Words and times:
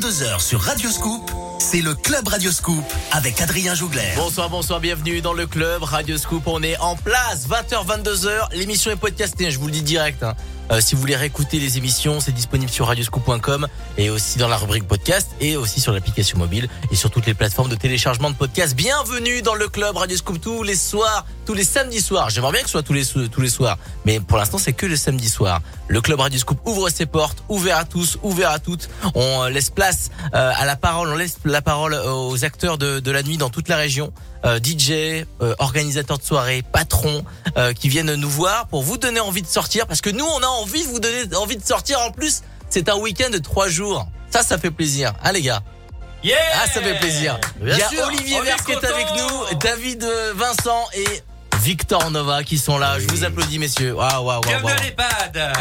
22h 0.00 0.40
sur 0.40 0.60
Radio 0.60 0.90
Scoop, 0.90 1.30
c'est 1.60 1.80
le 1.80 1.94
Club 1.94 2.26
Radio 2.26 2.50
Scoop 2.50 2.82
avec 3.12 3.40
Adrien 3.40 3.76
Jougler. 3.76 4.12
Bonsoir, 4.16 4.50
bonsoir, 4.50 4.80
bienvenue 4.80 5.20
dans 5.20 5.32
le 5.34 5.46
club 5.46 5.84
Radio 5.84 6.18
Scoop. 6.18 6.42
On 6.46 6.64
est 6.64 6.76
en 6.78 6.96
place, 6.96 7.46
20h, 7.48 7.86
22h. 8.02 8.48
L'émission 8.54 8.90
est 8.90 8.96
podcastée, 8.96 9.52
je 9.52 9.58
vous 9.60 9.66
le 9.66 9.72
dis 9.72 9.82
direct. 9.82 10.24
hein. 10.24 10.34
Euh, 10.70 10.80
si 10.80 10.94
vous 10.94 11.00
voulez 11.00 11.16
réécouter 11.16 11.58
les 11.58 11.76
émissions, 11.78 12.20
c'est 12.20 12.32
disponible 12.32 12.70
sur 12.70 12.86
radioscoop.com 12.86 13.66
et 13.98 14.10
aussi 14.10 14.38
dans 14.38 14.48
la 14.48 14.56
rubrique 14.56 14.88
podcast 14.88 15.30
et 15.40 15.56
aussi 15.56 15.80
sur 15.80 15.92
l'application 15.92 16.38
mobile 16.38 16.68
et 16.90 16.96
sur 16.96 17.10
toutes 17.10 17.26
les 17.26 17.34
plateformes 17.34 17.68
de 17.68 17.74
téléchargement 17.74 18.30
de 18.30 18.34
podcasts. 18.34 18.74
Bienvenue 18.74 19.42
dans 19.42 19.54
le 19.54 19.68
club 19.68 19.96
Radio 19.96 20.16
Scoop 20.16 20.40
tous 20.40 20.62
les 20.62 20.76
soirs, 20.76 21.26
tous 21.44 21.54
les 21.54 21.64
samedis 21.64 22.00
soirs. 22.00 22.30
J'aimerais 22.30 22.52
bien 22.52 22.60
que 22.60 22.66
ce 22.66 22.72
soit 22.72 22.82
tous 22.82 22.94
les 22.94 23.04
tous 23.04 23.40
les 23.40 23.50
soirs, 23.50 23.78
mais 24.06 24.20
pour 24.20 24.38
l'instant 24.38 24.58
c'est 24.58 24.72
que 24.72 24.86
le 24.86 24.96
samedi 24.96 25.28
soir. 25.28 25.60
Le 25.88 26.00
club 26.00 26.20
Radio 26.20 26.38
Scoop 26.38 26.58
ouvre 26.64 26.88
ses 26.88 27.06
portes, 27.06 27.44
ouvert 27.48 27.76
à 27.76 27.84
tous, 27.84 28.18
ouvert 28.22 28.50
à 28.50 28.58
toutes. 28.58 28.88
On 29.14 29.44
euh, 29.44 29.50
laisse 29.50 29.70
place 29.70 30.10
euh, 30.34 30.52
à 30.56 30.64
la 30.64 30.76
parole, 30.76 31.08
on 31.10 31.16
laisse 31.16 31.38
la 31.44 31.60
parole 31.60 31.94
aux 31.94 32.44
acteurs 32.44 32.78
de, 32.78 33.00
de 33.00 33.10
la 33.10 33.22
nuit 33.22 33.36
dans 33.36 33.50
toute 33.50 33.68
la 33.68 33.76
région. 33.76 34.12
Euh, 34.44 34.58
DJ, 34.58 35.24
euh, 35.40 35.54
organisateurs 35.58 36.18
de 36.18 36.22
soirée, 36.22 36.62
patrons 36.70 37.24
euh, 37.56 37.72
qui 37.72 37.88
viennent 37.88 38.14
nous 38.14 38.28
voir 38.28 38.66
pour 38.66 38.82
vous 38.82 38.98
donner 38.98 39.20
envie 39.20 39.40
de 39.40 39.46
sortir. 39.46 39.86
Parce 39.86 40.02
que 40.02 40.10
nous 40.10 40.24
on 40.24 40.42
a 40.42 40.46
envie 40.46 40.82
de 40.82 40.88
vous 40.88 41.00
donner 41.00 41.34
envie 41.36 41.56
de 41.56 41.64
sortir. 41.64 41.98
En 42.00 42.10
plus 42.10 42.42
c'est 42.68 42.90
un 42.90 42.96
week-end 42.96 43.30
de 43.30 43.38
trois 43.38 43.68
jours. 43.68 44.06
Ça 44.30 44.42
ça 44.42 44.58
fait 44.58 44.70
plaisir. 44.70 45.14
Ah 45.22 45.32
les 45.32 45.40
gars. 45.40 45.62
Yeah 46.22 46.36
ah 46.56 46.66
ça 46.66 46.82
fait 46.82 46.98
plaisir. 46.98 47.38
Il 47.62 47.68
y 47.68 47.72
a 47.72 47.88
sûr, 47.88 48.04
Olivier 48.06 48.40
Vers 48.42 48.62
qui 48.62 48.72
est 48.72 48.84
avec 48.84 49.06
nous 49.16 49.58
David 49.60 50.06
Vincent 50.34 50.84
et 50.94 51.22
Victor 51.62 52.10
Nova 52.10 52.44
qui 52.44 52.58
sont 52.58 52.76
là. 52.76 52.98
Je 52.98 53.06
vous 53.06 53.24
applaudis 53.24 53.58
messieurs. 53.58 53.94
Waouh 53.94 54.26
waouh 54.26 54.26
waouh 54.26 54.42
Bienvenue 54.42 54.72
à 54.72 54.82
l'EHPAD. 54.82 55.52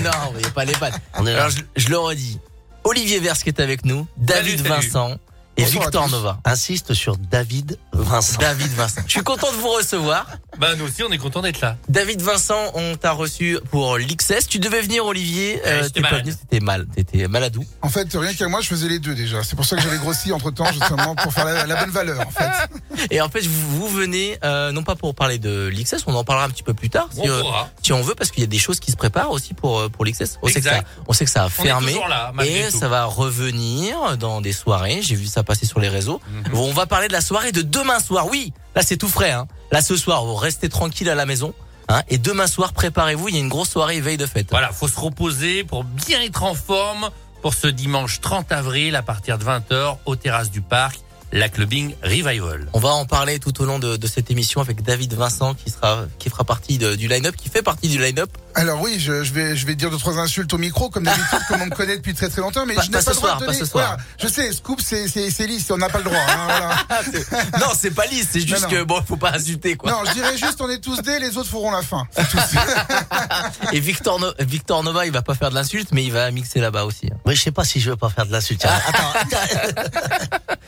Non 0.02 0.10
il 0.34 0.40
n'y 0.40 0.44
a 0.44 0.50
pas 0.50 0.66
pattes 0.78 1.00
alors 1.14 1.48
je, 1.48 1.62
je 1.74 1.88
le 1.88 1.98
redis. 1.98 2.38
Olivier 2.84 3.18
Vers 3.18 3.38
qui 3.38 3.48
est 3.48 3.60
avec 3.60 3.86
nous 3.86 4.06
David 4.18 4.58
salut. 4.58 4.68
Vincent 4.68 5.16
et 5.56 5.62
Bonsoir 5.62 5.84
Victor. 5.84 6.08
Nova. 6.10 6.38
Insiste 6.44 6.92
sur 6.92 7.16
David 7.16 7.78
Vincent. 8.02 8.38
David 8.40 8.72
Vincent 8.72 9.00
je 9.06 9.12
suis 9.12 9.22
content 9.22 9.50
de 9.52 9.56
vous 9.56 9.68
recevoir 9.70 10.26
Bah 10.58 10.74
nous 10.76 10.84
aussi 10.86 11.02
on 11.02 11.10
est 11.12 11.18
content 11.18 11.42
d'être 11.42 11.60
là. 11.60 11.76
David 11.88 12.22
Vincent, 12.22 12.72
on 12.74 12.96
t'a 12.96 13.12
reçu 13.12 13.58
pour 13.70 13.98
l'XS. 13.98 14.46
Tu 14.48 14.58
devais 14.58 14.80
venir, 14.80 15.04
Olivier. 15.06 15.60
Ouais, 15.64 15.80
j'étais 15.82 16.00
t'es 16.00 16.08
pas 16.08 16.18
venu, 16.18 16.34
t'étais 16.34 16.60
mal, 16.60 16.86
t'étais 16.94 17.28
maladou. 17.28 17.64
En 17.82 17.88
fait, 17.88 18.08
rien 18.14 18.32
qu'à 18.34 18.48
moi, 18.48 18.60
je 18.60 18.68
faisais 18.68 18.88
les 18.88 18.98
deux 18.98 19.14
déjà. 19.14 19.42
C'est 19.42 19.56
pour 19.56 19.64
ça 19.64 19.76
que 19.76 19.82
j'avais 19.82 19.98
grossi 19.98 20.32
entre 20.32 20.50
temps, 20.50 20.70
justement, 20.72 21.14
pour 21.14 21.32
faire 21.32 21.44
la, 21.44 21.66
la 21.66 21.76
bonne 21.76 21.90
valeur, 21.90 22.20
en 22.26 22.30
fait. 22.30 22.50
Et 23.10 23.20
en 23.20 23.28
fait, 23.28 23.46
vous, 23.46 23.76
vous 23.80 23.88
venez, 23.88 24.38
euh, 24.44 24.72
non 24.72 24.82
pas 24.82 24.96
pour 24.96 25.14
parler 25.14 25.38
de 25.38 25.68
l'XS, 25.72 26.04
on 26.06 26.14
en 26.14 26.24
parlera 26.24 26.46
un 26.46 26.50
petit 26.50 26.62
peu 26.62 26.74
plus 26.74 26.90
tard, 26.90 27.08
si, 27.12 27.20
On 27.22 27.28
euh, 27.28 27.40
pourra. 27.40 27.70
si 27.82 27.92
on 27.92 28.02
veut, 28.02 28.14
parce 28.14 28.30
qu'il 28.30 28.40
y 28.40 28.44
a 28.44 28.48
des 28.48 28.58
choses 28.58 28.80
qui 28.80 28.90
se 28.90 28.96
préparent 28.96 29.30
aussi 29.30 29.54
pour 29.54 29.78
euh, 29.80 29.88
pour 29.88 30.04
l'XS. 30.04 30.38
On 30.42 30.48
sait 30.48 30.60
que 30.60 30.68
ça, 30.68 30.80
on 31.06 31.12
sait 31.12 31.24
que 31.24 31.30
ça 31.30 31.42
a 31.42 31.46
On 31.46 31.48
est 31.48 31.66
fermé. 31.66 31.94
là, 32.08 32.32
malgré 32.34 32.66
Et 32.68 32.70
tout. 32.70 32.78
ça 32.78 32.88
va 32.88 33.04
revenir 33.04 34.16
dans 34.18 34.40
des 34.40 34.52
soirées. 34.52 35.00
J'ai 35.02 35.14
vu 35.14 35.26
ça 35.26 35.42
passer 35.42 35.66
sur 35.66 35.80
les 35.80 35.88
réseaux. 35.88 36.20
Mhm. 36.30 36.52
Bon, 36.52 36.68
on 36.68 36.72
va 36.72 36.86
parler 36.86 37.08
de 37.08 37.12
la 37.12 37.20
soirée 37.20 37.52
de 37.52 37.62
demain 37.62 37.85
soir. 38.00 38.26
Oui, 38.30 38.52
là 38.74 38.82
c'est 38.82 38.96
tout 38.96 39.08
frais. 39.08 39.32
Hein. 39.32 39.46
Là 39.72 39.82
ce 39.82 39.96
soir, 39.96 40.24
vous 40.24 40.34
restez 40.34 40.68
tranquille 40.68 41.08
à 41.08 41.14
la 41.14 41.26
maison. 41.26 41.54
Hein, 41.88 42.02
et 42.08 42.18
demain 42.18 42.46
soir, 42.46 42.72
préparez-vous. 42.72 43.28
Il 43.28 43.34
y 43.34 43.38
a 43.38 43.40
une 43.40 43.48
grosse 43.48 43.70
soirée 43.70 44.00
veille 44.00 44.16
de 44.16 44.26
fête. 44.26 44.48
Voilà, 44.50 44.72
faut 44.72 44.88
se 44.88 44.98
reposer 44.98 45.64
pour 45.64 45.84
bien 45.84 46.20
être 46.22 46.42
en 46.42 46.54
forme 46.54 47.10
pour 47.42 47.54
ce 47.54 47.68
dimanche 47.68 48.20
30 48.20 48.50
avril 48.50 48.96
à 48.96 49.02
partir 49.02 49.38
de 49.38 49.44
20h 49.44 49.98
aux 50.04 50.16
terrasses 50.16 50.50
du 50.50 50.62
parc, 50.62 50.98
la 51.36 51.48
Clubbing 51.48 51.94
Revival. 52.02 52.66
On 52.72 52.78
va 52.80 52.88
en 52.90 53.04
parler 53.04 53.38
tout 53.38 53.60
au 53.62 53.64
long 53.66 53.78
de, 53.78 53.96
de 53.96 54.06
cette 54.06 54.30
émission 54.30 54.60
avec 54.60 54.82
David 54.82 55.12
Vincent 55.14 55.54
qui 55.54 55.70
sera 55.70 56.04
qui 56.18 56.30
fera 56.30 56.44
partie 56.44 56.78
de- 56.78 56.94
du 56.94 57.08
line-up, 57.08 57.36
qui 57.36 57.48
fait 57.50 57.62
partie 57.62 57.88
du 57.88 57.98
line-up. 57.98 58.30
Alors 58.54 58.80
oui, 58.80 58.96
je, 58.98 59.22
je 59.22 59.32
vais, 59.34 59.54
je 59.54 59.66
vais 59.66 59.74
dire 59.74 59.90
deux 59.90 59.98
trois 59.98 60.18
insultes 60.18 60.52
au 60.54 60.58
micro, 60.58 60.88
comme 60.88 61.04
d'habitude, 61.04 61.38
comme 61.48 61.60
on 61.60 61.66
me 61.66 61.74
connaît 61.74 61.96
depuis 61.98 62.14
très 62.14 62.30
très 62.30 62.40
longtemps, 62.40 62.64
mais 62.64 62.74
Pas- 62.74 62.82
je 62.82 62.90
pas 62.90 62.98
n'ai 62.98 63.04
ce 63.04 63.06
pas 63.06 63.10
le 63.12 63.16
droit 63.16 63.28
soir, 63.28 63.40
de 63.40 63.44
pas 63.46 63.52
donner. 63.52 63.58
ce 63.64 63.70
soir. 63.70 63.86
Voilà, 63.86 64.02
je 64.18 64.28
sais, 64.28 64.52
Scoop, 64.52 64.80
c'est 64.82 65.08
c'est 65.08 65.30
c'est 65.30 65.46
lisse, 65.46 65.70
on 65.70 65.76
n'a 65.76 65.90
pas 65.90 65.98
le 65.98 66.04
droit. 66.04 66.16
hein, 66.18 66.46
voilà. 66.46 67.44
non, 67.60 67.72
c'est 67.78 67.90
pas 67.90 68.06
lisse, 68.06 68.28
c'est 68.32 68.40
juste 68.46 68.62
non. 68.62 68.68
que 68.70 68.82
bon, 68.84 69.02
faut 69.06 69.18
pas 69.18 69.32
insulter 69.34 69.76
quoi. 69.76 69.90
Non, 69.92 69.98
je 70.06 70.12
dirais 70.14 70.38
juste, 70.38 70.58
on 70.60 70.70
est 70.70 70.78
tous 70.78 71.02
des, 71.02 71.18
les 71.18 71.36
autres 71.36 71.50
feront 71.50 71.70
la 71.70 71.82
fin. 71.82 72.06
Et 73.72 73.80
Victor 73.80 74.18
No- 74.20 74.32
Victor 74.38 74.82
Nova, 74.82 75.04
il 75.04 75.12
va 75.12 75.22
pas 75.22 75.34
faire 75.34 75.50
de 75.50 75.54
l'insulte, 75.54 75.88
mais 75.92 76.04
il 76.04 76.12
va 76.12 76.30
mixer 76.30 76.60
là-bas 76.60 76.84
aussi. 76.84 77.08
hein. 77.12 77.16
Oui, 77.26 77.36
je 77.36 77.42
sais 77.42 77.50
pas 77.52 77.64
si 77.64 77.78
je 77.80 77.90
veux 77.90 77.96
pas 77.96 78.08
faire 78.08 78.24
de 78.26 78.32
l'insulte. 78.32 78.60
Tiens, 78.62 78.70
Attends. 78.88 79.12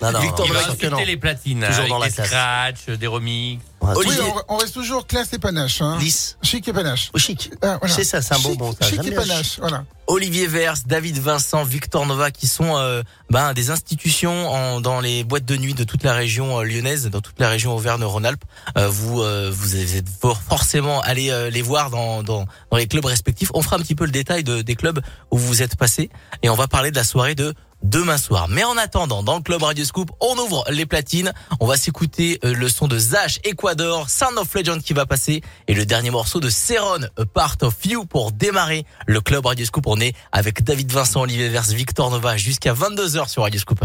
non, 0.03 0.12
non, 0.12 0.21
Victor 0.21 0.47
Il 0.47 0.53
va 0.63 1.05
les 1.05 1.17
platines 1.17 1.61
Toujours 1.61 1.79
avec 1.79 1.89
dans 1.91 1.99
la 1.99 2.09
des 2.09 2.13
classe. 2.15 2.27
scratchs, 2.29 2.87
des 2.99 3.07
remix. 3.07 3.61
Oui, 3.81 4.07
on, 4.49 4.55
on 4.55 4.57
reste 4.57 4.75
toujours 4.75 5.07
classe 5.07 5.33
et 5.33 5.39
panache. 5.39 5.81
Hein. 5.81 5.99
Lisse. 6.01 6.37
Chic 6.43 6.67
et 6.67 6.73
panache. 6.73 7.11
Ou 7.15 7.19
chic. 7.19 7.51
Ah, 7.63 7.79
voilà. 7.81 7.95
C'est 7.95 8.03
ça, 8.05 8.21
c'est 8.23 8.35
un 8.35 8.39
beau 8.41 8.51
Chic- 8.51 8.77
ça. 8.83 8.89
Chic 8.89 8.97
J'aime 8.97 9.07
et 9.07 9.11
bien. 9.11 9.21
panache, 9.21 9.59
voilà. 9.61 9.85
Olivier 10.09 10.47
Vers, 10.47 10.75
David 10.87 11.19
Vincent, 11.19 11.63
Victor 11.65 12.05
Nova, 12.07 12.31
qui 12.31 12.47
sont 12.49 12.77
euh, 12.77 13.03
ben, 13.31 13.53
des 13.53 13.71
institutions 13.71 14.49
en, 14.51 14.81
dans 14.81 15.01
les 15.01 15.23
boîtes 15.23 15.45
de 15.45 15.57
nuit 15.57 15.75
de 15.75 15.85
toute 15.85 16.03
la 16.03 16.13
région 16.15 16.59
euh, 16.59 16.65
lyonnaise, 16.65 17.07
dans 17.09 17.21
toute 17.21 17.39
la 17.39 17.49
région 17.49 17.75
Auvergne-Rhône-Alpes. 17.77 18.43
Euh, 18.77 18.89
vous, 18.89 19.23
euh, 19.23 19.51
vous 19.53 19.77
êtes 19.77 20.07
for- 20.21 20.41
forcément 20.43 21.01
allé 21.03 21.31
euh, 21.31 21.51
les 21.51 21.63
voir 21.63 21.91
dans, 21.91 22.23
dans, 22.23 22.47
dans 22.71 22.77
les 22.79 22.87
clubs 22.87 23.05
respectifs. 23.05 23.51
On 23.55 23.63
fera 23.63 23.77
un 23.77 23.81
petit 23.81 23.95
peu 23.95 24.07
le 24.07 24.11
détail 24.11 24.43
de, 24.45 24.63
des 24.63 24.75
clubs 24.77 25.01
où 25.31 25.39
vous 25.39 25.63
êtes 25.63 25.77
passés 25.77 26.11
et 26.43 26.49
on 26.51 26.55
va 26.57 26.67
parler 26.69 26.91
de 26.91 26.97
la 26.97 27.05
soirée 27.05 27.35
de 27.35 27.55
demain 27.83 28.19
soir. 28.19 28.49
Mais 28.49 28.65
en 28.65 28.77
attendant, 28.77 29.22
dans 29.22 29.37
le 29.37 29.43
club 29.43 29.62
Radio 29.62 29.84
Scoop, 29.84 30.11
on 30.21 30.37
ouvre 30.39 30.65
les 30.71 30.87
platines. 30.87 31.33
On 31.61 31.66
va 31.66 31.77
s'écouter 31.77 32.39
euh, 32.44 32.55
le 32.55 32.69
son 32.69 32.89
de 32.89 32.99
Zach 32.99 33.41
Ecuador, 33.44 34.09
Sound 34.09 34.39
of 34.39 34.53
Legend 34.55 34.83
qui 34.83 34.93
va 34.93 35.06
passer 35.06 35.43
et 35.66 35.75
le 35.75 35.84
dernier 35.87 36.11
morceau 36.11 36.41
de 36.41 36.50
Seron, 36.50 37.00
A 37.16 37.25
Part 37.27 37.56
of 37.62 37.75
You 37.84 38.05
pour 38.05 38.33
démarrer 38.33 38.84
le 39.06 39.21
club 39.21 39.47
Radio 39.47 39.65
Scoop. 39.65 39.87
On 39.87 40.00
est 40.00 40.15
avec 40.33 40.62
David 40.62 40.91
Vincent, 40.93 41.22
Olivier 41.22 41.49
Vers, 41.49 41.62
Victor 41.62 42.11
Nova 42.11 42.37
jusqu'à 42.37 42.72
22h 42.72 43.28
sur 43.28 43.43
Radio 43.43 43.61
Scoop. 43.61 43.84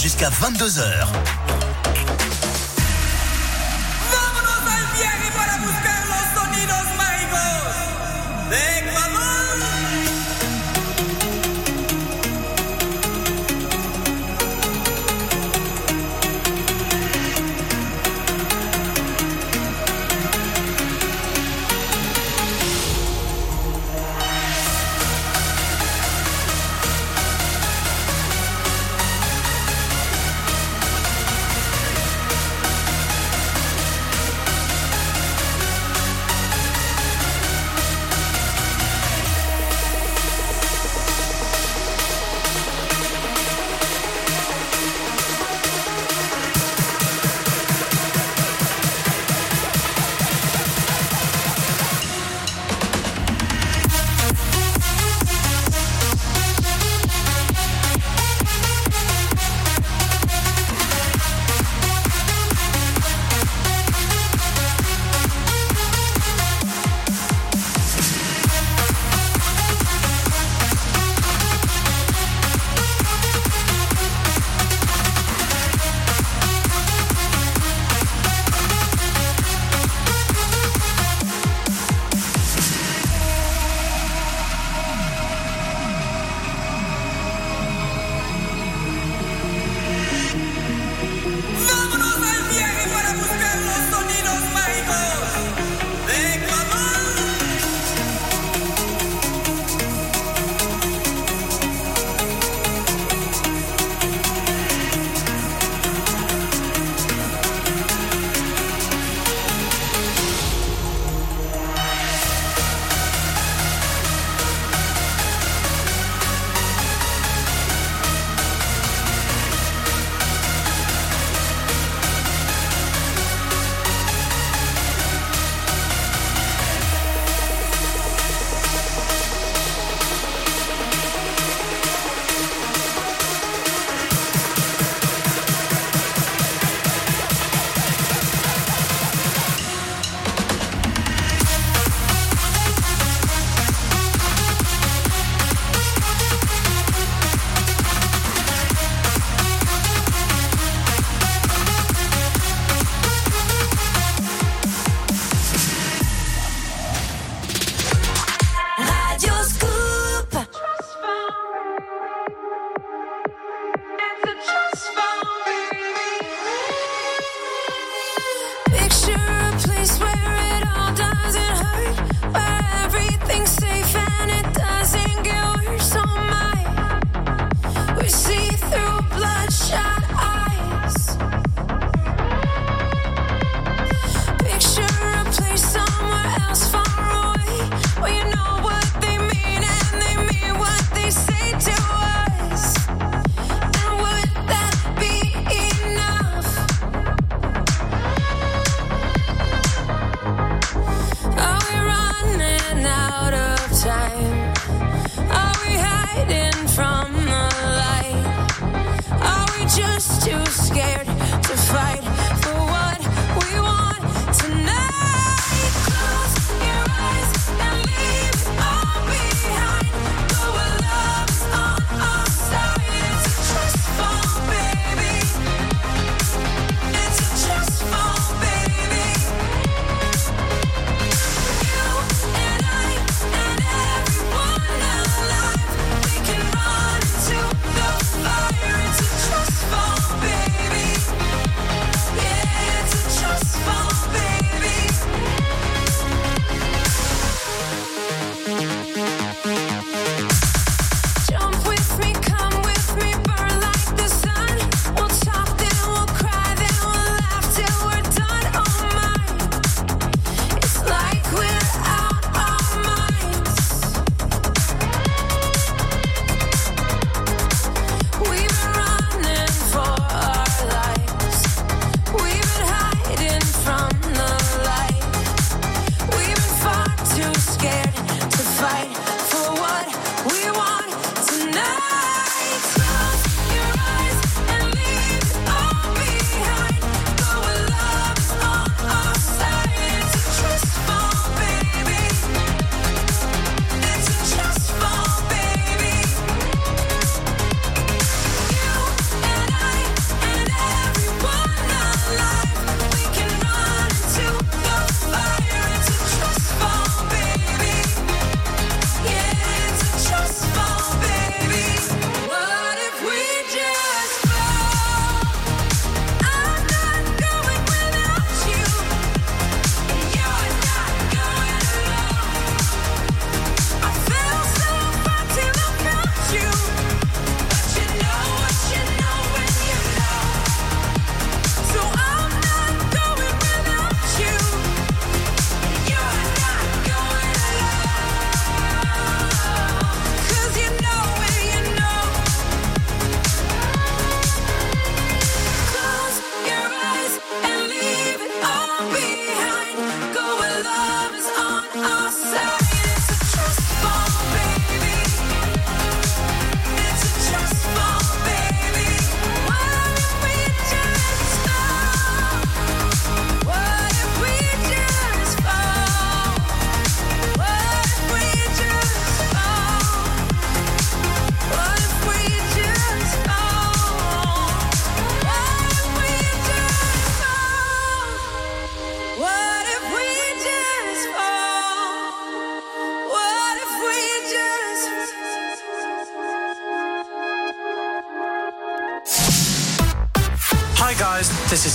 Jusqu'à 0.00 0.30
22h. 0.30 1.39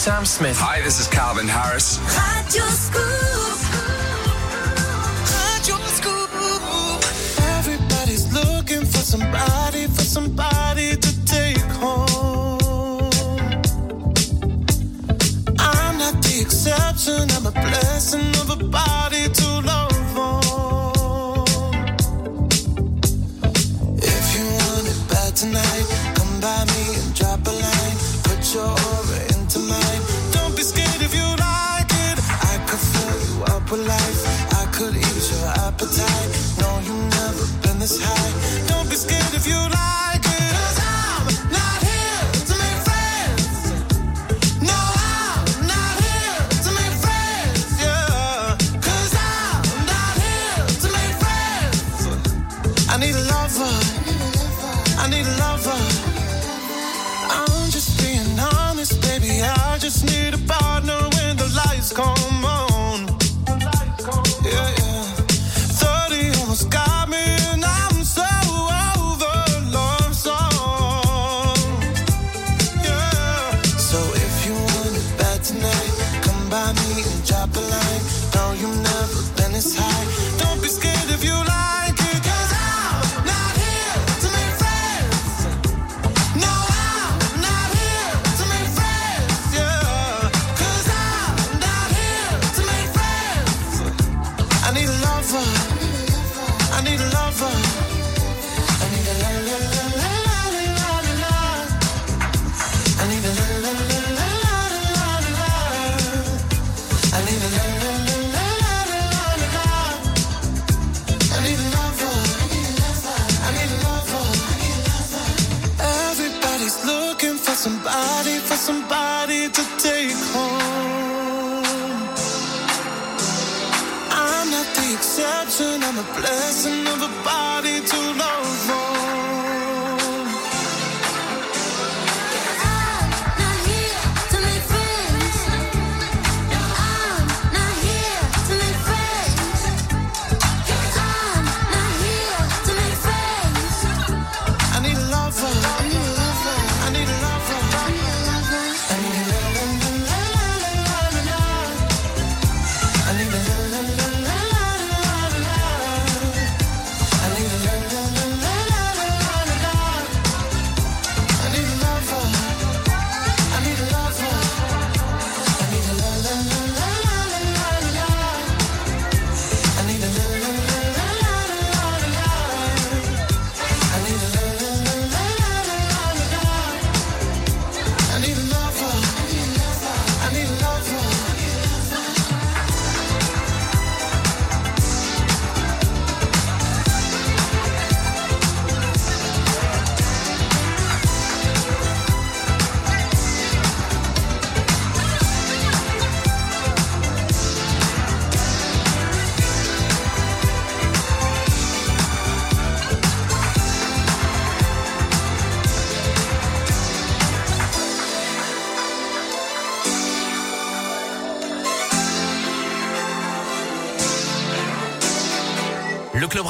Sam 0.05 0.23
Smith. 0.23 0.59
Hi, 0.59 0.81
this 0.81 0.99
is 0.99 1.07
Calvin 1.07 1.47
Harris. 1.47 1.97
Radio 1.97 2.61
Scoop. 2.77 3.57
Radio 5.33 5.77
Scoop. 5.97 6.29
Everybody's 7.57 8.31
looking 8.31 8.85
for 8.85 9.01
somebody, 9.01 9.87
for 9.87 10.03
somebody 10.03 10.95
to 10.95 11.25
take 11.25 11.57
home. 11.81 13.09
I'm 15.57 15.97
not 15.97 16.21
the 16.21 16.37
exception, 16.39 17.31
I'm 17.31 17.47
a 17.47 17.51
blessing 17.51 18.29
of 18.41 18.51
a 18.51 18.63
body 18.63 19.04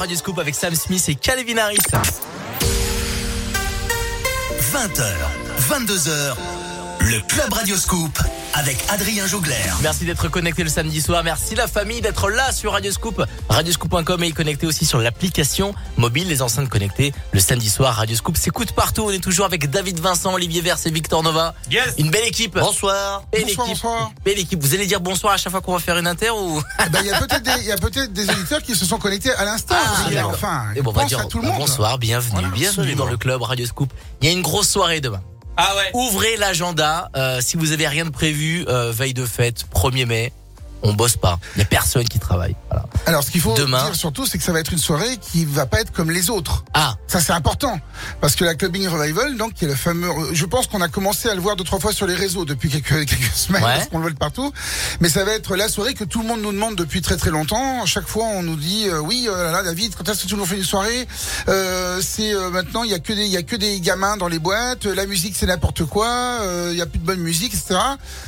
Radio 0.06 0.18
Scoop 0.18 0.38
avec 0.38 0.54
Sam 0.54 0.76
Smith 0.76 1.04
et 1.10 1.16
Calvin 1.16 1.58
Harris. 1.58 1.80
20h, 4.72 5.04
22h, 5.68 6.36
le 7.00 7.28
Club 7.28 7.52
Radio 7.52 7.76
Scoop 7.76 8.16
avec 8.56 8.78
Adrien 8.90 9.28
Jougler. 9.28 9.54
Merci 9.82 10.06
d'être 10.06 10.30
connecté 10.30 10.64
le 10.64 10.70
samedi 10.70 11.02
soir. 11.02 11.24
Merci 11.24 11.56
la 11.56 11.68
famille 11.68 12.00
d'être 12.02 12.30
là 12.30 12.52
sur 12.54 12.72
Radio 12.72 12.92
Scoop. 12.92 13.22
Radioscoop.com 13.50 14.24
et 14.24 14.32
connecté 14.32 14.66
aussi 14.66 14.86
sur 14.86 15.00
l'application 15.00 15.76
mobile, 15.98 16.28
les 16.30 16.42
enceintes 16.42 16.70
connectées. 16.70 17.14
Le 17.34 17.40
samedi 17.40 17.70
soir, 17.70 17.96
Radio 17.96 18.16
Scoop 18.16 18.38
s'écoute 18.38 18.72
partout. 18.72 19.04
On 19.08 19.12
est 19.12 19.20
toujours 19.24 19.46
avec 19.46 19.70
David 19.70 20.00
Vincent, 20.00 20.34
Olivier 20.34 20.62
Vers 20.62 20.78
et 20.86 20.90
Victor 20.90 21.22
Nova. 21.22 21.54
Yes. 21.70 21.96
Une 21.98 22.10
belle 22.10 22.28
équipe. 22.28 22.58
Bonsoir. 22.58 23.24
Belle 23.32 23.44
Bonsoir, 23.46 23.68
équipe. 23.68 23.84
bonsoir. 23.84 24.12
Belle 24.24 24.40
équipe. 24.40 24.62
Vous 24.64 24.74
allez 24.74 24.88
dire 24.88 25.02
bonsoir 25.02 25.34
à 25.34 25.38
chaque 25.38 25.52
fois 25.52 25.62
qu'on 25.62 25.74
va 25.74 25.80
faire 25.80 25.98
une 25.98 26.08
inter 26.08 26.30
ou? 26.30 26.62
Eh 26.86 26.90
ben, 26.90 27.00
Il 27.02 27.08
y 27.08 27.12
a 27.12 27.20
peut-être 27.20 28.14
des, 28.14 28.24
des 28.26 28.30
auditeurs 28.30 28.62
qui 28.64 28.74
se 28.76 28.86
sont 28.86 28.98
connectés 29.00 29.32
à 29.34 29.44
l'instant. 29.44 29.76
Ah, 29.78 30.28
enfin, 30.28 30.64
Et 30.76 30.82
bon, 30.82 30.92
on 30.92 30.94
va 30.94 31.06
dire 31.06 31.20
à 31.20 31.26
tout 31.26 31.40
le 31.40 31.44
bah, 31.44 31.50
monde. 31.50 31.60
bonsoir, 31.60 31.98
bienvenue, 31.98 32.32
Voilà, 32.32 32.48
bienvenue 32.50 32.96
dans 32.96 33.06
le 33.06 33.18
club 33.18 33.42
Radio 33.42 33.66
Scoop. 33.66 33.92
Il 34.22 34.28
y 34.30 34.32
a 34.32 34.34
une 34.34 34.42
grosse 34.42 34.70
soirée 34.70 35.02
demain. 35.02 35.22
Ah. 35.58 35.74
Ouvrez 35.94 36.36
l'agenda. 36.38 37.10
euh, 37.16 37.40
si 37.42 37.56
vous 37.58 37.72
avez 37.72 37.88
rien 37.88 38.06
de 38.06 38.10
prévu, 38.10 38.66
euh, 38.68 38.92
veille 38.92 39.14
de 39.14 39.26
fête, 39.26 39.66
1er 39.74 40.06
mai, 40.06 40.34
on 40.86 40.94
bosse 40.94 41.18
pas. 41.18 41.40
Il 41.56 41.60
y 41.60 41.62
a 41.62 41.66
personne 41.66 42.08
qui 42.08 42.20
travaille. 42.20 42.56
Voilà. 42.70 42.86
Alors, 43.06 43.24
ce 43.24 43.32
qu'il 43.32 43.42
faut 43.42 43.54
Demain. 43.56 43.84
dire 43.86 43.96
surtout, 43.96 44.26
c'est 44.26 44.38
que 44.38 44.44
ça 44.44 44.52
va 44.52 44.60
être 44.60 44.72
une 44.72 44.78
soirée 44.80 45.18
qui 45.18 45.44
va 45.46 45.66
pas 45.66 45.82
être 45.82 45.92
comme 45.92 46.12
les 46.12 46.30
autres. 46.30 46.64
Ah, 46.74 46.96
Ça, 47.08 47.20
c'est 47.20 47.34
important. 47.34 47.80
Parce 48.22 48.36
que 48.36 48.44
la 48.46 48.56
Clubbing 48.56 48.88
Revival, 48.88 49.36
donc, 49.38 49.54
qui 49.54 49.66
est 49.66 49.68
le 49.68 49.76
fameux, 49.76 50.10
je 50.34 50.46
pense 50.46 50.68
qu'on 50.68 50.82
a 50.82 50.88
commencé 50.88 51.28
à 51.30 51.36
le 51.36 51.42
voir 51.42 51.56
deux, 51.56 51.64
trois 51.64 51.80
fois 51.80 51.92
sur 51.94 52.08
les 52.08 52.16
réseaux 52.16 52.46
depuis 52.46 52.70
quelques, 52.70 53.06
quelques 53.10 53.34
semaines, 53.34 53.64
Ouais. 53.64 53.76
parce 53.78 53.88
qu'on 53.90 53.98
le 53.98 54.04
voit 54.04 54.12
de 54.12 54.18
partout. 54.18 54.52
Mais 55.02 55.10
ça 55.10 55.24
va 55.26 55.32
être 55.34 55.56
la 55.56 55.68
soirée 55.70 55.94
que 55.94 56.04
tout 56.04 56.22
le 56.22 56.28
monde 56.28 56.42
nous 56.42 56.52
demande 56.52 56.76
depuis 56.76 57.02
très, 57.02 57.18
très 57.18 57.32
longtemps. 57.32 57.86
Chaque 57.86 58.08
fois, 58.08 58.26
on 58.26 58.44
nous 58.44 58.56
dit, 58.56 58.88
euh, 58.88 59.00
oui, 59.00 59.28
euh, 59.30 59.52
là, 59.52 59.64
David, 59.64 59.96
quand 59.96 60.08
est-ce 60.10 60.24
que 60.24 60.28
tu 60.30 60.36
nous 60.36 60.46
fais 60.46 60.58
une 60.58 60.64
soirée? 60.64 61.08
Euh, 61.50 62.00
c'est, 62.02 62.34
euh, 62.34 62.50
maintenant, 62.50 62.84
il 62.84 62.92
y 62.92 62.94
a 62.94 63.00
que 63.00 63.14
des, 63.14 63.26
il 63.26 63.32
y 63.32 63.38
a 63.38 63.44
que 63.44 63.56
des 63.56 63.80
gamins 63.80 64.18
dans 64.18 64.28
les 64.28 64.40
boîtes. 64.40 64.86
La 64.86 65.06
musique, 65.06 65.36
c'est 65.38 65.46
n'importe 65.48 65.84
quoi. 65.86 66.08
euh, 66.08 66.70
Il 66.72 66.78
y 66.78 66.82
a 66.82 66.86
plus 66.86 67.00
de 67.00 67.06
bonne 67.06 67.20
musique, 67.20 67.54
etc. 67.54 67.80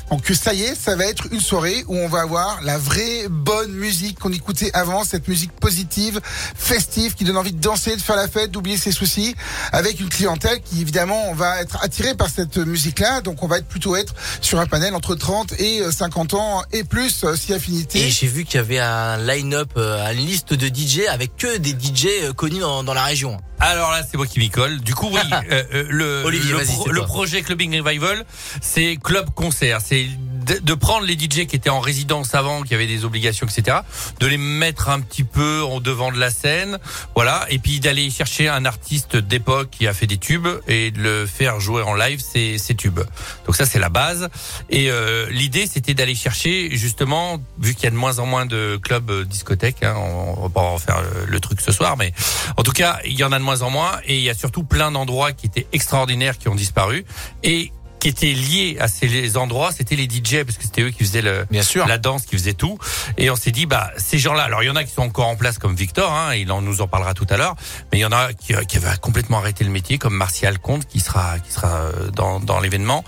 Donc, 0.10 0.26
ça 0.34 0.54
y 0.54 0.64
est, 0.64 0.76
ça 0.76 0.96
va 0.96 1.06
être 1.06 1.28
une 1.32 1.40
soirée 1.42 1.84
où 1.88 1.96
on 1.98 2.08
va 2.08 2.22
avoir 2.22 2.47
la 2.64 2.78
vraie 2.78 3.28
bonne 3.30 3.72
musique 3.72 4.20
qu'on 4.20 4.32
écoutait 4.32 4.72
avant, 4.74 5.04
cette 5.04 5.28
musique 5.28 5.52
positive, 5.52 6.20
festive, 6.56 7.14
qui 7.16 7.24
donne 7.24 7.38
envie 7.38 7.54
de 7.54 7.60
danser, 7.62 7.96
de 7.96 8.02
faire 8.02 8.16
la 8.16 8.28
fête, 8.28 8.52
d'oublier 8.52 8.78
ses 8.78 8.92
soucis, 8.92 9.36
avec 9.72 10.00
une 10.00 10.10
clientèle 10.10 10.62
qui 10.62 10.82
évidemment 10.82 11.34
va 11.34 11.62
être 11.62 11.78
attirée 11.84 12.16
par 12.16 12.30
cette 12.30 12.58
musique-là. 12.58 13.22
Donc 13.22 13.44
on 13.44 13.48
va 13.48 13.58
être 13.60 13.68
plutôt 13.68 13.96
être 13.96 14.14
sur 14.42 14.60
un 14.60 14.66
panel 14.66 14.96
entre 14.96 15.16
30 15.16 15.54
et 15.60 15.82
euh, 15.82 15.92
50 15.92 16.34
ans 16.34 16.64
et 16.72 16.84
plus, 16.84 17.24
euh, 17.24 17.36
si 17.36 17.54
affinité. 17.54 18.08
Et 18.08 18.10
j'ai 18.10 18.28
vu 18.28 18.46
qu'il 18.46 18.56
y 18.56 18.60
avait 18.60 18.80
un 18.80 19.18
line-up, 19.18 19.72
euh, 19.78 20.12
une 20.12 20.26
liste 20.26 20.54
de 20.54 20.68
DJ 20.68 21.02
avec 21.10 21.36
que 21.38 21.58
des 21.58 21.72
DJ 21.72 22.08
euh, 22.24 22.34
connus 22.34 22.60
dans, 22.60 22.84
dans 22.84 22.94
la 22.94 23.04
région. 23.04 23.38
Alors 23.60 23.90
là, 23.92 24.02
c'est 24.10 24.18
moi 24.18 24.28
qui 24.28 24.38
m'y 24.40 24.50
colle. 24.52 24.80
Du 24.82 24.94
coup, 24.94 25.10
oui, 25.12 25.20
euh, 25.52 25.64
euh, 25.74 25.86
le, 25.90 26.24
Olivier, 26.26 26.54
le, 26.54 26.64
pro- 27.02 27.06
projet 27.06 27.42
Clubbing 27.42 27.82
Revival, 27.82 28.24
c'est 28.62 28.98
club 29.04 29.30
concert. 29.34 29.80
C'est 29.84 30.08
de, 30.48 30.74
prendre 30.74 31.06
les 31.06 31.14
DJ 31.14 31.46
qui 31.46 31.56
étaient 31.56 31.70
en 31.70 31.80
résidence 31.80 32.36
avant, 32.36 32.62
qui 32.62 32.74
avaient 32.74 32.88
des 32.88 33.06
obligations, 33.06 33.48
etc., 33.48 33.80
de 34.20 34.28
les 34.28 34.38
mettre 34.38 34.90
un 34.90 35.00
petit 35.00 35.24
peu 35.24 35.64
en 35.64 35.80
devant 35.80 36.12
de 36.12 36.20
la 36.20 36.30
scène, 36.30 36.80
voilà, 37.16 37.46
et 37.50 37.60
puis 37.60 37.80
d'aller 37.80 38.10
chercher 38.10 38.48
un 38.48 38.66
artiste 38.66 39.16
d'époque 39.16 39.70
qui 39.72 39.88
a 39.88 39.94
fait 39.94 40.08
des 40.08 40.18
tubes 40.18 40.48
et 40.68 40.92
de 40.92 41.02
le 41.02 41.26
faire 41.26 41.60
jouer 41.60 41.82
en 41.82 41.96
live 41.96 42.20
ces, 42.20 42.58
ces 42.58 42.76
tubes. 42.76 43.02
Donc 43.46 43.56
ça, 43.56 43.66
c'est 43.66 43.80
la 43.80 43.90
base. 43.90 44.30
Et 44.70 44.90
euh, 44.90 45.28
l'idée, 45.30 45.68
c'était 45.68 45.94
d'aller 45.94 46.16
chercher 46.16 46.76
justement, 46.76 47.40
vu 47.60 47.74
qu'il 47.74 47.86
y 47.86 47.88
a 47.88 47.92
de 47.92 47.96
moins 47.96 48.20
en 48.20 48.26
moins 48.26 48.46
de 48.46 48.80
clubs 48.82 49.10
euh, 49.12 49.26
discothèques, 49.26 49.84
hein, 49.84 49.96
on, 49.98 50.42
va 50.44 50.50
pas 50.50 50.62
en 50.62 50.78
faire 50.78 51.02
le, 51.02 51.26
le 51.26 51.40
truc 51.40 51.62
ce 51.62 51.72
soir, 51.72 51.98
mais 51.98 52.14
en 52.56 52.64
tout 52.64 52.72
cas, 52.72 53.00
il 53.06 53.14
y 53.14 53.24
en 53.24 53.32
a 53.32 53.40
de 53.40 53.44
moins 53.44 53.62
en 53.62 53.70
moins 53.70 54.00
et 54.06 54.18
il 54.18 54.24
y 54.24 54.30
a 54.30 54.34
surtout 54.34 54.64
plein 54.64 54.92
d'endroits 54.92 55.34
qui 55.34 55.48
étaient 55.48 55.68
extraordinaires 55.74 56.38
qui 56.38 56.48
ont 56.48 56.56
disparu 56.56 57.06
et 57.44 57.72
qui 58.00 58.08
étaient 58.10 58.34
liés 58.34 58.78
à 58.80 58.88
ces 58.88 59.38
endroits, 59.38 59.72
c'était 59.72 59.96
les 59.96 60.06
DJ 60.06 60.44
parce 60.44 60.58
que 60.58 60.64
c'était 60.64 60.82
eux 60.82 60.90
qui 60.92 61.04
faisaient 61.04 61.22
le, 61.22 61.46
Bien 61.50 61.64
sûr. 61.64 61.88
la 61.88 61.98
danse, 61.98 62.26
qui 62.26 62.36
faisaient 62.38 62.54
tout. 62.54 62.78
Et 63.18 63.30
on 63.30 63.36
s'est 63.36 63.52
dit, 63.52 63.66
bah 63.66 63.92
ces 63.98 64.18
gens-là, 64.18 64.44
alors 64.44 64.64
il 64.64 64.68
y 64.68 64.70
en 64.70 64.76
a 64.76 64.84
qui 64.84 64.94
sont 64.94 65.02
encore 65.02 65.28
en 65.28 65.36
place 65.36 65.58
comme 65.58 65.76
Victor, 65.76 66.12
hein, 66.12 66.36
il 66.36 66.52
en 66.52 66.62
nous 66.62 66.82
en 66.82 66.88
parlera 66.88 67.14
tout 67.14 67.28
à 67.30 67.38
l'heure, 67.38 67.56
mais 67.92 68.00
il 68.00 68.02
y 68.02 68.06
en 68.06 68.12
a 68.12 68.34
qui, 68.34 68.54
euh, 68.54 68.64
qui 68.64 68.78
avaient 68.78 68.96
complètement 69.02 69.40
arrêté 69.40 69.64
le 69.64 69.72
métier, 69.72 69.98
comme 69.98 70.16
Martial 70.16 70.60
Comte 70.60 70.86
qui 70.86 71.00
sera 71.00 71.40
qui 71.40 71.52
sera 71.52 71.76
euh, 71.78 72.10
dans, 72.12 72.40
dans 72.40 72.60
l'événement. 72.60 73.04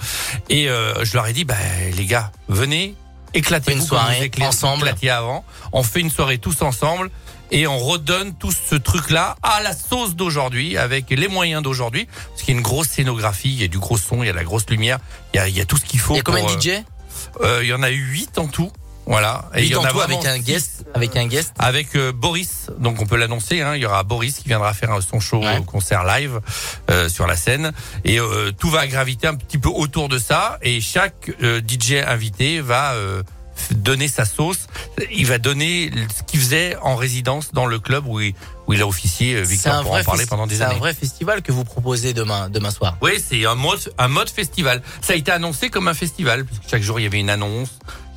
Et 0.49 0.69
euh, 0.69 1.03
je 1.03 1.13
leur 1.15 1.27
ai 1.27 1.33
dit, 1.33 1.45
bah 1.45 1.55
les 1.95 2.05
gars, 2.05 2.31
venez. 2.47 2.95
Éclatez 3.35 3.73
Une 3.73 3.81
soirée 3.81 4.31
ensemble. 4.41 4.87
éclatiez 4.87 5.11
avant. 5.11 5.45
On 5.71 5.83
fait 5.83 5.99
une 5.99 6.09
soirée 6.09 6.39
tous 6.39 6.63
ensemble 6.63 7.11
et 7.51 7.67
on 7.67 7.77
redonne 7.77 8.33
tout 8.35 8.51
ce 8.51 8.75
truc-là 8.75 9.35
à 9.43 9.61
la 9.61 9.73
sauce 9.75 10.15
d'aujourd'hui 10.15 10.77
avec 10.77 11.09
les 11.09 11.27
moyens 11.27 11.63
d'aujourd'hui. 11.63 12.07
Parce 12.29 12.41
qu'il 12.43 12.53
y 12.53 12.57
a 12.57 12.59
une 12.59 12.63
grosse 12.63 12.87
scénographie, 12.89 13.49
il 13.49 13.61
y 13.61 13.63
a 13.63 13.67
du 13.67 13.79
gros 13.79 13.97
son, 13.97 14.23
il 14.23 14.27
y 14.27 14.29
a 14.29 14.33
de 14.33 14.37
la 14.37 14.43
grosse 14.43 14.69
lumière, 14.69 14.99
il 15.33 15.37
y 15.37 15.39
a, 15.39 15.47
il 15.47 15.55
y 15.57 15.61
a 15.61 15.65
tout 15.65 15.77
ce 15.77 15.85
qu'il 15.85 15.99
faut. 15.99 16.13
Il 16.13 16.17
y 16.17 16.19
a 16.19 16.23
combien 16.23 16.43
de 16.45 16.49
euh, 16.49 16.59
DJ 16.59 16.83
euh, 17.41 17.59
Il 17.63 17.69
y 17.69 17.73
en 17.73 17.83
a 17.83 17.91
eu 17.91 18.01
8 18.01 18.37
en 18.37 18.47
tout. 18.47 18.71
Voilà. 19.05 19.49
Et 19.55 19.63
il 19.63 19.71
y 19.71 19.75
en 19.75 19.83
a 19.83 20.03
avec 20.03 20.23
un 20.25 20.37
guest, 20.37 20.85
avec 20.93 21.15
un 21.17 21.25
guest. 21.25 21.51
avec 21.57 21.95
euh, 21.95 22.11
Boris, 22.11 22.67
donc 22.77 23.01
on 23.01 23.07
peut 23.07 23.15
l'annoncer. 23.17 23.59
Hein, 23.61 23.75
il 23.75 23.81
y 23.81 23.85
aura 23.87 24.03
Boris 24.03 24.37
qui 24.37 24.47
viendra 24.47 24.71
faire 24.75 24.91
euh, 24.91 25.01
son 25.01 25.19
show 25.19 25.39
Ouais. 25.43 25.57
au 25.57 25.63
concert 25.63 26.03
live 26.03 26.39
euh, 26.91 27.09
sur 27.09 27.25
la 27.25 27.35
scène, 27.35 27.71
et 28.05 28.19
euh, 28.19 28.51
tout 28.51 28.69
va 28.69 28.85
graviter 28.85 29.25
un 29.25 29.33
petit 29.33 29.57
peu 29.57 29.69
autour 29.69 30.09
de 30.09 30.19
ça. 30.19 30.59
Et 30.61 30.79
chaque 30.79 31.31
euh, 31.41 31.59
DJ 31.59 31.93
invité 32.05 32.61
va 32.61 32.91
euh, 32.93 33.23
donner 33.71 34.07
sa 34.07 34.25
sauce. 34.25 34.67
Il 35.11 35.25
va 35.27 35.37
donner 35.37 35.91
ce 36.15 36.23
qu'il 36.23 36.39
faisait 36.39 36.75
en 36.81 36.95
résidence 36.95 37.51
dans 37.53 37.65
le 37.65 37.79
club 37.79 38.05
où 38.07 38.19
il, 38.19 38.33
où 38.67 38.73
il 38.73 38.81
a 38.81 38.87
officié. 38.87 39.35
euh, 39.35 39.41
Victor 39.43 39.81
pour 39.83 39.93
en 39.93 40.03
parler 40.03 40.25
pendant 40.25 40.47
des 40.47 40.55
C'est 40.57 40.63
un 40.63 40.69
années. 40.69 40.79
vrai 40.79 40.93
festival 40.93 41.41
que 41.41 41.51
vous 41.51 41.63
proposez 41.63 42.13
demain, 42.13 42.49
demain 42.49 42.71
soir. 42.71 42.97
Oui, 43.01 43.11
c'est 43.25 43.45
un 43.45 43.55
mode, 43.55 43.79
un 43.97 44.07
mode 44.07 44.29
festival. 44.29 44.81
Ça 45.01 45.13
a 45.13 45.15
été 45.15 45.31
annoncé 45.31 45.69
comme 45.69 45.87
un 45.87 45.93
festival, 45.93 46.45
chaque 46.69 46.81
jour 46.83 46.99
il 46.99 47.03
y 47.03 47.05
avait 47.05 47.19
une 47.19 47.29
annonce. 47.29 47.69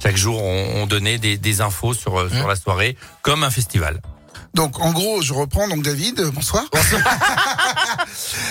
Chaque 0.02 0.16
jour, 0.16 0.42
on, 0.42 0.82
on 0.82 0.86
donnait 0.86 1.18
des, 1.18 1.38
des 1.38 1.60
infos 1.60 1.94
sur, 1.94 2.18
euh, 2.18 2.28
sur 2.28 2.48
la 2.48 2.56
soirée, 2.56 2.96
comme 3.22 3.44
un 3.44 3.50
festival. 3.50 4.00
Donc 4.54 4.78
en 4.80 4.92
gros, 4.92 5.22
je 5.22 5.32
reprends 5.32 5.66
donc 5.68 5.82
David, 5.82 6.20
euh, 6.20 6.30
bonsoir. 6.30 6.64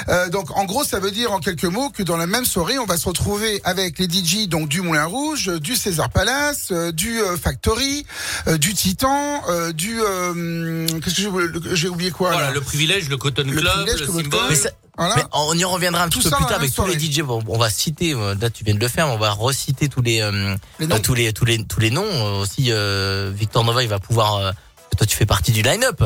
Euh, 0.09 0.29
donc 0.29 0.55
en 0.57 0.65
gros, 0.65 0.83
ça 0.83 0.99
veut 0.99 1.11
dire 1.11 1.31
en 1.31 1.39
quelques 1.39 1.65
mots 1.65 1.89
que 1.91 2.01
dans 2.01 2.17
la 2.17 2.25
même 2.25 2.45
soirée, 2.45 2.79
on 2.79 2.85
va 2.85 2.97
se 2.97 3.07
retrouver 3.07 3.61
avec 3.63 3.99
les 3.99 4.07
DJ 4.09 4.47
donc 4.47 4.67
du 4.67 4.81
Moulin 4.81 5.05
Rouge, 5.05 5.49
euh, 5.49 5.59
du 5.59 5.75
César 5.75 6.09
Palace, 6.09 6.69
euh, 6.71 6.91
du 6.91 7.21
euh, 7.21 7.37
Factory, 7.37 8.05
euh, 8.47 8.57
du 8.57 8.73
Titan, 8.73 9.41
euh, 9.49 9.71
du 9.71 9.99
euh, 10.01 10.87
qu'est-ce 11.03 11.21
que 11.27 11.75
j'ai 11.75 11.87
oublié 11.87 12.09
quoi 12.11 12.31
Voilà, 12.31 12.47
là 12.47 12.53
le 12.53 12.61
privilège, 12.61 13.09
le 13.09 13.17
Cotton 13.17 13.43
Le 13.47 13.59
Club, 13.61 13.87
le 13.87 14.55
ça- 14.55 14.71
Voilà. 14.97 15.15
Mais 15.17 15.23
on 15.33 15.53
y 15.57 15.63
reviendra 15.63 16.03
un 16.03 16.09
Tout 16.09 16.19
petit 16.19 16.29
peu 16.29 16.35
plus 16.35 16.45
tard 16.45 16.57
avec 16.57 16.73
tous 16.73 16.85
les. 16.87 16.99
DJ. 16.99 17.21
Bon, 17.21 17.41
on 17.47 17.57
va 17.59 17.69
citer, 17.69 18.13
là 18.13 18.49
tu 18.49 18.63
viens 18.63 18.73
de 18.75 18.79
le 18.79 18.87
faire, 18.87 19.07
mais 19.07 19.13
on 19.13 19.19
va 19.19 19.31
reciter 19.31 19.87
tous 19.87 20.01
les, 20.01 20.21
euh, 20.21 20.55
tous 21.03 21.13
les 21.13 21.31
tous 21.31 21.45
les 21.45 21.63
tous 21.63 21.79
les 21.79 21.91
noms. 21.91 22.39
Aussi, 22.39 22.71
euh, 22.71 23.31
Victor 23.33 23.63
Nova, 23.63 23.83
il 23.83 23.89
va 23.89 23.99
pouvoir. 23.99 24.51
Toi, 24.97 25.07
tu 25.07 25.15
fais 25.15 25.25
partie 25.25 25.51
du 25.51 25.61
line-up. 25.61 26.03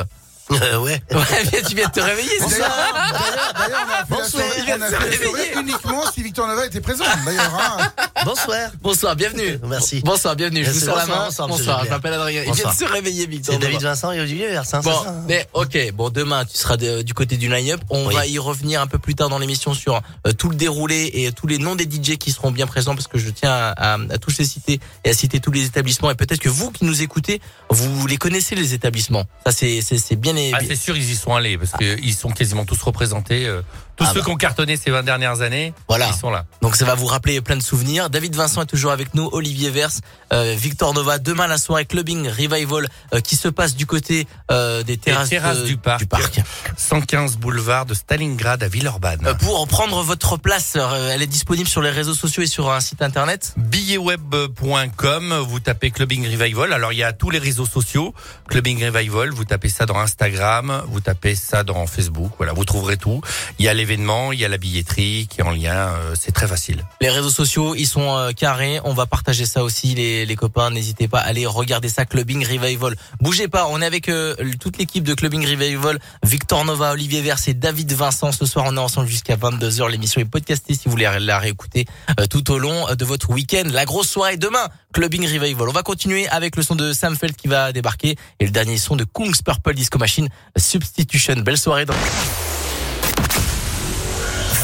Euh, 0.51 0.77
ouais. 0.79 1.01
Ouais, 1.11 1.61
tu 1.67 1.75
viens 1.75 1.87
de 1.87 1.91
te 1.91 1.99
réveiller, 1.99 2.29
c'est 2.39 2.49
ça 2.61 2.69
d'ailleurs, 2.69 3.53
on 3.55 3.59
a 3.59 3.65
fait 3.65 3.91
la 3.91 4.03
Bonsoir, 4.09 4.27
soirée, 4.29 4.49
il 4.59 4.65
vient 4.65 4.77
on 4.77 4.81
a 4.81 4.89
de 4.89 4.91
se 4.91 4.95
fait 4.99 5.05
la 5.05 5.11
réveiller. 5.11 5.31
soirée 5.31 5.51
uniquement 5.61 6.03
si 6.13 6.23
Victor 6.23 6.47
Nova 6.47 6.65
était 6.67 6.81
présent. 6.81 7.03
D'ailleurs, 7.25 7.53
hein. 7.59 7.91
Bonsoir. 8.25 8.69
Bonsoir, 8.81 9.15
bienvenue. 9.15 9.59
Merci. 9.67 10.01
Bonsoir, 10.03 10.35
bienvenue. 10.35 10.63
Je 10.63 10.69
vous 10.71 10.73
Merci, 10.75 10.85
sers 10.85 10.95
la 10.95 11.01
bonsoir, 11.05 11.17
main. 11.19 11.25
bonsoir, 11.25 11.47
Bonsoir, 11.47 11.85
je 11.85 11.89
m'appelle 11.89 12.13
Adrien. 12.13 12.41
Il 12.41 12.53
vient 12.53 12.65
Bonsoir. 12.65 12.73
de 12.73 12.79
se 12.79 12.85
réveiller, 12.85 13.25
Victor. 13.25 13.55
C'est 13.55 13.61
David. 13.61 13.81
Vincent 13.81 14.11
et 14.11 14.19
Olivier 14.19 14.47
Versin, 14.49 14.81
Bon, 14.81 14.91
ça 15.03 15.09
hein 15.09 15.23
mais 15.27 15.47
ok, 15.53 15.91
bon 15.93 16.09
demain 16.09 16.45
tu 16.45 16.57
seras 16.57 16.77
de- 16.77 17.01
du 17.01 17.13
côté 17.13 17.37
du 17.37 17.49
line-up. 17.49 17.81
On 17.89 18.07
Oui. 18.07 18.13
va 18.13 18.25
y 18.27 18.37
revenir 18.39 18.81
un 18.81 18.87
peu 18.87 18.97
plus 18.99 19.15
tard 19.15 19.29
dans 19.29 19.39
l'émission 19.39 19.73
sur 19.73 20.01
euh, 20.27 20.31
tout 20.33 20.49
le 20.49 20.55
déroulé 20.55 21.09
et 21.13 21.31
tous 21.31 21.47
les 21.47 21.57
noms 21.57 21.75
des 21.75 21.85
DJ 21.85 22.17
qui 22.17 22.31
seront 22.31 22.51
bien 22.51 22.67
présents 22.67 22.93
parce 22.95 23.07
que 23.07 23.17
je 23.17 23.29
tiens 23.29 23.51
à, 23.51 23.93
à- 23.95 23.97
à 24.11 24.17
tous 24.19 24.37
les 24.37 24.45
citer 24.45 24.79
et 25.03 25.09
à 25.09 25.13
citer 25.13 25.39
tous 25.39 25.51
les 25.51 25.65
établissements 25.65 26.11
et 26.11 26.15
peut-être 26.15 26.39
que 26.39 26.49
vous 26.49 26.71
qui 26.71 26.85
nous 26.85 27.01
écoutez, 27.01 27.41
vous 27.69 28.05
les 28.07 28.17
connaissez 28.17 28.55
les 28.55 28.73
établissements. 28.73 29.25
Ça 29.45 29.51
c'est 29.51 30.15
bien 30.15 30.34
Ah, 30.53 30.59
c'est 30.65 30.75
sûr, 30.75 30.95
ils 30.95 31.09
y 31.09 31.15
sont 31.15 31.33
allés 31.33 31.57
parce 31.57 31.71
qu'ils 31.71 32.13
sont 32.13 32.29
quasiment 32.29 32.65
tous 32.65 32.81
représentés. 32.81 33.47
Tous 33.95 34.05
Ah 34.07 34.11
ceux 34.13 34.19
bah. 34.19 34.25
qui 34.25 34.31
ont 34.31 34.35
cartonné 34.35 34.77
ces 34.77 34.91
20 34.91 35.03
dernières 35.03 35.41
années, 35.41 35.73
Voilà. 35.87 36.07
ils 36.13 36.17
sont 36.19 36.29
là. 36.29 36.45
Donc 36.61 36.75
ça 36.75 36.85
va 36.85 36.95
vous 36.95 37.05
rappeler 37.05 37.39
plein 37.41 37.55
de 37.57 37.61
souvenirs. 37.63 38.09
David 38.09 38.35
Vincent 38.35 38.61
est 38.61 38.65
toujours 38.65 38.91
avec 38.91 39.13
nous, 39.13 39.29
Olivier 39.31 39.69
Vers, 39.69 39.91
euh, 40.33 40.55
Victor 40.57 40.93
Nova. 40.93 41.17
Demain 41.19 41.47
la 41.47 41.57
soirée 41.57 41.85
Clubbing 41.85 42.27
Revival 42.27 42.87
euh, 43.13 43.19
qui 43.21 43.35
se 43.35 43.47
passe 43.47 43.75
du 43.75 43.85
côté 43.85 44.27
euh, 44.51 44.83
des 44.83 44.97
terrasses, 44.97 45.29
terrasses 45.29 45.59
de- 45.59 45.65
du 45.65 45.77
parc. 45.77 46.39
115 46.77 47.37
boulevard 47.37 47.85
de 47.85 47.93
Stalingrad 47.93 48.61
à 48.63 48.67
Villeurbanne. 48.67 49.25
Euh, 49.25 49.33
pour 49.33 49.67
prendre 49.67 50.01
votre 50.03 50.37
place, 50.37 50.73
euh, 50.75 51.11
elle 51.13 51.21
est 51.21 51.27
disponible 51.27 51.67
sur 51.69 51.81
les 51.81 51.89
réseaux 51.89 52.13
sociaux 52.13 52.43
et 52.43 52.47
sur 52.47 52.71
un 52.71 52.79
site 52.79 53.01
internet. 53.01 53.53
billetweb.com, 53.57 55.33
vous 55.47 55.59
tapez 55.59 55.91
Clubbing 55.91 56.25
Revival. 56.29 56.73
Alors 56.73 56.93
il 56.93 56.97
y 56.99 57.03
a 57.03 57.13
tous 57.13 57.29
les 57.29 57.39
réseaux 57.39 57.65
sociaux, 57.65 58.13
Clubbing 58.49 58.83
Revival, 58.85 59.29
vous 59.31 59.45
tapez 59.45 59.69
ça 59.69 59.85
dans 59.85 59.97
Instagram, 59.99 60.83
vous 60.87 60.99
tapez 61.01 61.35
ça 61.35 61.63
dans 61.63 61.85
Facebook, 61.87 62.31
voilà, 62.37 62.53
vous 62.53 62.65
trouverez 62.65 62.97
tout. 62.97 63.21
Il 63.59 63.65
y 63.65 63.69
a 63.69 63.73
l'événement, 63.85 64.31
il 64.31 64.39
y 64.39 64.45
a 64.45 64.47
la 64.47 64.57
billetterie 64.57 65.27
qui 65.29 65.41
est 65.41 65.43
en 65.43 65.51
lien, 65.51 65.75
euh, 65.75 66.15
c'est 66.19 66.31
très 66.31 66.47
facile. 66.47 66.83
Les 67.01 67.09
réseaux 67.11 67.29
sociaux, 67.29 67.75
ils 67.75 67.85
sont 67.85 68.17
euh, 68.17 68.31
carrés. 68.31 68.79
On 68.83 68.93
va 68.93 69.05
partager 69.05 69.45
ça 69.45 69.63
aussi, 69.63 69.93
les, 69.93 70.35
copains. 70.35 70.71
N'hésitez 70.71 71.07
pas 71.07 71.19
à 71.19 71.27
aller 71.27 71.45
regarder 71.45 71.87
ça, 71.87 72.03
Clubbing 72.03 72.43
Revival. 72.43 72.95
Bougez 73.21 73.47
pas, 73.47 73.67
on 73.69 73.81
est 73.83 73.85
avec 73.85 74.09
euh, 74.09 74.35
toute 74.59 74.79
l'équipe 74.79 75.03
de 75.03 75.13
Clubbing 75.13 75.45
Revival. 75.45 75.99
Victor 76.23 76.65
Nova, 76.65 76.93
Olivier 76.93 77.21
Vers 77.21 77.37
et 77.47 77.53
David 77.53 77.93
Vincent. 77.93 78.31
Ce 78.31 78.47
soir, 78.47 78.65
on 78.67 78.75
est 78.75 78.79
ensemble 78.79 79.07
jusqu'à 79.07 79.35
22h. 79.35 79.91
L'émission 79.91 80.19
est 80.19 80.25
podcastée 80.25 80.73
si 80.73 80.85
vous 80.85 80.91
voulez 80.91 81.09
la 81.19 81.37
réécouter 81.37 81.85
tout 82.31 82.51
au 82.51 82.57
long 82.57 82.87
de 82.95 83.05
votre 83.05 83.29
week-end. 83.29 83.63
La 83.71 83.85
grosse 83.85 84.09
soirée 84.09 84.37
demain, 84.37 84.67
Clubbing 84.93 85.25
Revival. 85.31 85.69
On 85.69 85.73
va 85.73 85.83
continuer 85.83 86.27
avec 86.29 86.55
le 86.55 86.63
son 86.63 86.75
de 86.75 86.91
Sam 86.91 87.15
Feld 87.15 87.35
qui 87.35 87.47
va 87.47 87.71
débarquer 87.71 88.15
et 88.39 88.45
le 88.45 88.51
dernier 88.51 88.77
son 88.77 88.95
de 88.95 89.03
Kungs 89.03 89.43
Purple 89.45 89.75
Disco 89.75 89.99
Machine, 89.99 90.27
Substitution. 90.57 91.35
Belle 91.35 91.57
soirée 91.57 91.85
dans 91.85 91.93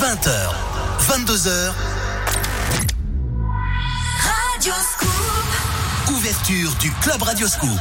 20h, 0.02 0.32
22h, 0.98 1.74
Radio 4.26 4.74
Scoop. 4.82 6.12
ouverture 6.16 6.72
du 6.80 6.92
Club 7.02 7.22
Radio 7.22 7.48
Scoop. 7.48 7.80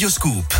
Radio 0.00 0.08
Scoop. 0.08 0.59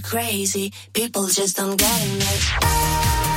Crazy. 0.00 0.72
People 0.92 1.26
just 1.26 1.56
don't 1.56 1.76
get 1.76 2.00
at 2.22 3.31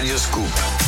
sur 0.00 0.06
Radio 0.06 0.16
Scoop. 0.16 0.79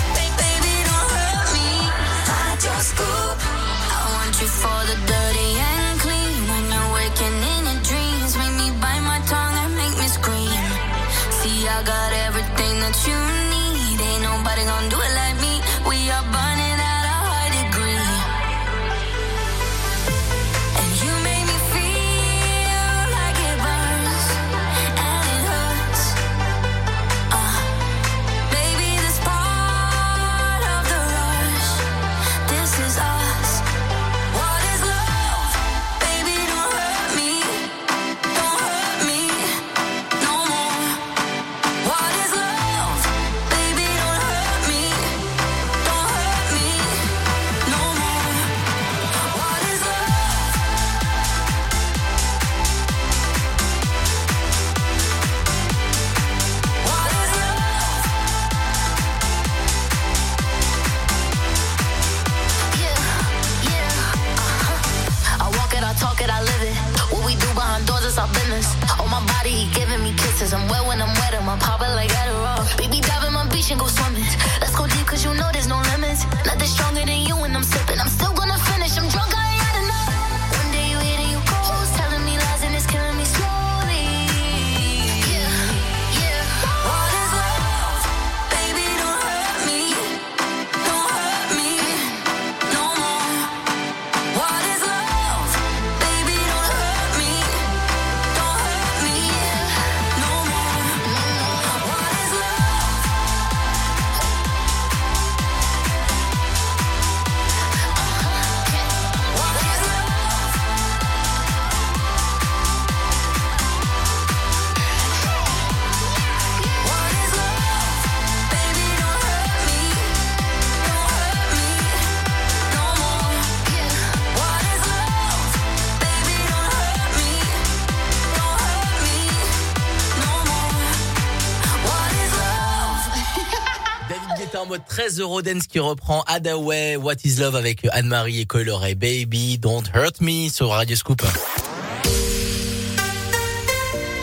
13 135.13 135.21
Eurodance 135.21 135.67
qui 135.67 135.79
reprend 135.79 136.23
Adaway, 136.27 136.97
What 136.97 137.17
is 137.25 137.37
Love 137.37 137.55
avec 137.57 137.87
Anne-Marie 137.93 138.41
et 138.41 138.47
Coloré 138.47 138.95
Baby, 138.95 139.59
Don't 139.59 139.83
Hurt 139.95 140.21
Me 140.23 140.49
sur 140.49 140.71
Radio 140.71 140.97
Scoop. 140.97 141.23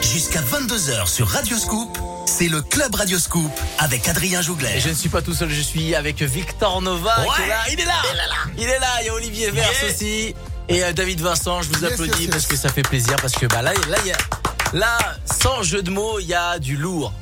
Jusqu'à 0.01 0.41
22h 0.41 1.07
sur 1.07 1.27
Radio 1.27 1.57
Scoop, 1.57 1.95
c'est 2.25 2.47
le 2.47 2.63
Club 2.63 2.95
Radio 2.95 3.19
Scoop 3.19 3.51
avec 3.77 4.07
Adrien 4.07 4.39
Et 4.39 4.43
Jouglet. 4.43 4.79
je 4.79 4.89
ne 4.89 4.93
suis 4.95 5.09
pas 5.09 5.21
tout 5.21 5.33
seul, 5.35 5.49
je 5.49 5.61
suis 5.61 5.93
avec 5.93 6.21
Victor 6.23 6.81
Nova 6.81 7.15
qui 7.35 7.43
est 7.43 7.47
là. 7.47 7.61
Il 7.71 7.79
est 7.79 7.85
là. 7.85 7.93
Il 8.57 8.63
est 8.63 8.79
là. 8.79 8.87
Il 9.01 9.05
y 9.05 9.09
a 9.09 9.13
Olivier 9.13 9.51
Vers 9.51 9.69
aussi. 9.87 10.33
Et 10.69 10.83
euh, 10.83 10.91
David 10.93 11.21
Vincent, 11.21 11.61
je 11.61 11.69
vous 11.69 11.83
Yes, 11.83 11.91
applaudis 11.93 12.11
yes, 12.11 12.21
yes. 12.21 12.29
parce 12.31 12.47
que 12.47 12.55
ça 12.55 12.69
fait 12.69 12.81
plaisir. 12.83 13.15
Parce 13.21 13.33
que 13.33 13.45
bah, 13.45 13.61
là, 13.61 13.73
là, 13.73 13.97
il 14.03 14.07
y 14.07 14.11
a, 14.11 14.17
là, 14.73 14.97
sans 15.25 15.61
jeu 15.61 15.83
de 15.83 15.91
mots, 15.91 16.19
il 16.19 16.27
y 16.27 16.33
a 16.33 16.57
du 16.57 16.77
lourd. 16.77 17.13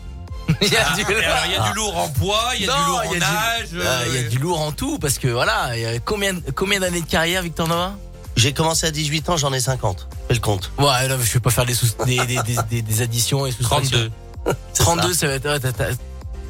Il 0.62 0.72
y 0.72 0.76
a 0.76 0.88
Ah, 0.91 0.95
du 0.95 1.03
alors, 1.05 1.38
il 1.45 1.51
y 1.51 1.55
a 1.55 1.70
du 1.70 1.74
lourd 1.76 1.97
en 1.97 2.10
poids, 2.10 2.49
il 2.55 2.66
y 2.66 2.70
a 2.70 2.74
Non, 2.76 2.80
du 2.84 2.88
lourd 2.89 2.99
en 2.99 3.03
y 3.03 3.16
a 3.16 3.20
du- 3.20 3.24
âge. 3.24 3.70
Euh, 3.76 4.03
Il 4.08 4.14
y 4.14 4.18
a 4.18 4.22
euh, 4.22 4.30
du 4.30 4.38
lourd 4.39 4.60
en 4.62 4.72
tout 4.72 4.97
parce 4.99 5.18
que 5.20 5.28
voilà, 5.28 5.76
il 5.78 5.82
y 5.82 5.86
a 5.86 5.99
combien, 5.99 6.34
combien 6.55 6.80
d'années 6.80 7.01
de 7.01 7.05
carrière, 7.05 7.43
Victor 7.43 7.68
Nova? 7.68 7.93
J'ai 8.36 8.53
commencé 8.53 8.86
à 8.88 8.91
18 8.91 9.30
ans, 9.30 9.38
j'en 9.38 9.51
ai 9.53 9.60
50. 9.60 10.08
Fais 10.28 10.34
le 10.36 10.39
compte. 10.39 10.72
Ouais, 10.78 11.08
non, 11.08 11.18
mais 11.18 11.26
je 11.26 11.34
vais 11.34 11.39
pas 11.39 11.49
faire 11.51 11.66
des, 11.66 11.74
sous- 11.74 11.88
des, 12.05 12.18
des, 12.26 12.38
des, 12.43 12.55
des- 12.70 12.82
des 12.82 13.01
additions 13.01 13.45
et 13.45 13.51
soustractions. 13.51 14.10
32. 14.45 14.55
C'est 14.74 14.84
32, 14.84 15.14
ça. 15.14 15.20
ça 15.22 15.28
va 15.28 15.34
être. 15.34 15.45
ouais, 15.47 15.60
t'as- 15.60 15.74
t'as 15.74 15.89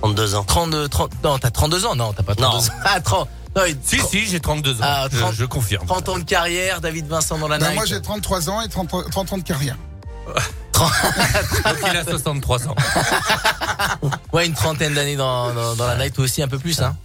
32 0.01 0.35
ans. 0.35 0.43
32, 0.43 0.87
30, 0.89 1.11
non, 1.23 1.37
t'as 1.39 1.49
32 1.51 1.85
ans, 1.85 1.95
non, 1.95 2.13
t'as 2.13 2.23
pas 2.23 2.35
32 2.35 2.57
Non. 2.57 2.63
ans. 2.63 2.77
Ah, 2.85 2.99
30, 3.01 3.27
non, 3.55 3.61
Si, 3.83 3.99
si, 4.01 4.25
j'ai 4.27 4.39
32 4.39 4.73
ans. 4.75 4.83
Ah, 4.83 5.07
Je- 5.11 5.17
30 5.17 5.33
je, 5.33 5.45
confirme. 5.45 5.85
30 5.85 6.09
ans 6.09 6.17
de 6.19 6.23
carrière, 6.23 6.79
David 6.81 7.07
Vincent 7.07 7.37
dans 7.37 7.47
la 7.47 7.57
Ben, 7.57 7.65
night. 7.67 7.75
moi, 7.75 7.85
j'ai 7.85 8.01
33 8.01 8.49
ans 8.49 8.61
et 8.61 8.69
30, 8.69 8.89
30 9.11 9.33
ans 9.33 9.37
de 9.37 9.43
carrière. 9.43 9.75
Donc 11.65 11.77
il 11.91 11.97
a 11.97 12.03
63 12.03 12.67
ans. 12.67 12.75
Ouais, 14.33 14.45
une 14.45 14.53
trentaine 14.53 14.93
d'années 14.93 15.15
dans, 15.15 15.53
dans, 15.53 15.75
dans 15.75 15.87
la 15.87 15.95
night, 15.95 16.13
toi 16.13 16.25
aussi 16.25 16.43
un 16.43 16.47
peu 16.47 16.59
plus, 16.59 16.81
hein. 16.81 16.95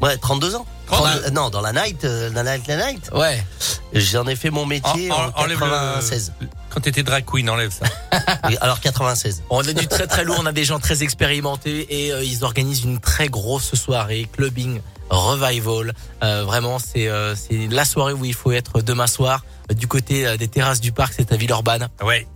Ouais, 0.00 0.16
32 0.16 0.54
ans. 0.54 0.66
32. 0.86 1.20
Bah, 1.20 1.30
non, 1.30 1.50
dans 1.50 1.60
la 1.60 1.72
night, 1.72 2.04
euh, 2.04 2.30
la 2.32 2.42
night, 2.42 2.66
la 2.68 2.92
night. 2.92 3.10
Ouais. 3.12 3.44
J'en 3.92 4.26
ai 4.26 4.36
fait 4.36 4.50
mon 4.50 4.64
métier 4.64 5.10
en, 5.10 5.30
enlève 5.34 5.58
96. 5.58 6.32
le. 6.40 6.48
Quand 6.70 6.80
t'étais 6.80 7.02
drag 7.02 7.24
queen, 7.24 7.50
enlève 7.50 7.72
ça. 7.72 7.86
Oui, 8.48 8.56
alors 8.60 8.80
96. 8.80 9.42
On 9.50 9.60
a 9.60 9.72
du 9.72 9.86
très 9.88 10.06
très 10.06 10.24
lourd, 10.24 10.38
on 10.40 10.46
a 10.46 10.52
des 10.52 10.64
gens 10.64 10.78
très 10.78 11.02
expérimentés 11.02 11.86
et 12.06 12.12
euh, 12.12 12.24
ils 12.24 12.44
organisent 12.44 12.84
une 12.84 13.00
très 13.00 13.28
grosse 13.28 13.74
soirée 13.74 14.28
clubbing 14.32 14.80
revival. 15.10 15.92
Euh, 16.22 16.44
vraiment, 16.44 16.78
c'est 16.78 17.08
euh, 17.08 17.34
c'est 17.34 17.66
la 17.68 17.84
soirée 17.84 18.12
où 18.12 18.24
il 18.24 18.34
faut 18.34 18.52
être 18.52 18.80
demain 18.80 19.06
soir 19.06 19.44
euh, 19.70 19.74
du 19.74 19.86
côté 19.86 20.26
euh, 20.26 20.36
des 20.36 20.48
terrasses 20.48 20.80
du 20.80 20.92
parc, 20.92 21.14
c'est 21.16 21.32
à 21.32 21.36
Villeurbanne. 21.36 21.88
Ouais. 22.02 22.26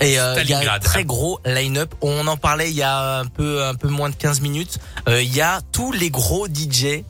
Et 0.00 0.18
euh, 0.18 0.34
il 0.42 0.48
y 0.50 0.54
a 0.54 0.72
un 0.74 0.78
très 0.78 1.04
gros 1.04 1.38
line-up. 1.44 1.94
On 2.00 2.26
en 2.26 2.36
parlait 2.36 2.70
il 2.70 2.76
y 2.76 2.82
a 2.82 3.18
un 3.18 3.26
peu 3.26 3.64
un 3.64 3.74
peu 3.74 3.88
moins 3.88 4.10
de 4.10 4.14
15 4.16 4.40
minutes. 4.40 4.78
Euh, 5.08 5.22
Il 5.22 5.34
y 5.34 5.40
a 5.40 5.60
tous 5.72 5.92
les 5.92 6.10
gros 6.10 6.48
DJ, 6.48 7.04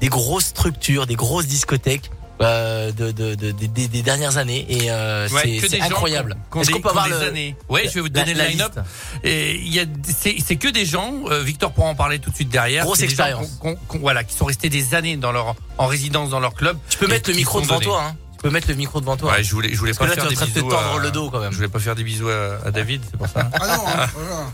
des 0.00 0.08
grosses 0.08 0.46
structures, 0.46 1.06
des 1.06 1.16
grosses 1.16 1.46
discothèques. 1.46 2.10
euh, 2.40 2.92
de, 2.92 3.10
de, 3.10 3.34
de- 3.34 3.50
de- 3.50 3.66
des- 3.66 4.02
dernières 4.02 4.36
années 4.38 4.64
et 4.70 4.92
euh, 4.92 5.28
Ouais, 5.30 5.58
c'est 5.68 5.80
incroyable. 5.80 6.36
Est-ce 6.60 6.70
qu'on 6.70 6.80
peut 6.80 6.86
ont 6.86 6.90
avoir 6.90 7.06
des 7.06 7.10
le, 7.10 7.28
années. 7.30 7.56
Ouais, 7.68 7.82
je 7.88 7.94
vais 7.94 8.00
vous 8.00 8.08
donner 8.08 8.32
la 8.32 8.44
le 8.44 8.50
line-up. 8.50 8.78
Et 9.24 9.56
il 9.56 9.74
y 9.74 9.80
a, 9.80 9.84
c'est, 10.04 10.36
c'est 10.46 10.54
que 10.54 10.68
des 10.68 10.86
gens. 10.86 11.14
euh, 11.32 11.42
Victor 11.42 11.72
pourra 11.72 11.88
en 11.88 11.96
parler 11.96 12.20
tout 12.20 12.30
de 12.30 12.36
suite 12.36 12.48
derrière. 12.48 12.84
Grosse 12.84 12.98
C'est 13.00 13.08
des 13.08 13.14
gens 13.16 13.24
expérience. 13.26 13.58
voilà, 14.00 14.22
qui 14.22 14.36
sont 14.36 14.44
restés 14.44 14.68
des 14.68 14.94
années 14.94 15.16
dans 15.16 15.32
leur, 15.32 15.56
en 15.78 15.86
résidence 15.88 16.30
dans 16.30 16.38
leur 16.38 16.54
club. 16.54 16.78
Tu 16.88 16.98
peux 16.98 17.06
et 17.06 17.08
mettre 17.08 17.28
le 17.30 17.34
micro 17.34 17.60
devant 17.60 17.80
toi. 17.80 18.04
Hein. 18.04 18.16
Tu 18.38 18.42
peux 18.42 18.50
mettre 18.50 18.68
le 18.68 18.74
micro 18.76 19.00
devant 19.00 19.16
toi. 19.16 19.32
Ouais, 19.32 19.42
je 19.42 19.50
voulais, 19.52 19.70
je 19.72 19.78
voulais 19.78 19.92
Parce 19.92 20.10
que 20.10 20.14
pas 20.16 20.22
là, 20.24 20.28
faire 20.28 20.30
des 20.30 20.36
train 20.36 20.46
de 20.46 20.50
te 20.52 20.60
bisous. 20.60 20.72
à- 20.76 21.02
le 21.02 21.10
dos, 21.10 21.28
quand 21.30 21.40
même. 21.40 21.50
Je 21.50 21.56
voulais 21.56 21.68
pas 21.68 21.80
faire 21.80 21.96
des 21.96 22.04
bisous 22.04 22.28
à, 22.28 22.66
à 22.66 22.70
David, 22.70 23.02
c'est 23.10 23.16
pour 23.18 23.26
ça. 23.26 23.50
Ah 23.60 23.66
non, 23.76 23.84
hein, 23.86 24.06
voilà. 24.14 24.46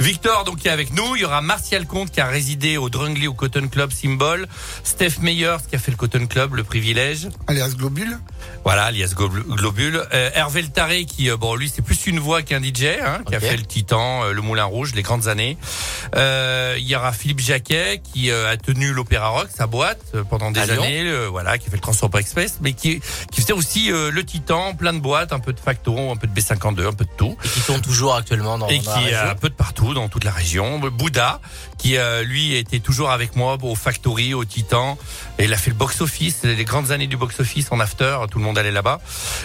Victor, 0.00 0.44
donc, 0.44 0.58
qui 0.58 0.68
est 0.68 0.70
avec 0.70 0.92
nous. 0.94 1.14
Il 1.16 1.22
y 1.22 1.24
aura 1.24 1.40
Martial 1.42 1.86
Comte, 1.86 2.10
qui 2.10 2.20
a 2.20 2.26
résidé 2.26 2.76
au 2.78 2.88
Drungly 2.88 3.26
au 3.26 3.34
Cotton 3.34 3.68
Club 3.68 3.90
Symbol. 3.92 4.46
Steph 4.84 5.20
Meyers, 5.20 5.56
qui 5.68 5.76
a 5.76 5.78
fait 5.78 5.90
le 5.90 5.96
Cotton 5.96 6.26
Club, 6.26 6.54
le 6.54 6.64
privilège. 6.64 7.28
Alias 7.46 7.70
Globule. 7.76 8.18
Voilà, 8.64 8.84
alias 8.84 9.12
Glo- 9.14 9.28
Globule. 9.56 10.02
Euh, 10.12 10.30
Hervé 10.34 10.62
Le 10.62 10.68
Taré, 10.68 11.04
qui, 11.04 11.30
euh, 11.30 11.36
bon, 11.36 11.54
lui, 11.54 11.70
c'est 11.74 11.82
plus 11.82 12.06
une 12.06 12.18
voix 12.18 12.42
qu'un 12.42 12.60
DJ, 12.62 12.84
hein, 13.02 13.20
qui 13.26 13.34
a 13.34 13.40
fait 13.40 13.56
le 13.56 13.62
Titan, 13.64 14.24
euh, 14.24 14.32
le 14.32 14.40
Moulin 14.42 14.64
Rouge, 14.64 14.92
les 14.94 15.02
grandes 15.02 15.28
années. 15.28 15.56
Euh, 16.16 16.76
il 16.78 16.86
y 16.86 16.94
aura 16.96 17.12
Philippe 17.12 17.40
Jacquet, 17.40 18.00
qui 18.12 18.30
euh, 18.30 18.50
a 18.50 18.56
tenu 18.56 18.92
l'Opéra 18.92 19.28
Rock, 19.28 19.48
sa 19.54 19.66
boîte, 19.66 20.00
euh, 20.14 20.24
pendant 20.24 20.50
des 20.50 20.60
À 20.60 20.64
années, 20.74 21.02
euh, 21.04 21.28
voilà, 21.30 21.56
qui 21.58 21.66
a 21.68 21.70
fait 21.70 21.76
le 21.76 21.82
Transport 21.82 22.10
Express, 22.18 22.58
mais 22.62 22.72
qui, 22.72 23.00
qui 23.30 23.40
faisait 23.40 23.52
aussi 23.52 23.90
euh, 23.92 24.10
le 24.10 24.24
Titan, 24.24 24.74
plein 24.74 24.92
de 24.92 25.00
boîtes, 25.00 25.32
un 25.32 25.38
peu 25.40 25.52
de 25.52 25.60
Facto, 25.60 25.96
un 26.10 26.16
peu 26.16 26.26
de 26.26 26.40
B52, 26.40 26.86
un 26.86 26.92
peu 26.92 27.04
de 27.04 27.10
tout. 27.16 27.36
Et 27.44 27.48
qui 27.48 27.60
tourne 27.60 27.80
toujours 27.80 28.14
actuellement 28.14 28.58
dans, 28.58 28.68
Et 28.68 28.78
dans 28.78 28.82
qui 28.94 29.04
la 29.04 29.10
est 29.10 29.14
un 29.14 29.20
région. 29.22 29.36
peu 29.40 29.48
de 29.48 29.54
partout 29.54 29.94
dans 29.94 30.08
toute 30.08 30.24
la 30.24 30.32
région. 30.32 30.78
Bouddha, 30.78 31.40
qui 31.78 31.96
euh, 31.96 32.22
lui 32.24 32.54
était 32.54 32.80
toujours 32.80 33.10
avec 33.10 33.36
moi 33.36 33.56
au 33.62 33.74
Factory, 33.74 34.34
au 34.34 34.44
Titan. 34.44 34.98
Et 35.38 35.44
il 35.44 35.52
a 35.52 35.56
fait 35.56 35.70
le 35.70 35.76
box-office, 35.76 36.42
les 36.42 36.64
grandes 36.64 36.90
années 36.90 37.06
du 37.06 37.16
box-office 37.16 37.68
en 37.70 37.78
after, 37.80 38.18
tout 38.30 38.38
le 38.38 38.44
monde 38.44 38.58
allait 38.58 38.72
là-bas. 38.72 39.00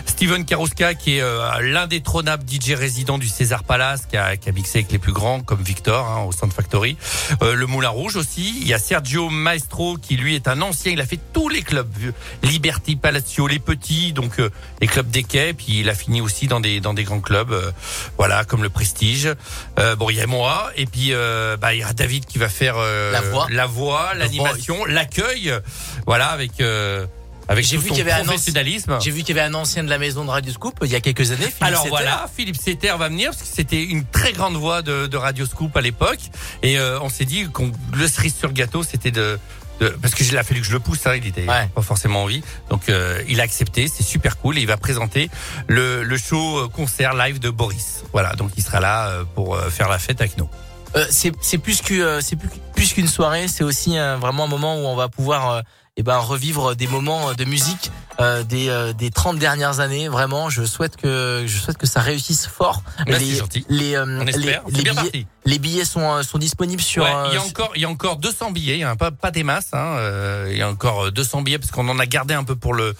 Steven 0.05 0.43
Karouska, 0.45 0.95
qui 0.95 1.17
est 1.17 1.21
euh, 1.21 1.47
l'indétrônable 1.61 2.43
DJ 2.49 2.71
résident 2.71 3.17
du 3.17 3.27
César 3.27 3.63
Palace, 3.63 4.07
qui 4.09 4.17
a, 4.17 4.35
qui 4.37 4.49
a 4.49 4.51
mixé 4.51 4.79
avec 4.79 4.91
les 4.91 4.97
plus 4.99 5.13
grands, 5.13 5.41
comme 5.41 5.61
Victor, 5.61 6.07
hein, 6.07 6.23
au 6.23 6.31
Sound 6.31 6.51
Factory. 6.51 6.97
Euh, 7.41 7.53
le 7.53 7.65
Moulin 7.67 7.89
Rouge 7.89 8.15
aussi. 8.15 8.55
Il 8.61 8.67
y 8.67 8.73
a 8.73 8.79
Sergio 8.79 9.29
Maestro, 9.29 9.97
qui 9.97 10.15
lui 10.17 10.35
est 10.35 10.47
un 10.47 10.61
ancien, 10.61 10.91
il 10.91 11.01
a 11.01 11.05
fait 11.05 11.19
tous 11.31 11.49
les 11.49 11.61
clubs. 11.61 11.91
Liberty, 12.41 12.95
Palacio, 12.95 13.47
les 13.47 13.59
petits, 13.59 14.13
donc 14.13 14.39
euh, 14.39 14.49
les 14.81 14.87
clubs 14.87 15.09
des 15.09 15.23
quais, 15.23 15.53
puis 15.53 15.81
il 15.81 15.89
a 15.89 15.93
fini 15.95 16.21
aussi 16.21 16.47
dans 16.47 16.59
des, 16.59 16.79
dans 16.79 16.93
des 16.93 17.03
grands 17.03 17.21
clubs. 17.21 17.51
euh, 17.51 17.71
voilà, 18.17 18.43
comme 18.45 18.63
le 18.63 18.69
Prestige. 18.69 19.29
Euh, 19.79 19.95
bon, 19.95 20.09
il 20.09 20.17
y 20.17 20.21
a 20.21 20.27
moi, 20.27 20.71
et 20.75 20.85
puis 20.85 21.09
euh, 21.13 21.57
bah, 21.57 21.73
il 21.73 21.79
y 21.79 21.83
a 21.83 21.93
David 21.93 22.25
qui 22.25 22.37
va 22.37 22.49
faire 22.49 22.75
euh, 22.77 23.11
La 23.11 23.21
voix. 23.21 23.47
la 23.49 23.65
voix, 23.65 24.13
l'animation, 24.15 24.85
l'accueil, 24.85 25.53
voilà, 26.05 26.27
avec 26.27 26.59
euh, 26.61 27.05
avec 27.47 27.65
J'ai 27.65 27.77
vu 27.77 27.89
qu'il 27.89 27.97
y 27.97 28.01
avait 28.01 28.11
un 28.11 28.23
professionnalisme. 28.23 28.97
J'ai 29.01 29.11
vu 29.11 29.23
qu'il 29.23 29.35
y 29.35 29.39
avait 29.39 29.47
un 29.49 29.53
ancien 29.53 29.83
de 29.83 29.89
la 29.89 29.97
maison 29.97 30.23
de 30.23 30.29
Radio 30.29 30.51
Scoop 30.53 30.79
il 30.83 30.91
y 30.91 30.95
a 30.95 31.01
quelques 31.01 31.31
années. 31.31 31.39
Philippe 31.45 31.61
Alors 31.63 31.87
voilà, 31.87 32.25
Philippe 32.35 32.55
Setter 32.55 32.93
va 32.97 33.09
venir 33.09 33.31
parce 33.31 33.41
que 33.43 33.53
c'était 33.55 33.83
une 33.83 34.05
très 34.05 34.31
grande 34.31 34.55
voix 34.55 34.81
de, 34.81 35.07
de 35.07 35.17
Radio 35.17 35.45
Scoop 35.45 35.75
à 35.75 35.81
l'époque 35.81 36.19
et 36.61 36.79
euh, 36.79 36.99
on 37.01 37.09
s'est 37.09 37.25
dit 37.25 37.45
qu'on 37.51 37.71
le 37.93 38.07
cerise 38.07 38.35
sur 38.35 38.47
le 38.47 38.53
gâteau, 38.53 38.81
c'était 38.83 39.11
de, 39.11 39.37
de- 39.81 39.89
parce 39.89 40.15
que 40.15 40.23
il 40.23 40.37
a 40.37 40.43
fallu 40.43 40.61
que 40.61 40.67
je 40.67 40.71
le 40.71 40.79
pousse, 40.79 41.05
hein, 41.05 41.15
il 41.17 41.27
était 41.27 41.41
Ouais. 41.45 41.67
pas 41.75 41.81
forcément 41.81 42.23
envie, 42.23 42.43
donc 42.69 42.87
euh, 42.87 43.21
il 43.27 43.41
a 43.41 43.43
accepté, 43.43 43.89
c'est 43.89 44.03
super 44.03 44.37
cool 44.37 44.57
et 44.57 44.61
il 44.61 44.67
va 44.67 44.77
présenter 44.77 45.29
le, 45.67 46.01
le 46.03 46.17
show 46.17 46.59
euh, 46.59 46.67
concert 46.69 47.13
live 47.13 47.39
de 47.39 47.49
Boris. 47.49 48.03
Voilà, 48.13 48.33
donc 48.35 48.51
il 48.55 48.63
sera 48.63 48.79
là 48.79 49.07
euh, 49.09 49.23
pour 49.35 49.55
euh, 49.55 49.69
faire 49.69 49.89
la 49.89 49.99
fête 49.99 50.21
avec 50.21 50.37
nous. 50.37 50.47
Euh, 50.95 51.05
c'est 51.09 51.33
c'est 51.41 51.57
plus 51.57 51.81
que 51.81 52.21
c'est 52.21 52.35
plus, 52.35 52.49
plus 52.83 52.91
qu'une 52.95 53.07
soirée, 53.07 53.47
c'est 53.47 53.63
aussi 53.63 53.97
euh, 53.97 54.17
vraiment 54.17 54.43
un 54.43 54.47
moment 54.47 54.75
où 54.75 54.85
on 54.85 54.95
va 54.97 55.07
pouvoir 55.07 55.49
euh, 55.51 55.61
eh 55.95 56.03
ben 56.03 56.17
revivre 56.17 56.75
des 56.75 56.87
moments 56.87 57.29
euh, 57.29 57.33
de 57.33 57.45
musique 57.45 57.91
euh, 58.19 58.43
des 58.43 58.67
euh, 58.67 58.91
des 58.91 59.09
30 59.09 59.39
dernières 59.39 59.79
années. 59.79 60.09
Vraiment, 60.09 60.49
je 60.49 60.65
souhaite 60.65 60.97
que 60.97 61.45
je 61.47 61.57
souhaite 61.59 61.77
que 61.77 61.87
ça 61.87 62.01
réussisse 62.01 62.45
fort. 62.45 62.83
Les 63.07 63.35
gentil. 63.37 63.65
les 63.69 63.95
euh, 63.95 64.19
On 64.19 64.25
les, 64.25 64.33
les 64.33 64.41
bien 64.41 64.59
billets, 64.67 64.93
parti. 64.95 65.27
les 65.45 65.59
billets 65.59 65.85
sont 65.85 66.21
sont 66.23 66.37
disponibles 66.37 66.81
sur 66.81 67.03
Ouais, 67.05 67.09
il 67.29 67.35
y 67.35 67.37
a 67.37 67.41
encore, 67.41 67.71
il 67.75 67.81
y 67.83 67.85
a 67.85 67.89
encore 67.89 68.17
200 68.17 68.51
billets, 68.51 68.83
hein, 68.83 68.97
pas, 68.97 69.11
pas 69.11 69.31
des 69.31 69.43
masses. 69.43 69.69
Hein, 69.71 69.95
il 70.49 70.57
y 70.57 70.61
a 70.61 70.69
encore 70.69 71.09
200 71.09 71.41
billets 71.43 71.59
parce 71.59 71.71
qu'on 71.71 71.87
en 71.87 71.99
a 71.99 72.05
gardé 72.05 72.33
un 72.33 72.43
peu 72.43 72.57
pour 72.57 72.73
le 72.73 72.93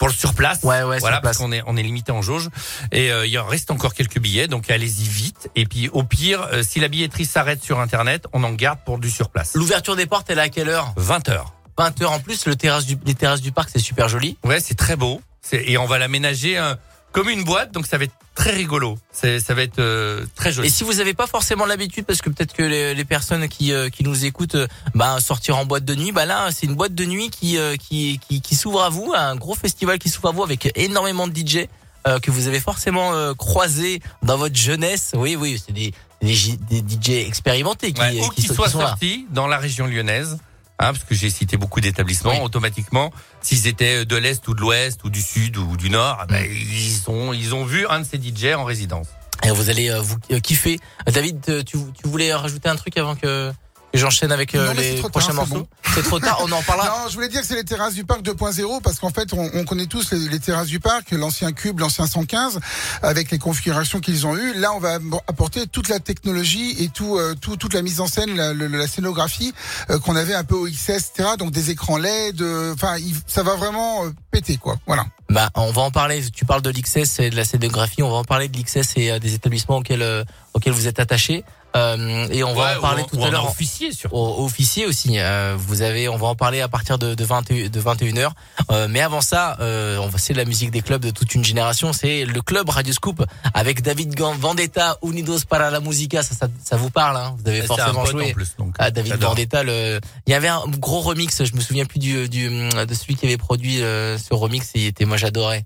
pour 0.00 0.08
le 0.08 0.14
surplace. 0.14 0.60
Ouais, 0.62 0.82
ouais, 0.82 0.98
voilà, 0.98 1.16
sur 1.16 1.22
parce 1.22 1.36
qu'on 1.36 1.52
est 1.52 1.62
on 1.66 1.76
est 1.76 1.82
limité 1.82 2.10
en 2.10 2.22
jauge 2.22 2.48
et 2.90 3.12
euh, 3.12 3.26
il 3.26 3.38
en 3.38 3.46
reste 3.46 3.70
encore 3.70 3.92
quelques 3.92 4.18
billets, 4.18 4.48
donc 4.48 4.70
allez-y 4.70 5.06
vite. 5.06 5.50
Et 5.54 5.66
puis 5.66 5.90
au 5.90 6.02
pire, 6.02 6.48
euh, 6.52 6.62
si 6.62 6.80
la 6.80 6.88
billetterie 6.88 7.26
s'arrête 7.26 7.62
sur 7.62 7.78
internet, 7.78 8.26
on 8.32 8.42
en 8.42 8.52
garde 8.52 8.80
pour 8.84 8.98
du 8.98 9.10
surplace. 9.10 9.52
L'ouverture 9.54 9.96
des 9.96 10.06
portes, 10.06 10.28
elle 10.30 10.38
est 10.38 10.42
à 10.42 10.48
quelle 10.48 10.70
heure? 10.70 10.94
20 10.96 11.28
heures. 11.28 11.52
20 11.76 12.02
heures 12.02 12.12
en 12.12 12.18
plus. 12.18 12.46
Le 12.46 12.56
terrasse 12.56 12.86
du, 12.86 12.96
les 13.04 13.14
terrasses 13.14 13.42
du 13.42 13.52
parc, 13.52 13.68
c'est 13.70 13.78
super 13.78 14.08
joli. 14.08 14.38
Ouais, 14.42 14.58
c'est 14.58 14.74
très 14.74 14.96
beau. 14.96 15.20
Et 15.52 15.76
on 15.76 15.86
va 15.86 15.98
l'aménager 15.98 16.58
euh, 16.58 16.74
comme 17.12 17.28
une 17.28 17.44
boîte, 17.44 17.72
donc 17.72 17.86
ça 17.86 17.98
va 17.98 18.04
être 18.04 18.14
très 18.34 18.52
rigolo. 18.52 18.98
Ça 19.12 19.54
va 19.54 19.62
être 19.62 19.78
euh, 19.78 20.24
très 20.34 20.52
joli. 20.52 20.68
Et 20.68 20.70
si 20.70 20.84
vous 20.84 20.94
n'avez 20.94 21.14
pas 21.14 21.26
forcément 21.26 21.66
l'habitude, 21.66 22.04
parce 22.06 22.22
que 22.22 22.30
peut-être 22.30 22.52
que 22.52 22.62
les, 22.62 22.94
les 22.94 23.04
personnes 23.04 23.48
qui, 23.48 23.72
euh, 23.72 23.88
qui 23.90 24.04
nous 24.04 24.24
écoutent, 24.24 24.54
euh, 24.54 24.66
bah, 24.94 25.18
sortir 25.20 25.58
en 25.58 25.64
boîte 25.66 25.84
de 25.84 25.94
nuit, 25.94 26.12
bah 26.12 26.24
là, 26.26 26.50
c'est 26.52 26.66
une 26.66 26.74
boîte 26.74 26.94
de 26.94 27.04
nuit 27.04 27.30
qui, 27.30 27.58
euh, 27.58 27.76
qui, 27.76 28.20
qui, 28.26 28.40
qui 28.40 28.54
s'ouvre 28.54 28.82
à 28.82 28.88
vous, 28.88 29.12
un 29.16 29.36
gros 29.36 29.54
festival 29.54 29.98
qui 29.98 30.08
s'ouvre 30.08 30.28
à 30.28 30.32
vous 30.32 30.42
avec 30.42 30.70
énormément 30.76 31.26
de 31.28 31.36
DJ 31.36 31.66
euh, 32.06 32.18
que 32.18 32.30
vous 32.30 32.46
avez 32.48 32.60
forcément 32.60 33.12
euh, 33.12 33.34
croisés 33.34 34.00
dans 34.22 34.38
votre 34.38 34.56
jeunesse. 34.56 35.12
Oui, 35.14 35.36
oui, 35.36 35.62
c'est 35.64 35.72
des, 35.72 35.92
des, 36.22 36.32
DJ 36.80 37.26
expérimentés 37.26 37.92
qui, 37.92 38.00
Ouais, 38.00 38.20
ou 38.22 38.28
qui 38.30 38.42
sont, 38.42 38.54
soient 38.54 38.66
qui 38.66 38.72
sont 38.72 38.78
là. 38.78 38.86
sortis 38.88 39.26
dans 39.30 39.46
la 39.46 39.58
région 39.58 39.86
lyonnaise, 39.86 40.38
hein, 40.80 40.92
parce 40.92 41.04
que 41.04 41.14
j'ai 41.14 41.30
cité 41.30 41.56
beaucoup 41.56 41.80
d'établissements, 41.80 42.32
Oui. 42.32 42.40
automatiquement, 42.42 43.12
s'ils 43.42 43.66
étaient 43.68 44.04
de 44.04 44.16
l'Est 44.16 44.46
ou 44.48 44.54
de 44.54 44.60
l'Ouest 44.60 45.04
ou 45.04 45.10
du 45.10 45.22
Sud 45.22 45.56
ou 45.56 45.76
du 45.76 45.90
Nord, 45.90 46.18
ah 46.20 46.26
ben, 46.26 46.44
ils, 46.50 47.02
ont, 47.08 47.32
ils 47.32 47.54
ont 47.54 47.64
vu 47.64 47.86
un 47.86 48.00
de 48.00 48.04
ces 48.04 48.16
DJ 48.18 48.54
en 48.56 48.64
résidence. 48.64 49.06
Et 49.44 49.50
vous 49.50 49.70
allez 49.70 49.88
euh, 49.90 50.00
vous 50.00 50.16
euh, 50.32 50.40
kiffer. 50.40 50.78
Euh, 51.08 51.12
David, 51.12 51.42
euh, 51.48 51.62
tu, 51.62 51.78
tu 51.94 52.08
voulais 52.08 52.34
rajouter 52.34 52.68
un 52.68 52.76
truc 52.76 52.96
avant 52.98 53.14
que 53.16 53.52
Et 53.92 53.98
j'enchaîne 53.98 54.30
avec 54.30 54.54
euh, 54.54 54.66
Non, 54.66 54.72
les 54.80 54.94
prochains 54.96 55.32
morceaux. 55.32 55.54
bon. 55.54 55.68
C'est 55.94 56.02
trop 56.02 56.20
tard, 56.20 56.40
on 56.44 56.52
en 56.52 56.62
parlera. 56.62 56.88
Non, 56.90 57.08
je 57.08 57.14
voulais 57.14 57.28
dire 57.28 57.40
que 57.40 57.46
c'est 57.46 57.56
les 57.56 57.64
terrasses 57.64 57.94
du 57.94 58.04
parc 58.04 58.22
2.0 58.22 58.82
parce 58.82 58.98
qu'en 58.98 59.10
fait, 59.10 59.32
on, 59.32 59.50
on 59.54 59.64
connaît 59.64 59.86
tous 59.86 60.12
les, 60.12 60.28
les 60.28 60.38
terrasses 60.38 60.68
du 60.68 60.80
parc, 60.80 61.10
l'ancien 61.12 61.52
cube, 61.52 61.80
l'ancien 61.80 62.06
115, 62.06 62.60
avec 63.02 63.30
les 63.30 63.38
configurations 63.38 64.00
qu'ils 64.00 64.26
ont 64.26 64.36
eues. 64.36 64.54
Là, 64.54 64.72
on 64.74 64.78
va 64.78 64.98
apporter 65.26 65.66
toute 65.66 65.88
la 65.88 65.98
technologie 65.98 66.76
et 66.82 66.88
tout, 66.88 67.16
euh, 67.16 67.34
tout 67.40 67.56
toute 67.56 67.74
la 67.74 67.82
mise 67.82 68.00
en 68.00 68.06
scène, 68.06 68.36
la, 68.36 68.86
scénographie 68.86 69.52
euh, 69.90 69.98
qu'on 69.98 70.16
avait 70.16 70.34
un 70.34 70.44
peu 70.44 70.54
au 70.54 70.66
XS, 70.66 71.10
etc. 71.10 71.30
Donc 71.38 71.50
des 71.50 71.70
écrans 71.70 71.96
LED. 71.96 72.42
Enfin, 72.72 72.96
ça 73.26 73.42
va 73.42 73.56
vraiment 73.56 74.04
péter, 74.30 74.56
quoi. 74.56 74.76
Voilà. 74.86 75.04
Bah, 75.28 75.48
on 75.54 75.72
va 75.72 75.82
en 75.82 75.90
parler. 75.90 76.22
Tu 76.32 76.44
parles 76.44 76.62
de 76.62 76.70
l'XS 76.70 77.20
et 77.20 77.30
de 77.30 77.36
la 77.36 77.44
scénographie. 77.44 78.02
On 78.02 78.10
va 78.10 78.16
en 78.16 78.24
parler 78.24 78.48
de 78.48 78.58
l'XS 78.58 78.96
et 78.96 79.18
des 79.20 79.34
établissements 79.34 79.78
auxquels 79.78 80.24
auxquels 80.54 80.72
vous 80.72 80.88
êtes 80.88 81.00
attachés. 81.00 81.44
Euh, 81.76 82.26
et 82.30 82.42
on 82.42 82.52
va 82.54 82.72
Ouais, 82.72 82.76
en 82.78 82.80
parler 82.80 83.02
ou- 83.02 83.06
tout 83.06 83.16
ou 83.16 83.24
à 83.24 83.30
l'heure. 83.30 83.46
officier, 83.48 83.90
officier 84.10 84.86
aussi. 84.86 85.18
Euh, 85.18 85.54
vous 85.58 85.82
avez, 85.82 86.08
on 86.08 86.16
va 86.16 86.26
en 86.28 86.34
parler 86.34 86.60
à 86.60 86.68
partir 86.68 86.98
de, 86.98 87.14
de 87.14 87.24
21 87.24 87.68
de 87.68 87.80
21 87.80 88.12
h 88.14 88.30
Euh, 88.72 88.88
mais 88.90 89.00
avant 89.00 89.20
ça, 89.20 89.56
euh, 89.60 89.96
on 89.98 90.08
va 90.08 90.18
c'est 90.18 90.34
la 90.34 90.44
musique 90.44 90.70
des 90.70 90.82
clubs 90.82 91.00
de 91.04 91.10
toute 91.10 91.34
une 91.34 91.44
génération. 91.44 91.92
C'est 91.92 92.24
le 92.24 92.42
club 92.42 92.68
Radio 92.68 92.92
Scoop 92.92 93.24
avec 93.54 93.82
David 93.82 94.14
Gan- 94.14 94.34
Vendetta, 94.36 94.96
Unidos 95.02 95.40
para 95.48 95.70
la 95.70 95.80
Musica. 95.80 96.22
Ça, 96.22 96.34
ça, 96.34 96.48
ça 96.64 96.76
vous 96.76 96.90
parle, 96.90 97.16
hein 97.16 97.36
Vous 97.42 97.48
avez 97.48 97.62
forcément 97.62 98.04
joué. 98.04 98.30
en 98.30 98.34
plus, 98.34 98.54
donc. 98.58 98.74
Ah, 98.78 98.90
David. 98.90 99.14
Vendetta, 99.16 99.62
le... 99.62 100.00
il 100.26 100.30
y 100.30 100.34
avait 100.34 100.48
un 100.48 100.62
gros 100.78 101.00
remix, 101.00 101.44
je 101.44 101.54
me 101.54 101.60
souviens 101.60 101.84
plus 101.84 101.98
du, 102.00 102.28
du 102.28 102.48
de 102.48 102.94
celui 102.94 103.14
qui 103.16 103.26
avait 103.26 103.36
produit 103.36 103.82
euh, 103.82 104.18
ce 104.18 104.34
remix, 104.34 104.70
il 104.74 104.86
était 104.86 105.04
moi 105.04 105.16
j'adorais. 105.16 105.64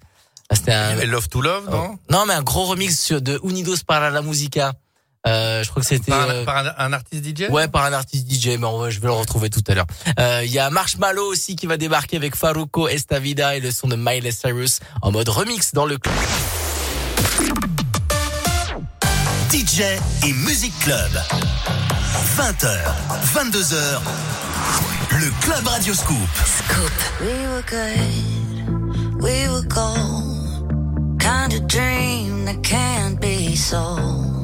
C'était 0.52 0.72
Il 0.72 0.74
y 0.74 0.76
un 0.76 0.88
avait 0.90 1.06
Love 1.06 1.28
to 1.28 1.40
Love, 1.40 1.70
non? 1.70 1.98
Non 2.10 2.26
mais 2.26 2.34
un 2.34 2.42
gros 2.42 2.64
remix 2.66 3.12
de 3.12 3.40
Unidos 3.42 3.78
para 3.86 4.10
la 4.10 4.20
Musica. 4.22 4.74
Euh, 5.26 5.62
je 5.64 5.70
crois 5.70 5.80
que 5.82 5.88
c'était 5.88 6.10
Par, 6.10 6.28
un- 6.28 6.32
euh, 6.34 6.44
par 6.44 6.56
un, 6.58 6.72
un 6.78 6.92
artiste 6.92 7.24
DJ 7.24 7.48
Ouais, 7.50 7.66
par 7.68 7.84
un 7.84 7.92
artiste 7.94 8.30
DJ, 8.30 8.58
mais 8.58 8.66
en 8.66 8.76
vrai, 8.76 8.90
je 8.90 9.00
vais 9.00 9.06
le 9.06 9.12
retrouver 9.14 9.48
tout 9.48 9.62
à 9.68 9.74
l'heure. 9.74 9.86
Euh, 10.18 10.42
Il 10.44 10.50
y 10.52 10.58
a 10.58 10.68
Marshmallow 10.70 11.24
aussi 11.24 11.56
qui 11.56 11.66
va 11.66 11.76
débarquer 11.78 12.16
avec 12.18 12.36
Faruko 12.36 12.88
Estavida 12.88 13.56
et 13.56 13.60
le 13.60 13.70
son 13.70 13.88
de 13.88 13.96
Miley 13.96 14.32
Cyrus 14.32 14.80
en 15.02 15.12
mode 15.12 15.28
remix 15.30 15.72
dans 15.72 15.86
le 15.86 15.96
club. 15.96 16.14
DJ 19.50 19.82
et 20.26 20.32
Music 20.32 20.72
Club. 20.80 21.10
20h, 22.36 22.78
22h, 23.34 24.00
le 25.12 25.30
Club 25.42 25.66
Radio 25.66 25.94
Scoop. 25.94 26.18
We 27.20 27.28
were 27.46 27.62
good, 27.68 29.22
we 29.22 29.48
were 29.48 29.62
gold. 29.68 30.68
Kind 31.20 31.54
of 31.54 31.66
dream 31.66 32.44
that 32.46 32.62
can't 32.62 33.18
be 33.20 33.54
sold. 33.56 34.43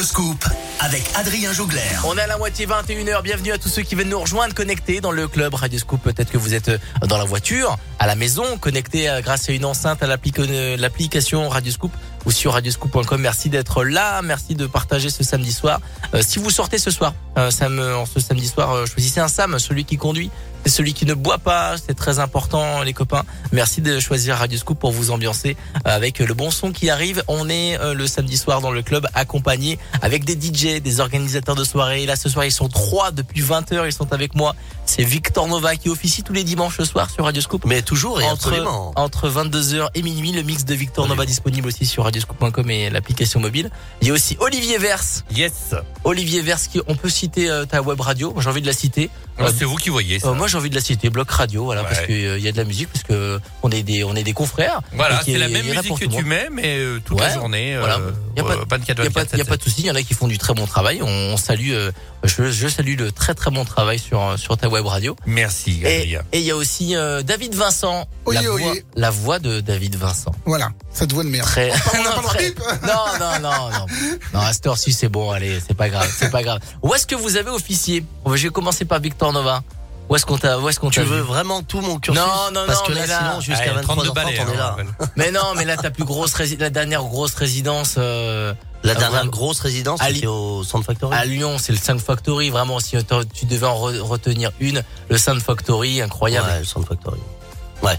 Club 0.00 0.08
Radio 0.08 0.32
Scoop 0.32 0.44
avec 0.78 1.02
Adrien 1.14 1.52
Jougler. 1.52 1.80
On 2.06 2.16
est 2.16 2.22
à 2.22 2.26
la 2.26 2.38
moitié 2.38 2.66
21h. 2.66 3.22
Bienvenue 3.22 3.52
à 3.52 3.58
tous 3.58 3.68
ceux 3.68 3.82
qui 3.82 3.94
viennent 3.94 4.08
nous 4.08 4.18
rejoindre 4.18 4.54
connectés 4.54 5.02
dans 5.02 5.10
le 5.10 5.28
club 5.28 5.52
Radio 5.52 5.78
Scoop. 5.78 6.00
Peut-être 6.00 6.30
que 6.30 6.38
vous 6.38 6.54
êtes 6.54 6.70
euh, 6.70 6.78
dans 7.06 7.18
la 7.18 7.24
voiture, 7.24 7.76
à 7.98 8.06
la 8.06 8.14
maison, 8.14 8.56
connectés 8.56 9.10
euh, 9.10 9.20
grâce 9.20 9.50
à 9.50 9.52
une 9.52 9.66
enceinte 9.66 10.02
à 10.02 10.06
euh, 10.06 10.76
l'application 10.78 11.50
Radio 11.50 11.70
Scoop 11.70 11.92
ou 12.24 12.30
sur 12.30 12.54
radioscoop.com. 12.54 13.20
Merci 13.20 13.50
d'être 13.50 13.84
là. 13.84 14.22
Merci 14.22 14.54
de 14.54 14.66
partager 14.66 15.10
ce 15.10 15.22
samedi 15.22 15.52
soir. 15.52 15.80
Si 16.22 16.38
vous 16.38 16.50
sortez 16.50 16.78
ce 16.78 16.90
soir, 16.90 17.14
ce 17.36 18.20
samedi 18.20 18.46
soir, 18.46 18.86
choisissez 18.86 19.20
un 19.20 19.28
Sam, 19.28 19.58
celui 19.58 19.84
qui 19.84 19.96
conduit. 19.96 20.30
C'est 20.64 20.70
celui 20.70 20.92
qui 20.92 21.06
ne 21.06 21.14
boit 21.14 21.38
pas, 21.38 21.76
c'est 21.78 21.94
très 21.94 22.18
important 22.18 22.82
les 22.82 22.92
copains. 22.92 23.22
Merci 23.52 23.80
de 23.80 23.98
choisir 23.98 24.36
Radio 24.36 24.58
Scoop 24.58 24.78
pour 24.78 24.92
vous 24.92 25.10
ambiancer 25.10 25.56
euh, 25.74 25.80
avec 25.84 26.18
le 26.18 26.34
bon 26.34 26.50
son 26.50 26.72
qui 26.72 26.90
arrive. 26.90 27.22
On 27.28 27.48
est 27.48 27.78
euh, 27.80 27.94
le 27.94 28.06
samedi 28.06 28.36
soir 28.36 28.60
dans 28.60 28.70
le 28.70 28.82
club 28.82 29.06
accompagné 29.14 29.78
avec 30.02 30.24
des 30.24 30.34
DJ, 30.34 30.80
des 30.80 31.00
organisateurs 31.00 31.54
de 31.54 31.64
soirée. 31.64 32.04
Là 32.06 32.16
ce 32.16 32.28
soir 32.28 32.44
ils 32.44 32.52
sont 32.52 32.68
trois 32.68 33.10
depuis 33.10 33.40
20h, 33.40 33.86
ils 33.86 33.92
sont 33.92 34.12
avec 34.12 34.34
moi. 34.34 34.54
C'est 34.84 35.04
Victor 35.04 35.46
Nova 35.46 35.76
qui 35.76 35.88
officie 35.88 36.22
tous 36.22 36.32
les 36.32 36.44
dimanches 36.44 36.76
ce 36.76 36.84
soir 36.84 37.10
sur 37.10 37.24
Radio 37.24 37.40
Scoop. 37.40 37.64
Mais 37.64 37.82
toujours 37.82 38.20
et 38.20 38.24
entre, 38.24 38.48
absolument. 38.48 38.92
entre 38.96 39.28
22h 39.28 39.88
et 39.94 40.02
minuit, 40.02 40.32
le 40.32 40.42
mix 40.42 40.64
de 40.64 40.74
Victor 40.74 41.08
Nova 41.08 41.24
disponible 41.26 41.68
aussi 41.68 41.86
sur 41.86 42.04
radioscoop.com 42.04 42.70
et 42.70 42.90
l'application 42.90 43.40
mobile. 43.40 43.70
Il 44.02 44.08
y 44.08 44.10
a 44.10 44.14
aussi 44.14 44.36
Olivier 44.40 44.78
Verse. 44.78 45.24
Yes. 45.34 45.74
Olivier 46.10 46.42
Verse 46.42 46.66
qui, 46.66 46.80
on 46.86 46.94
peut 46.96 47.08
citer 47.08 47.48
euh, 47.50 47.64
ta 47.64 47.82
web 47.82 48.00
radio? 48.00 48.34
J'ai 48.38 48.48
envie 48.48 48.60
de 48.62 48.66
la 48.66 48.72
citer. 48.72 49.10
Ah, 49.38 49.44
Euh, 49.44 49.50
c'est 49.58 49.64
vous 49.64 49.76
qui 49.76 49.88
voyez 49.88 50.18
ça. 50.18 50.28
euh, 50.28 50.34
moi 50.34 50.48
j'ai 50.48 50.58
envie 50.58 50.68
de 50.68 50.74
la 50.74 50.80
citer, 50.82 51.08
Bloc 51.08 51.30
Radio, 51.30 51.64
voilà, 51.64 51.82
Ouais. 51.82 51.88
parce 51.88 52.04
qu'il 52.06 52.38
y 52.40 52.48
a 52.48 52.52
de 52.52 52.56
la 52.58 52.64
musique, 52.64 52.88
parce 52.92 53.04
que 53.04 53.40
on 53.62 53.70
est 53.70 53.82
des, 53.82 54.04
on 54.04 54.14
est 54.14 54.22
des 54.24 54.34
confrères. 54.34 54.80
Voilà, 54.92 55.22
c'est 55.24 55.38
la 55.38 55.48
même 55.48 55.64
musique 55.64 55.98
que 55.98 56.04
tu 56.04 56.24
mets, 56.24 56.48
mais 56.52 56.76
euh, 56.78 56.98
toute 57.04 57.18
la 57.20 57.28
Ouais, 57.28 57.34
journée. 57.34 57.78
voilà. 57.78 57.96
euh, 57.98 58.10
Y 58.36 58.40
a 58.40 58.44
pas 58.44 58.56
de- 58.56 58.60
euh, 58.60 58.64
24 58.68 58.98
Il 58.98 59.02
n'y 59.02 59.06
a, 59.08 59.10
pas- 59.10 59.20
24 59.20 59.38
y 59.38 59.40
a 59.40 59.44
pas 59.46 59.56
de 59.56 59.62
souci, 59.62 59.80
il 59.82 59.86
y 59.86 59.90
en 59.90 59.94
a 59.94 60.02
qui 60.02 60.12
font 60.14 60.28
du 60.28 60.36
très 60.36 60.52
bon 60.52 60.66
travail. 60.66 61.00
On, 61.02 61.06
on 61.08 61.36
salue, 61.38 61.70
euh, 61.72 61.90
je, 62.24 62.50
je 62.50 62.68
salue 62.68 62.96
le 62.98 63.12
très 63.12 63.34
très 63.34 63.50
bon 63.50 63.64
travail 63.64 63.98
sur 63.98 64.20
euh, 64.22 64.36
sur 64.36 64.58
ta 64.58 64.68
web 64.68 64.84
radio. 64.84 65.16
Merci, 65.26 65.80
Et 65.86 66.18
il 66.34 66.40
y 66.42 66.50
a 66.50 66.56
aussi 66.56 66.94
euh, 66.96 67.22
David 67.22 67.54
Vincent, 67.54 68.06
Oyez, 68.26 68.40
la, 68.42 68.50
voix, 68.50 68.70
oyez. 68.72 68.84
la 68.96 69.10
voix 69.10 69.38
de 69.38 69.60
David 69.60 69.94
Vincent. 69.96 70.32
Voilà, 70.44 70.70
cette 70.92 71.12
voix 71.14 71.24
de 71.24 71.28
merde. 71.30 71.46
Très, 71.46 71.70
on 71.94 72.02
non, 72.02 72.22
pas 72.22 72.28
très- 72.34 72.50
non, 72.82 73.04
non, 73.18 73.40
non, 73.40 73.70
non. 73.70 73.86
Non, 74.34 74.40
à 74.40 74.52
cette 74.52 74.66
heure-ci, 74.66 74.92
c'est 74.92 75.08
bon, 75.08 75.30
allez, 75.30 75.60
c'est 75.66 75.74
pas 75.76 75.88
grave, 75.88 75.99
c'est 76.08 76.30
pas 76.30 76.42
grave. 76.42 76.60
Où 76.82 76.94
est-ce 76.94 77.06
que 77.06 77.14
vous 77.14 77.36
avez 77.36 77.50
officié 77.50 78.04
Je 78.26 78.42
vais 78.42 78.48
commencer 78.50 78.84
par 78.84 79.00
Victor 79.00 79.32
Nova. 79.32 79.62
Où 80.08 80.16
est-ce 80.16 80.26
qu'on 80.26 80.38
t'a, 80.38 80.58
où 80.58 80.68
est-ce 80.68 80.80
qu'on 80.80 80.90
Tu 80.90 81.00
veux 81.02 81.20
vraiment 81.20 81.62
tout 81.62 81.80
mon 81.80 82.00
cursus 82.00 82.20
Non, 82.20 82.50
non, 82.52 82.66
Parce 82.66 82.80
non, 82.80 82.86
que 82.86 82.92
mais 82.94 83.00
là, 83.00 83.06
là- 83.06 83.18
sinon, 83.28 83.40
jusqu'à 83.40 83.70
Allez, 83.70 83.86
23h30, 83.86 84.12
balais, 84.14 84.40
on 84.40 84.52
est 84.52 84.56
hein, 84.56 84.76
là. 84.98 85.06
Mais 85.16 85.30
non, 85.30 85.54
mais 85.56 85.64
là, 85.64 85.76
ta 85.76 85.92
plus 85.92 86.02
grosse, 86.02 86.34
rési- 86.34 86.58
la 86.58 86.68
dernière 86.70 87.04
grosse 87.04 87.34
résidence 87.34 87.94
euh, 87.96 88.52
La 88.82 88.96
dernière 88.96 89.26
grosse 89.28 89.60
résidence, 89.60 90.00
c'était 90.04 90.26
au 90.26 90.64
Sound 90.64 90.84
Factory. 90.84 91.16
à 91.16 91.24
Lyon, 91.24 91.58
c'est 91.60 91.70
le 91.72 91.78
Sound 91.78 92.00
Factory. 92.00 92.50
Vraiment, 92.50 92.80
si 92.80 92.96
tu 93.32 93.44
devais 93.46 93.66
en 93.68 93.76
re- 93.78 94.00
retenir 94.00 94.50
une, 94.58 94.82
le 95.08 95.16
Sound 95.16 95.40
Factory, 95.42 96.02
incroyable. 96.02 96.48
Ouais, 96.48 96.58
le 96.58 96.64
Sound 96.64 96.86
Factory. 96.88 97.20
Ouais. 97.84 97.96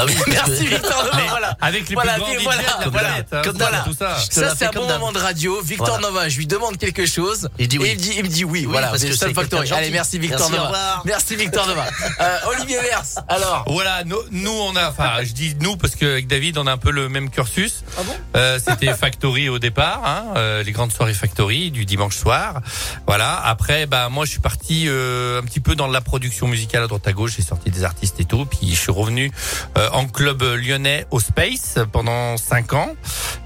Bah 0.00 0.06
oui, 0.06 0.14
Merci 0.28 0.66
Victor 0.66 1.04
Nova. 1.04 1.18
Voilà. 1.28 1.56
avec 1.60 1.88
les 1.88 1.94
Voilà, 1.94 2.14
plus 2.14 2.22
grands 2.22 2.32
voilà, 2.42 2.62
de 2.62 2.66
la 2.84 2.88
voilà. 2.88 3.08
planète, 3.08 3.26
hein, 3.32 3.40
Comme 3.44 3.56
voilà, 3.58 3.78
tout 3.80 3.94
ça. 3.94 4.16
Je 4.22 4.28
te 4.28 4.34
Ça, 4.34 4.54
c'est 4.56 4.64
un 4.66 4.68
comme 4.70 4.86
bon 4.86 4.92
moment 4.92 5.12
de 5.12 5.18
radio. 5.18 5.60
Victor 5.62 5.86
Voilà. 5.88 6.08
Nova, 6.08 6.28
je 6.28 6.36
lui 6.38 6.46
demande 6.46 6.78
quelque 6.78 7.06
chose. 7.06 7.48
Il 7.58 7.68
dit 7.68 7.78
oui. 7.78 7.88
Et 7.88 7.92
il, 7.92 7.96
dit, 7.98 8.12
il 8.16 8.22
me 8.24 8.28
dit 8.28 8.44
oui. 8.44 8.64
Voilà, 8.68 8.88
parce 8.88 9.02
que 9.02 9.12
c'est 9.12 9.18
quelqu'un 9.26 9.40
Factory. 9.42 9.68
de 9.68 9.74
Allez, 9.74 9.84
gentil. 9.86 9.92
merci 9.92 10.18
Victor 10.18 10.38
Merci, 10.40 10.52
au 10.52 10.56
Nova. 10.56 10.66
revoir. 10.68 11.02
Merci 11.04 11.36
Victor 11.36 11.66
Nova. 11.66 11.86
Euh, 12.20 12.38
Olivier 12.54 12.78
Vers, 12.80 13.02
alors. 13.28 13.64
Voilà, 13.66 14.04
nous, 14.04 14.18
nous, 14.30 14.50
on 14.50 14.76
a, 14.76 14.88
enfin, 14.90 15.22
je 15.22 15.32
dis 15.32 15.56
nous 15.60 15.76
parce 15.76 15.94
qu'avec 15.96 16.26
David, 16.26 16.58
on 16.58 16.66
a 16.66 16.72
un 16.72 16.76
peu 16.76 16.90
le 16.90 17.08
même 17.08 17.30
cursus. 17.30 17.82
Ah 17.98 18.02
bon? 18.04 18.12
Euh, 18.36 18.58
C'était 18.64 18.92
Factory 18.94 19.48
au 19.48 19.58
départ, 19.58 20.02
hein, 20.04 20.24
euh, 20.36 20.62
les 20.62 20.72
grandes 20.72 20.92
soirées 20.92 21.14
Factory 21.14 21.70
du 21.70 21.84
dimanche 21.86 22.16
soir. 22.16 22.60
Voilà. 23.06 23.40
Après, 23.42 23.86
bah 23.86 24.08
moi, 24.10 24.24
je 24.26 24.30
suis 24.32 24.40
parti 24.40 24.84
euh, 24.88 25.40
un 25.40 25.44
petit 25.44 25.60
peu 25.60 25.74
dans 25.76 25.86
la 25.86 26.00
production 26.00 26.46
musicale 26.46 26.82
à 26.82 26.86
droite 26.88 27.06
à 27.06 27.12
gauche. 27.12 27.32
J'ai 27.36 27.42
sorti 27.42 27.70
des 27.70 27.84
artistes 27.84 28.20
et 28.20 28.24
tout. 28.24 28.44
Puis 28.44 28.74
je 28.74 28.78
suis 28.80 28.92
revenu 28.92 29.30
euh, 29.78 29.88
en 29.92 30.06
club 30.06 30.42
lyonnais 30.42 31.06
au 31.10 31.20
Space 31.20 31.78
pendant 31.92 32.36
cinq 32.36 32.72
ans. 32.72 32.94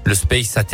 Le 0.05 0.13
Space 0.13 0.55
à. 0.57 0.65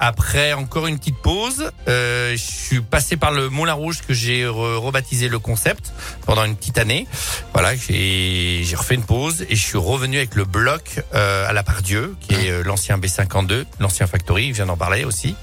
Après, 0.00 0.52
encore 0.52 0.86
une 0.86 0.98
petite 0.98 1.18
pause. 1.18 1.70
Euh, 1.88 2.32
je 2.32 2.36
suis 2.36 2.80
passé 2.80 3.16
par 3.16 3.30
le 3.32 3.48
Moulin 3.48 3.72
Rouge 3.74 4.00
que 4.06 4.14
j'ai 4.14 4.44
re- 4.44 4.76
rebaptisé 4.76 5.28
le 5.28 5.38
concept 5.38 5.92
pendant 6.26 6.44
une 6.44 6.56
petite 6.56 6.78
année. 6.78 7.06
Voilà, 7.52 7.74
j'ai 7.76 8.64
refait 8.74 8.94
une 8.94 9.04
pause 9.04 9.44
et 9.48 9.56
je 9.56 9.62
suis 9.64 9.78
revenu 9.78 10.16
avec 10.16 10.34
le 10.34 10.44
bloc 10.44 11.00
euh, 11.14 11.48
à 11.48 11.52
la 11.52 11.62
Pardieu, 11.62 12.16
qui 12.20 12.34
est 12.34 12.50
euh, 12.50 12.62
l'ancien 12.64 12.98
B52, 12.98 13.64
l'ancien 13.80 14.06
Factory, 14.06 14.46
il 14.46 14.52
vient 14.52 14.66
d'en 14.66 14.76
parler 14.76 15.04
aussi. 15.04 15.34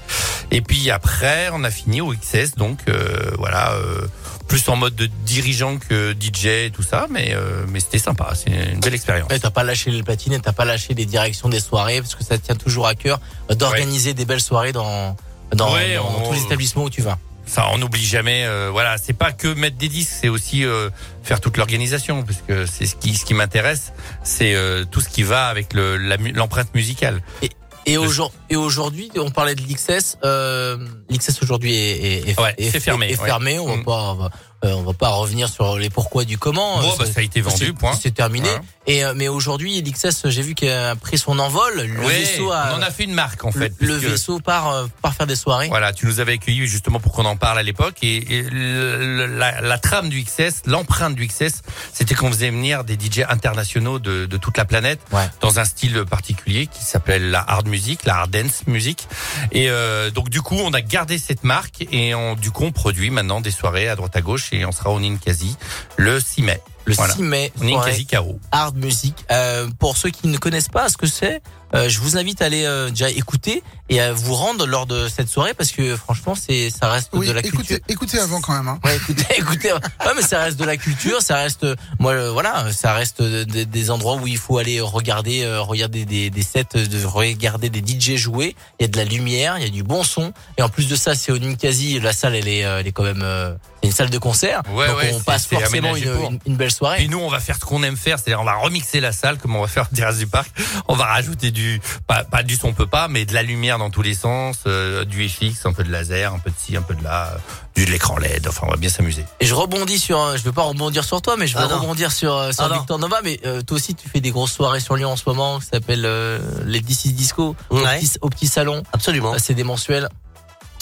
Et 0.50 0.60
puis 0.62 0.90
après, 0.90 1.48
on 1.52 1.62
a 1.62 1.70
fini 1.70 2.00
au 2.00 2.12
XS, 2.12 2.56
donc 2.56 2.80
euh, 2.88 3.30
voilà, 3.38 3.72
euh, 3.74 4.06
plus 4.50 4.68
en 4.68 4.74
mode 4.74 4.96
de 4.96 5.06
dirigeant 5.24 5.76
que 5.78 6.12
DJ 6.12 6.46
et 6.66 6.70
tout 6.74 6.82
ça, 6.82 7.06
mais 7.08 7.32
euh, 7.34 7.64
mais 7.68 7.78
c'était 7.78 8.00
sympa, 8.00 8.32
c'est 8.34 8.50
une 8.50 8.80
belle 8.80 8.94
expérience. 8.94 9.30
Ouais, 9.30 9.38
t'as 9.38 9.50
pas 9.50 9.62
lâché 9.62 9.92
les 9.92 10.02
platines 10.02 10.32
et 10.32 10.40
t'as 10.40 10.52
pas 10.52 10.64
lâché 10.64 10.92
les 10.92 11.06
directions 11.06 11.48
des 11.48 11.60
soirées 11.60 12.00
parce 12.02 12.16
que 12.16 12.24
ça 12.24 12.36
tient 12.36 12.56
toujours 12.56 12.88
à 12.88 12.96
cœur 12.96 13.20
euh, 13.50 13.54
d'organiser 13.54 14.12
des 14.12 14.24
belles 14.24 14.40
soirées 14.40 14.72
dans 14.72 15.16
dans, 15.54 15.72
Ouais, 15.72 15.94
dans- 15.94 16.04
on- 16.20 16.26
tous 16.28 16.34
les 16.34 16.42
établissements 16.42 16.82
où 16.84 16.90
tu 16.90 17.00
vas. 17.00 17.16
Ça, 17.46 17.68
on 17.72 17.78
n'oublie 17.78 18.04
jamais. 18.04 18.44
euh, 18.44 18.70
voilà, 18.72 18.96
c'est 18.98 19.12
pas 19.12 19.30
que 19.32 19.48
mettre 19.54 19.76
des 19.76 19.88
disques, 19.88 20.12
c'est 20.20 20.28
aussi 20.28 20.64
euh, 20.64 20.90
faire 21.22 21.40
toute 21.40 21.56
l'organisation, 21.56 22.22
parce 22.24 22.38
que 22.46 22.66
c'est 22.66 22.86
ce 22.86 22.94
qui 22.96 23.16
ce 23.16 23.24
qui 23.24 23.34
m'intéresse, 23.34 23.92
c'est 24.24 24.54
euh, 24.54 24.84
tout 24.84 25.00
ce 25.00 25.08
qui 25.08 25.22
va 25.22 25.46
avec 25.46 25.74
le 25.74 25.96
l'empreinte 25.96 26.74
musicale. 26.74 27.22
Et, 27.42 27.50
et 27.86 28.56
aujourd'hui, 28.56 29.10
on 29.16 29.30
parlait 29.30 29.54
de 29.54 29.62
l'XS. 29.62 30.16
Euh, 30.24 30.76
L'XS 31.08 31.42
aujourd'hui 31.42 31.74
est, 31.74 31.98
est, 31.98 32.28
est- 32.30 32.40
Ouais, 32.40 32.54
est- 32.58 32.78
fermé, 32.80 33.08
ouais. 33.08 33.16
fermé. 33.16 33.58
On 33.58 33.66
va 33.66 33.76
Mm. 33.76 33.84
pas, 33.84 33.92
on 34.12 34.14
va, 34.14 34.30
euh, 34.64 34.72
on 34.74 34.82
va 34.82 34.92
pas 34.92 35.08
revenir 35.08 35.48
sur 35.48 35.76
les 35.78 35.90
pourquoi 35.90 36.24
du 36.24 36.38
comment. 36.38 36.80
Bon, 36.80 36.94
bah, 36.98 37.06
ça 37.06 37.20
a 37.20 37.22
été 37.22 37.40
vendu, 37.40 37.72
point. 37.72 37.92
C'est 38.00 38.12
terminé. 38.14 38.48
Ouais. 38.48 38.60
Et 38.90 39.04
euh, 39.04 39.12
mais 39.14 39.28
aujourd'hui, 39.28 39.80
l'XS, 39.82 40.28
j'ai 40.30 40.42
vu 40.42 40.54
qu'il 40.54 40.68
a 40.68 40.96
pris 40.96 41.16
son 41.16 41.38
envol. 41.38 41.72
Le 41.76 42.06
vaisseau 42.08 42.50
a, 42.50 42.70
on 42.74 42.78
en 42.78 42.82
a 42.82 42.90
fait 42.90 43.04
une 43.04 43.14
marque 43.14 43.44
en 43.44 43.52
fait. 43.52 43.72
le 43.80 43.94
vaisseau 43.94 44.40
part 44.40 44.68
euh, 44.70 44.86
part 45.00 45.14
faire 45.14 45.26
des 45.28 45.36
soirées. 45.36 45.68
Voilà, 45.68 45.92
tu 45.92 46.06
nous 46.06 46.18
avais 46.18 46.32
accueillis 46.32 46.66
justement 46.66 46.98
pour 46.98 47.12
qu'on 47.12 47.24
en 47.24 47.36
parle 47.36 47.58
à 47.58 47.62
l'époque 47.62 47.96
et, 48.02 48.16
et 48.38 48.42
le- 48.42 49.26
la, 49.26 49.60
la 49.60 49.78
trame 49.78 50.08
du 50.08 50.22
XS, 50.24 50.62
l'empreinte 50.66 51.14
du 51.14 51.26
XS, 51.28 51.62
c'était 51.92 52.14
qu'on 52.16 52.32
faisait 52.32 52.50
venir 52.50 52.82
des 52.82 52.94
DJ 52.94 53.20
internationaux 53.28 53.98
de, 54.00 54.26
de 54.26 54.36
toute 54.36 54.56
la 54.58 54.64
planète 54.64 55.00
Ouais. 55.12 55.28
dans 55.40 55.60
un 55.60 55.64
style 55.64 56.04
particulier 56.04 56.66
qui 56.66 56.82
s'appelle 56.84 57.30
la 57.30 57.44
hard 57.46 57.68
music, 57.68 58.04
la 58.06 58.16
hard 58.16 58.30
dance 58.30 58.66
music. 58.66 59.06
Et 59.52 59.70
euh, 59.70 60.10
donc 60.10 60.30
du 60.30 60.42
coup, 60.42 60.56
on 60.58 60.72
a 60.72 60.80
gardé 60.80 61.18
cette 61.18 61.44
marque 61.44 61.86
et 61.92 62.14
on, 62.14 62.34
du 62.34 62.50
coup, 62.50 62.64
on 62.64 62.72
produit 62.72 63.10
maintenant 63.10 63.40
des 63.40 63.50
soirées 63.52 63.88
à 63.88 63.94
droite 63.94 64.16
à 64.16 64.20
gauche 64.20 64.48
et 64.52 64.64
on 64.64 64.72
sera 64.72 64.90
au 64.90 64.98
Ninkasi 64.98 65.56
le 65.96 66.18
6 66.18 66.42
mai. 66.42 66.60
Le 66.90 66.96
Voilà. 66.96 67.14
6 67.14 67.22
mai, 67.22 67.52
soirée 67.56 67.72
Ninkasi 67.72 68.06
Karo. 68.06 68.38
hard 68.52 68.76
music. 68.76 69.14
Euh, 69.30 69.68
pour 69.78 69.96
ceux 69.96 70.10
qui 70.10 70.28
ne 70.28 70.38
connaissent 70.38 70.68
pas 70.68 70.88
ce 70.88 70.96
que 70.96 71.06
c'est, 71.06 71.42
je 71.74 71.98
vous 72.00 72.16
invite 72.16 72.42
à 72.42 72.46
aller 72.46 72.64
euh, 72.64 72.90
déjà 72.90 73.10
écouter 73.10 73.62
et 73.88 74.00
à 74.00 74.12
vous 74.12 74.34
rendre 74.34 74.66
lors 74.66 74.86
de 74.86 75.08
cette 75.08 75.28
soirée 75.28 75.54
parce 75.54 75.72
que 75.72 75.96
franchement, 75.96 76.34
c'est 76.34 76.70
ça 76.70 76.90
reste 76.90 77.10
Oui, 77.12 77.26
de 77.26 77.32
la 77.32 77.42
culture. 77.42 77.76
écoutez, 77.76 77.92
écoutez 77.92 78.18
avant 78.20 78.40
quand 78.40 78.52
même. 78.54 78.68
Hein. 78.68 78.78
Ouais, 78.84 78.96
écoutez, 78.96 79.24
écoutez, 79.38 79.72
ouais, 79.72 79.78
mais 80.14 80.22
ça 80.22 80.40
reste 80.40 80.58
de 80.58 80.64
la 80.64 80.76
culture, 80.76 81.20
ça 81.22 81.36
reste, 81.36 81.64
euh, 81.64 81.74
moi, 81.98 82.12
euh, 82.12 82.30
voilà, 82.30 82.72
ça 82.72 82.92
reste 82.94 83.20
euh, 83.20 83.44
des, 83.44 83.66
des 83.66 83.90
endroits 83.90 84.14
où 84.16 84.26
il 84.26 84.38
faut 84.38 84.58
aller 84.58 84.80
regarder, 84.80 85.42
euh, 85.44 85.60
regarder 85.60 86.04
des, 86.04 86.30
des 86.30 86.42
sets, 86.42 86.66
euh, 86.76 86.86
de 86.86 87.04
regarder 87.04 87.68
des 87.68 87.80
DJ 87.80 88.16
jouer. 88.16 88.54
Il 88.78 88.84
y 88.84 88.86
a 88.86 88.88
de 88.88 88.96
la 88.96 89.04
lumière, 89.04 89.58
il 89.58 89.64
y 89.64 89.66
a 89.66 89.70
du 89.70 89.82
bon 89.82 90.04
son, 90.04 90.32
et 90.56 90.62
en 90.62 90.68
plus 90.68 90.88
de 90.88 90.94
ça, 90.96 91.14
c'est 91.14 91.32
au 91.32 91.38
Ninkasi, 91.38 91.98
la 92.00 92.12
salle, 92.12 92.34
elle 92.36 92.48
est, 92.48 92.64
euh, 92.64 92.80
elle 92.80 92.86
est 92.86 92.92
quand 92.92 93.02
même, 93.04 93.22
euh, 93.22 93.54
C'est 93.82 93.88
une 93.88 93.94
salle 93.94 94.10
de 94.10 94.18
concert. 94.18 94.62
Ouais, 94.72 94.86
donc 94.86 94.98
ouais, 94.98 95.12
on 95.14 95.20
passe 95.20 95.46
forcément 95.46 95.94
une 95.96 96.56
belle 96.56 96.70
soirée. 96.70 97.02
Et 97.04 97.08
nous, 97.08 97.18
on 97.18 97.28
va 97.28 97.40
faire 97.40 97.56
ce 97.56 97.64
qu'on 97.64 97.82
aime 97.82 97.96
faire, 97.96 98.18
c'est-à-dire 98.18 98.40
on 98.40 98.44
va 98.44 98.54
remixer 98.54 99.00
la 99.00 99.10
salle, 99.12 99.38
comme 99.38 99.56
on 99.56 99.62
va 99.62 99.68
faire 99.68 99.88
au 99.90 99.94
terrasse 99.96 100.18
du 100.18 100.26
parc. 100.28 100.50
On 100.86 100.94
va 100.94 101.06
rajouter 101.06 101.50
du, 101.50 101.59
pas, 102.06 102.24
pas 102.24 102.42
du 102.42 102.56
son, 102.56 102.68
on 102.68 102.72
peut 102.72 102.86
pas, 102.86 103.08
mais 103.08 103.24
de 103.24 103.34
la 103.34 103.42
lumière 103.42 103.78
dans 103.78 103.90
tous 103.90 104.02
les 104.02 104.14
sens, 104.14 104.58
euh, 104.66 105.04
du 105.04 105.28
FX, 105.28 105.64
un 105.66 105.72
peu 105.72 105.84
de 105.84 105.90
laser, 105.90 106.32
un 106.34 106.38
peu 106.38 106.50
de 106.50 106.56
ci, 106.58 106.76
un 106.76 106.82
peu 106.82 106.94
de 106.94 107.02
là, 107.02 107.32
euh, 107.34 107.38
du 107.76 107.84
de 107.84 107.90
l'écran 107.90 108.16
LED. 108.18 108.46
Enfin, 108.48 108.66
on 108.66 108.70
va 108.70 108.76
bien 108.76 108.90
s'amuser. 108.90 109.24
Et 109.40 109.46
je 109.46 109.54
rebondis 109.54 109.98
sur, 109.98 110.20
euh, 110.20 110.36
je 110.36 110.42
veux 110.42 110.52
pas 110.52 110.62
rebondir 110.62 111.04
sur 111.04 111.20
toi, 111.22 111.36
mais 111.38 111.46
je 111.46 111.56
veux 111.56 111.64
Ah 111.68 111.76
rebondir 111.78 112.12
sur, 112.12 112.52
sur 112.54 112.64
Ah. 112.64 112.76
Victor 112.78 112.98
Nova. 112.98 113.20
Mais 113.24 113.40
euh, 113.46 113.62
toi 113.62 113.76
aussi, 113.76 113.94
tu 113.94 114.08
fais 114.08 114.20
des 114.20 114.30
grosses 114.30 114.52
soirées 114.52 114.80
sur 114.80 114.96
Lyon 114.96 115.12
en 115.12 115.16
ce 115.16 115.24
moment, 115.26 115.58
qui 115.60 115.66
s'appellent 115.66 116.04
euh, 116.06 116.38
les 116.66 116.80
DC 116.80 117.08
Disco, 117.14 117.56
au, 117.70 117.76
petit, 117.76 118.12
au 118.20 118.28
petit 118.28 118.46
salon. 118.46 118.82
Absolument. 118.92 119.34
Euh, 119.34 119.38
C'est 119.38 119.54
des 119.54 119.64
mensuels. 119.64 120.08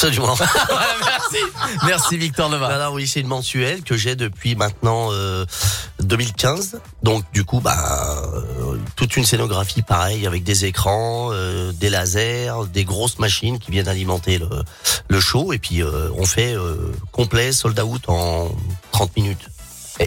Absolument. 0.01 0.36
Merci, 0.38 1.44
merci 1.84 2.16
Victor. 2.16 2.49
Non, 2.49 2.59
non, 2.59 2.92
oui, 2.92 3.09
c'est 3.09 3.20
une 3.20 3.26
mensuelle 3.26 3.82
que 3.82 3.96
j'ai 3.96 4.14
depuis 4.14 4.55
maintenant 4.55 5.09
euh, 5.11 5.44
2015. 6.01 6.80
Donc 7.03 7.24
du 7.32 7.44
coup, 7.44 7.61
bah, 7.61 8.22
euh, 8.32 8.78
toute 8.94 9.16
une 9.16 9.24
scénographie 9.24 9.82
pareil 9.82 10.26
avec 10.26 10.44
des 10.44 10.64
écrans, 10.66 11.30
euh, 11.32 11.72
des 11.72 11.90
lasers, 11.90 12.53
des 12.72 12.84
grosses 12.84 13.18
machines 13.18 13.59
qui 13.59 13.72
viennent 13.72 13.88
alimenter 13.88 14.38
le, 14.38 14.49
le 15.09 15.20
show. 15.20 15.53
Et 15.53 15.59
puis 15.59 15.82
euh, 15.82 16.09
on 16.16 16.24
fait 16.24 16.55
euh, 16.55 16.76
complet, 17.11 17.53
sold 17.53 17.78
out 17.80 18.03
en 18.07 18.51
30 18.92 19.16
minutes. 19.16 19.49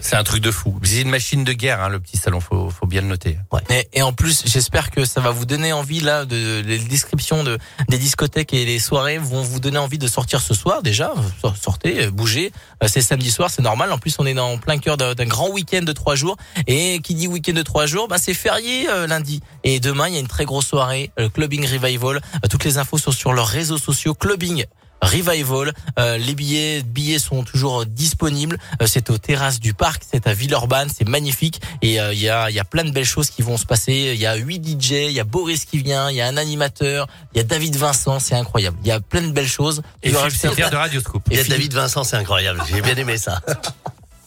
C'est 0.01 0.15
un 0.15 0.23
truc 0.23 0.41
de 0.41 0.51
fou. 0.51 0.79
C'est 0.83 1.01
une 1.01 1.09
machine 1.09 1.43
de 1.43 1.53
guerre, 1.53 1.81
hein, 1.81 1.89
le 1.89 1.99
petit 1.99 2.17
salon, 2.17 2.39
faut, 2.39 2.69
faut 2.69 2.85
bien 2.87 3.01
le 3.01 3.07
noter. 3.07 3.37
Et, 3.69 3.87
et 3.93 4.01
en 4.01 4.13
plus, 4.13 4.43
j'espère 4.45 4.89
que 4.91 5.03
ça 5.05 5.19
va 5.21 5.31
vous 5.31 5.45
donner 5.45 5.73
envie 5.73 5.99
là 5.99 6.25
de 6.25 6.61
les 6.65 6.79
descriptions 6.79 7.43
de 7.43 7.57
des 7.89 7.97
discothèques 7.97 8.53
et 8.53 8.65
les 8.65 8.79
soirées 8.79 9.17
vont 9.17 9.41
vous 9.41 9.59
donner 9.59 9.77
envie 9.77 9.97
de 9.97 10.07
sortir 10.07 10.39
ce 10.41 10.53
soir 10.53 10.81
déjà. 10.81 11.13
Sor- 11.41 11.55
Sortez, 11.57 12.05
euh, 12.05 12.11
bougez. 12.11 12.51
Euh, 12.83 12.87
C'est 12.87 13.01
samedi 13.01 13.31
soir, 13.31 13.49
c'est 13.49 13.61
normal. 13.61 13.91
En 13.91 13.97
plus, 13.97 14.15
on 14.19 14.25
est 14.25 14.33
dans 14.33 14.51
en 14.53 14.57
plein 14.57 14.77
cœur 14.77 14.97
d'un 14.97 15.13
grand 15.25 15.49
week-end 15.49 15.81
de 15.83 15.91
trois 15.91 16.15
jours. 16.15 16.37
Et 16.67 16.99
qui 17.01 17.13
dit 17.15 17.27
week-end 17.27 17.53
de 17.53 17.61
trois 17.63 17.85
jours, 17.85 18.07
bah 18.07 18.17
c'est 18.17 18.33
férié 18.33 18.87
euh, 18.89 19.07
lundi. 19.07 19.41
Et 19.63 19.79
demain, 19.79 20.07
il 20.07 20.13
y 20.13 20.17
a 20.17 20.19
une 20.19 20.27
très 20.27 20.45
grosse 20.45 20.67
soirée, 20.67 21.11
Clubbing 21.33 21.65
Revival. 21.67 22.21
Toutes 22.49 22.63
les 22.63 22.77
infos 22.77 22.97
sont 22.97 23.11
sur 23.11 23.33
leurs 23.33 23.47
réseaux 23.47 23.77
sociaux. 23.77 24.13
Clubbing. 24.13 24.65
Revival, 25.01 25.73
Euh, 25.99 26.17
les 26.17 26.33
billets 26.35 26.83
billets 26.83 27.19
sont 27.19 27.43
toujours 27.43 27.85
disponibles. 27.85 28.57
Euh, 28.81 28.87
c'est 28.87 29.09
aux 29.09 29.17
terrasses 29.17 29.59
du 29.59 29.73
parc, 29.73 30.03
c'est 30.09 30.27
à 30.27 30.33
Villeurbanne, 30.33 30.89
c'est 30.95 31.07
magnifique 31.07 31.59
et 31.81 31.99
euh, 31.99 32.13
il 32.13 32.19
y 32.21 32.29
a 32.29 32.49
il 32.49 32.55
y 32.55 32.59
a 32.59 32.63
plein 32.63 32.83
de 32.83 32.91
belles 32.91 33.05
choses 33.05 33.29
qui 33.29 33.41
vont 33.41 33.57
se 33.57 33.65
passer. 33.65 34.11
Il 34.15 34.19
y 34.19 34.25
a 34.25 34.35
huit 34.35 34.61
DJ, 34.65 34.91
il 35.07 35.11
y 35.11 35.19
a 35.19 35.23
Boris 35.23 35.65
qui 35.65 35.79
vient, 35.79 36.09
il 36.09 36.15
y 36.17 36.21
a 36.21 36.27
un 36.27 36.37
animateur, 36.37 37.07
il 37.33 37.37
y 37.37 37.41
a 37.41 37.43
David 37.43 37.75
Vincent, 37.75 38.19
c'est 38.19 38.35
incroyable. 38.35 38.77
Il 38.83 38.87
y 38.87 38.91
a 38.91 38.99
plein 38.99 39.21
de 39.23 39.31
belles 39.31 39.47
choses. 39.47 39.81
Et 40.03 40.11
rajouter- 40.11 40.47
Saint-Pierre 40.47 40.69
de 40.71 40.75
Radioscope. 40.77 41.23
Il 41.31 41.37
y 41.37 41.39
a 41.39 41.43
David 41.43 41.73
Vincent, 41.73 42.03
c'est 42.03 42.17
incroyable. 42.17 42.61
J'ai 42.69 42.81
bien 42.81 42.95
aimé 42.95 43.17
ça. 43.17 43.41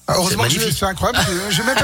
Ah, 0.06 0.14
Heureusement 0.18 0.44
que 0.44 0.50
C'est 0.70 0.84
incroyable. 0.84 1.26
J'ai 1.50 1.62
même 1.62 1.74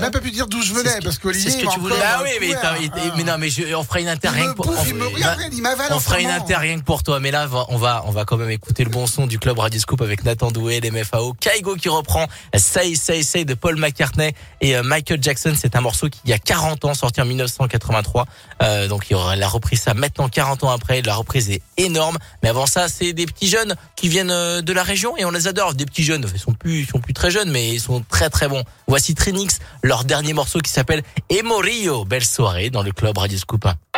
même 0.00 0.10
pas 0.10 0.20
pu 0.20 0.30
dire 0.30 0.46
d'où 0.46 0.62
je 0.62 0.72
venais 0.72 0.98
parce 1.04 1.18
qu'Olivier. 1.18 1.50
c'est 1.50 1.58
ce 1.58 1.62
que 1.64 1.70
tu 1.70 1.78
voulais. 1.78 1.94
Ah 2.02 2.20
oui, 2.24 2.30
mais, 2.40 2.54
Ah. 2.62 3.22
non, 3.26 3.36
mais 3.38 3.50
je, 3.50 3.74
on 3.74 3.84
fera 3.84 4.00
une 4.00 4.08
inter 4.08 4.28
rien 4.30 4.48
que 4.52 4.54
pour. 4.56 4.66
bouffe, 4.66 4.78
on- 4.80 4.84
il 4.86 4.94
me 4.94 5.06
on- 5.06 5.10
regarde, 5.10 5.40
il 5.52 5.60
m'avale 5.60 5.88
On 5.90 5.96
en 5.96 6.00
fera 6.00 6.20
une 6.20 6.30
inter 6.30 6.56
rien 6.56 6.78
que 6.78 6.84
pour 6.84 7.02
toi. 7.02 7.20
Mais 7.20 7.30
là, 7.30 7.48
on 7.68 7.76
va, 7.76 8.02
on 8.06 8.12
va 8.12 8.24
quand 8.24 8.38
même 8.38 8.50
écouter 8.50 8.82
le 8.82 8.88
bon 8.90 9.06
son 9.06 9.26
du 9.26 9.38
club 9.38 9.58
Radioscope 9.58 10.00
avec 10.00 10.24
Nathan 10.24 10.50
Doué, 10.50 10.80
les 10.80 10.90
MFAO, 10.90 11.34
Kaigo 11.34 11.74
qui 11.76 11.90
reprend 11.90 12.26
Say 12.56 12.94
Say 12.94 13.22
Say 13.22 13.44
de 13.44 13.52
Paul 13.54 13.76
McCartney 13.76 14.32
et 14.62 14.76
euh, 14.76 14.82
Michael 14.82 15.22
Jackson. 15.22 15.52
C'est 15.60 15.76
un 15.76 15.80
morceau 15.82 16.08
qui 16.08 16.20
il 16.24 16.30
y 16.30 16.34
a 16.34 16.38
40 16.38 16.84
ans, 16.86 16.94
sorti 16.94 17.20
en 17.20 17.26
1983. 17.26 18.26
Euh, 18.62 18.88
donc 18.88 19.06
il 19.10 19.16
a 19.16 19.48
repris 19.48 19.76
ça 19.76 19.92
maintenant 19.92 20.28
40 20.30 20.64
ans 20.64 20.70
après. 20.70 21.02
La 21.02 21.14
reprise 21.14 21.50
est 21.50 21.60
énorme. 21.76 22.16
Mais 22.42 22.48
avant 22.48 22.66
ça, 22.66 22.88
c'est 22.88 23.12
des 23.12 23.26
petits 23.26 23.48
jeunes 23.48 23.74
qui 23.96 24.08
viennent 24.08 24.30
euh, 24.30 24.62
de 24.62 24.72
la 24.72 24.82
région 24.82 25.16
et 25.18 25.24
on 25.26 25.30
les 25.30 25.46
adore. 25.46 25.74
Des 25.74 25.84
petits 25.84 26.04
jeunes, 26.04 26.26
ils 26.32 26.40
sont 26.40 26.52
plus, 26.54 26.80
ils 26.80 26.86
sont 26.86 27.00
plus 27.00 27.12
très 27.14 27.30
jeunes, 27.30 27.49
mais 27.50 27.68
ils 27.70 27.80
sont 27.80 28.02
très 28.08 28.30
très 28.30 28.48
bons. 28.48 28.64
Voici 28.86 29.14
Trinix, 29.14 29.58
leur 29.82 30.04
dernier 30.04 30.32
morceau 30.32 30.60
qui 30.60 30.70
s'appelle 30.70 31.02
Emorio. 31.28 32.04
Belle 32.04 32.24
soirée 32.24 32.70
dans 32.70 32.82
le 32.82 32.92
club 32.92 33.18
Radioscope. 33.18 33.64
Memoriou 33.64 33.89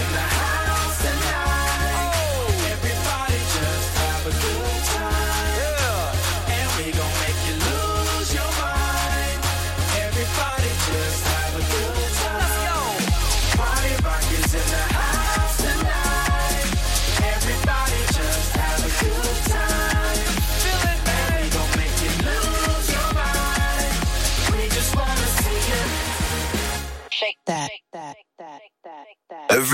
in 0.00 0.12
the 0.12 0.18
house. 0.18 0.39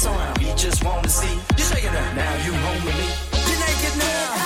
eyes 0.00 0.06
on 0.06 0.18
her. 0.18 0.40
He 0.40 0.52
just 0.54 0.84
wanna 0.84 1.08
see 1.08 1.34
you 1.56 1.64
shaking 1.64 1.90
her. 1.90 2.14
Now 2.14 2.44
you 2.44 2.52
home 2.52 2.84
with 2.84 2.96
me. 2.96 3.08
You're 3.48 3.60
naked 3.60 3.98
now. 3.98 4.39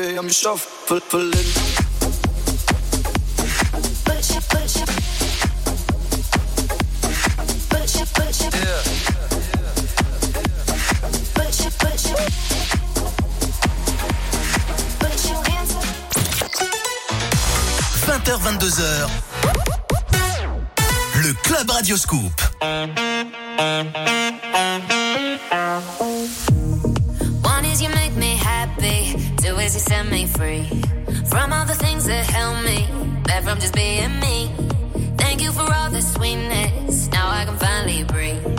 day 0.00 0.16
I'm 0.16 0.28
shuffling. 0.30 1.00
Le 21.22 21.32
Club 21.42 21.70
Radioscoup 21.70 22.30
free 30.40 30.64
from 31.26 31.52
all 31.52 31.66
the 31.66 31.74
things 31.74 32.06
that 32.06 32.24
held 32.24 32.64
me 32.64 32.78
back 33.24 33.42
from 33.44 33.58
just 33.60 33.74
being 33.74 34.18
me. 34.20 34.50
Thank 35.18 35.42
you 35.42 35.52
for 35.52 35.68
all 35.76 35.90
the 35.90 36.00
sweetness. 36.00 37.08
Now 37.08 37.28
I 37.28 37.44
can 37.44 37.56
finally 37.58 38.04
breathe. 38.04 38.49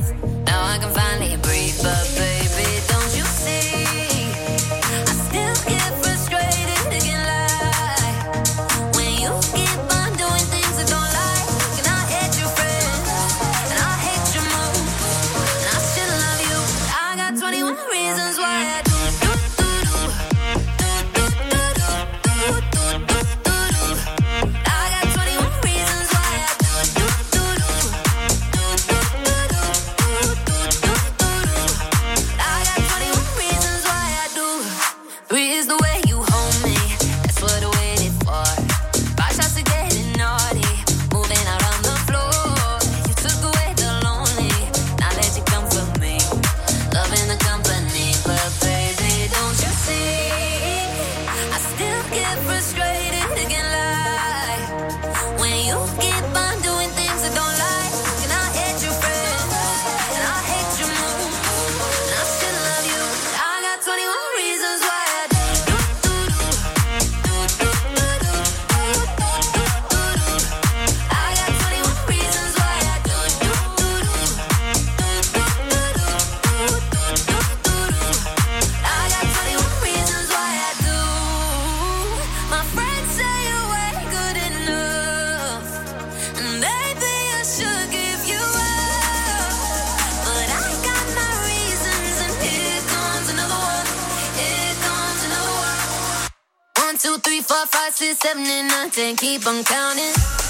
Seven, 98.31 98.47
eight, 98.47 98.67
nine, 98.67 98.89
ten. 98.89 99.15
Keep 99.15 99.45
on 99.47 99.63
counting. 99.63 100.40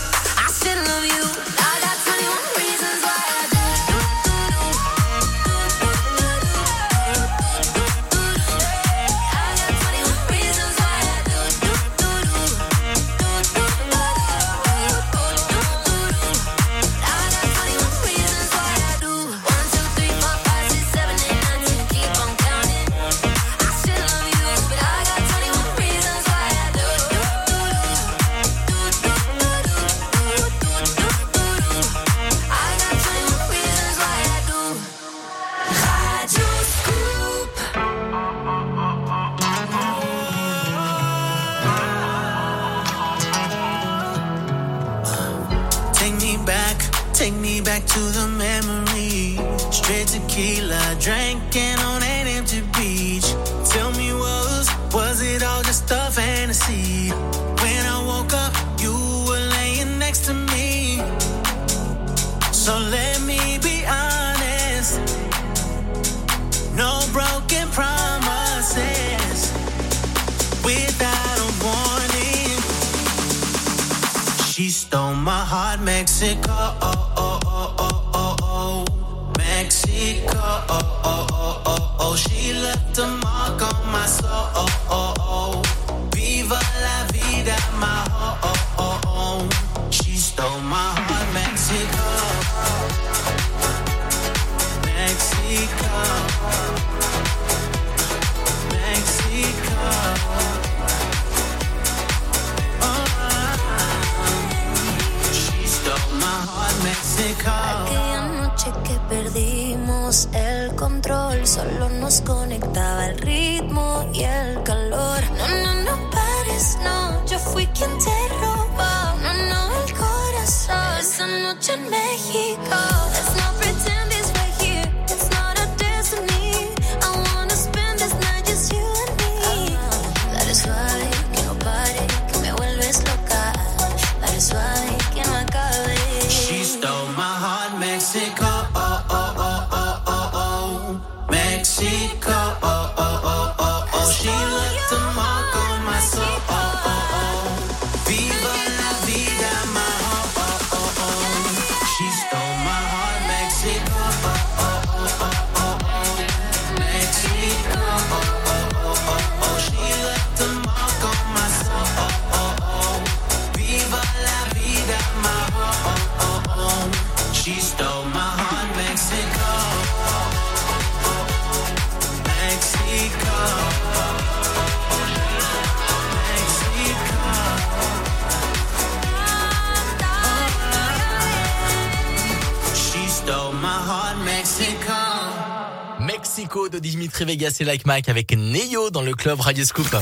Dimitri 186.81 187.25
Vegas 187.25 187.57
et 187.59 187.63
Like 187.63 187.85
Mike 187.85 188.09
avec 188.09 188.35
Neo 188.35 188.89
dans 188.89 189.03
le 189.03 189.13
club 189.13 189.39
Radio 189.39 189.63
Scoop. 189.63 189.95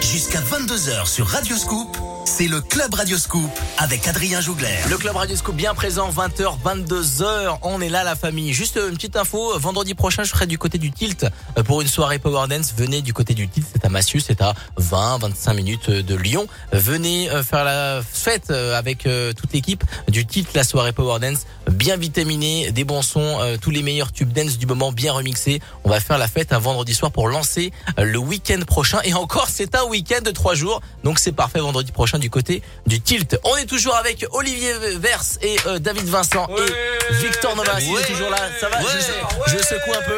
Jusqu'à 0.00 0.40
22h 0.40 1.06
sur 1.06 1.26
Radio 1.26 1.56
Scoop, 1.56 1.96
c'est 2.40 2.48
le 2.48 2.62
Club 2.62 2.94
Radio 2.94 3.18
Scoop 3.18 3.50
avec 3.76 4.08
Adrien 4.08 4.40
Jougler. 4.40 4.74
Le 4.88 4.96
club 4.96 5.14
Radio 5.14 5.36
Scoop 5.36 5.54
bien 5.54 5.74
présent, 5.74 6.08
20h, 6.08 6.56
22h. 6.64 7.58
On 7.60 7.82
est 7.82 7.90
là, 7.90 8.02
la 8.02 8.16
famille. 8.16 8.54
Juste 8.54 8.76
une 8.76 8.94
petite 8.94 9.16
info. 9.16 9.58
Vendredi 9.58 9.92
prochain, 9.92 10.22
je 10.22 10.30
serai 10.30 10.46
du 10.46 10.56
côté 10.56 10.78
du 10.78 10.90
Tilt 10.90 11.26
euh, 11.58 11.62
pour 11.62 11.82
une 11.82 11.88
soirée 11.88 12.18
Power 12.18 12.48
Dance. 12.48 12.72
Venez 12.74 13.02
du 13.02 13.12
côté 13.12 13.34
du 13.34 13.46
Tilt. 13.46 13.66
C'est 13.70 13.84
à 13.84 13.90
Massieu. 13.90 14.20
C'est 14.20 14.40
à 14.40 14.54
20, 14.78 15.18
25 15.18 15.52
minutes 15.52 15.90
de 15.90 16.14
Lyon. 16.14 16.46
Venez 16.72 17.28
euh, 17.28 17.42
faire 17.42 17.62
la 17.62 18.00
fête 18.10 18.50
euh, 18.50 18.78
avec 18.78 19.04
euh, 19.04 19.34
toute 19.34 19.52
l'équipe 19.52 19.84
du 20.08 20.24
Tilt, 20.24 20.54
la 20.54 20.64
soirée 20.64 20.92
Power 20.92 21.18
Dance. 21.20 21.40
Bien 21.70 21.96
vitaminée, 21.96 22.72
des 22.72 22.84
bons 22.84 23.02
sons, 23.02 23.38
euh, 23.40 23.56
tous 23.60 23.70
les 23.70 23.82
meilleurs 23.82 24.12
tubes 24.12 24.32
dance 24.32 24.58
du 24.58 24.66
moment 24.66 24.92
bien 24.92 25.12
remixés. 25.12 25.60
On 25.84 25.90
va 25.90 26.00
faire 26.00 26.18
la 26.18 26.26
fête 26.26 26.52
un 26.52 26.58
vendredi 26.58 26.94
soir 26.94 27.12
pour 27.12 27.28
lancer 27.28 27.70
euh, 27.98 28.04
le 28.04 28.18
week-end 28.18 28.60
prochain. 28.66 29.00
Et 29.04 29.12
encore, 29.14 29.48
c'est 29.48 29.74
un 29.74 29.84
week-end 29.84 30.20
de 30.24 30.30
trois 30.30 30.54
jours. 30.54 30.80
Donc 31.04 31.18
c'est 31.18 31.32
parfait 31.32 31.60
vendredi 31.60 31.92
prochain 31.92 32.18
du 32.18 32.29
côté 32.30 32.62
du 32.86 33.00
Tilt. 33.00 33.38
On 33.44 33.56
est 33.56 33.66
toujours 33.66 33.96
avec 33.96 34.24
Olivier 34.32 34.72
Verse 34.96 35.38
et 35.42 35.56
euh, 35.66 35.78
David 35.78 36.06
Vincent 36.06 36.48
et 36.56 37.14
Victor 37.22 37.54
Novas. 37.56 37.80
Il 37.80 37.96
est 37.96 38.06
toujours 38.06 38.30
là. 38.30 38.38
Ça 38.60 38.68
va 38.68 38.78
je, 38.80 39.52
je 39.52 39.58
secoue 39.58 39.92
un 39.92 40.02
peu. 40.02 40.16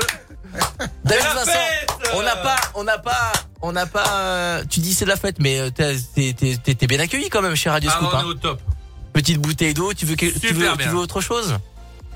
David 1.05 1.25
Vincent, 1.35 1.51
fête 1.53 1.89
on 2.15 2.23
n'a 2.23 2.37
pas, 2.37 2.57
on 2.75 2.85
n'a 2.85 2.99
pas, 2.99 3.33
on 3.63 3.73
n'a 3.73 3.87
pas. 3.87 4.07
euh, 4.21 4.65
tu 4.69 4.81
dis 4.81 4.93
c'est 4.95 5.05
de 5.07 5.11
la 5.11 5.17
fête, 5.17 5.37
mais 5.39 5.59
euh, 5.59 5.71
t'es 5.71 6.87
bien 6.87 7.01
accueilli 7.01 7.29
quand 7.31 7.41
même 7.43 7.55
chez 7.57 7.71
Radio 7.71 7.91
Ah, 7.93 7.97
Scoop. 7.97 8.11
on 8.13 8.17
hein. 8.17 8.21
est 8.23 8.25
au 8.27 8.35
top. 8.35 8.61
Petite 9.15 9.39
bouteille 9.39 9.75
d'eau. 9.75 9.93
Tu 9.95 10.05
veux 10.07 10.15
que, 10.17 10.27
tu 10.27 10.53
veux, 10.53 10.71
tu 10.73 10.77
bien. 10.77 10.89
veux 10.91 10.99
autre 10.99 11.21
chose? 11.21 11.59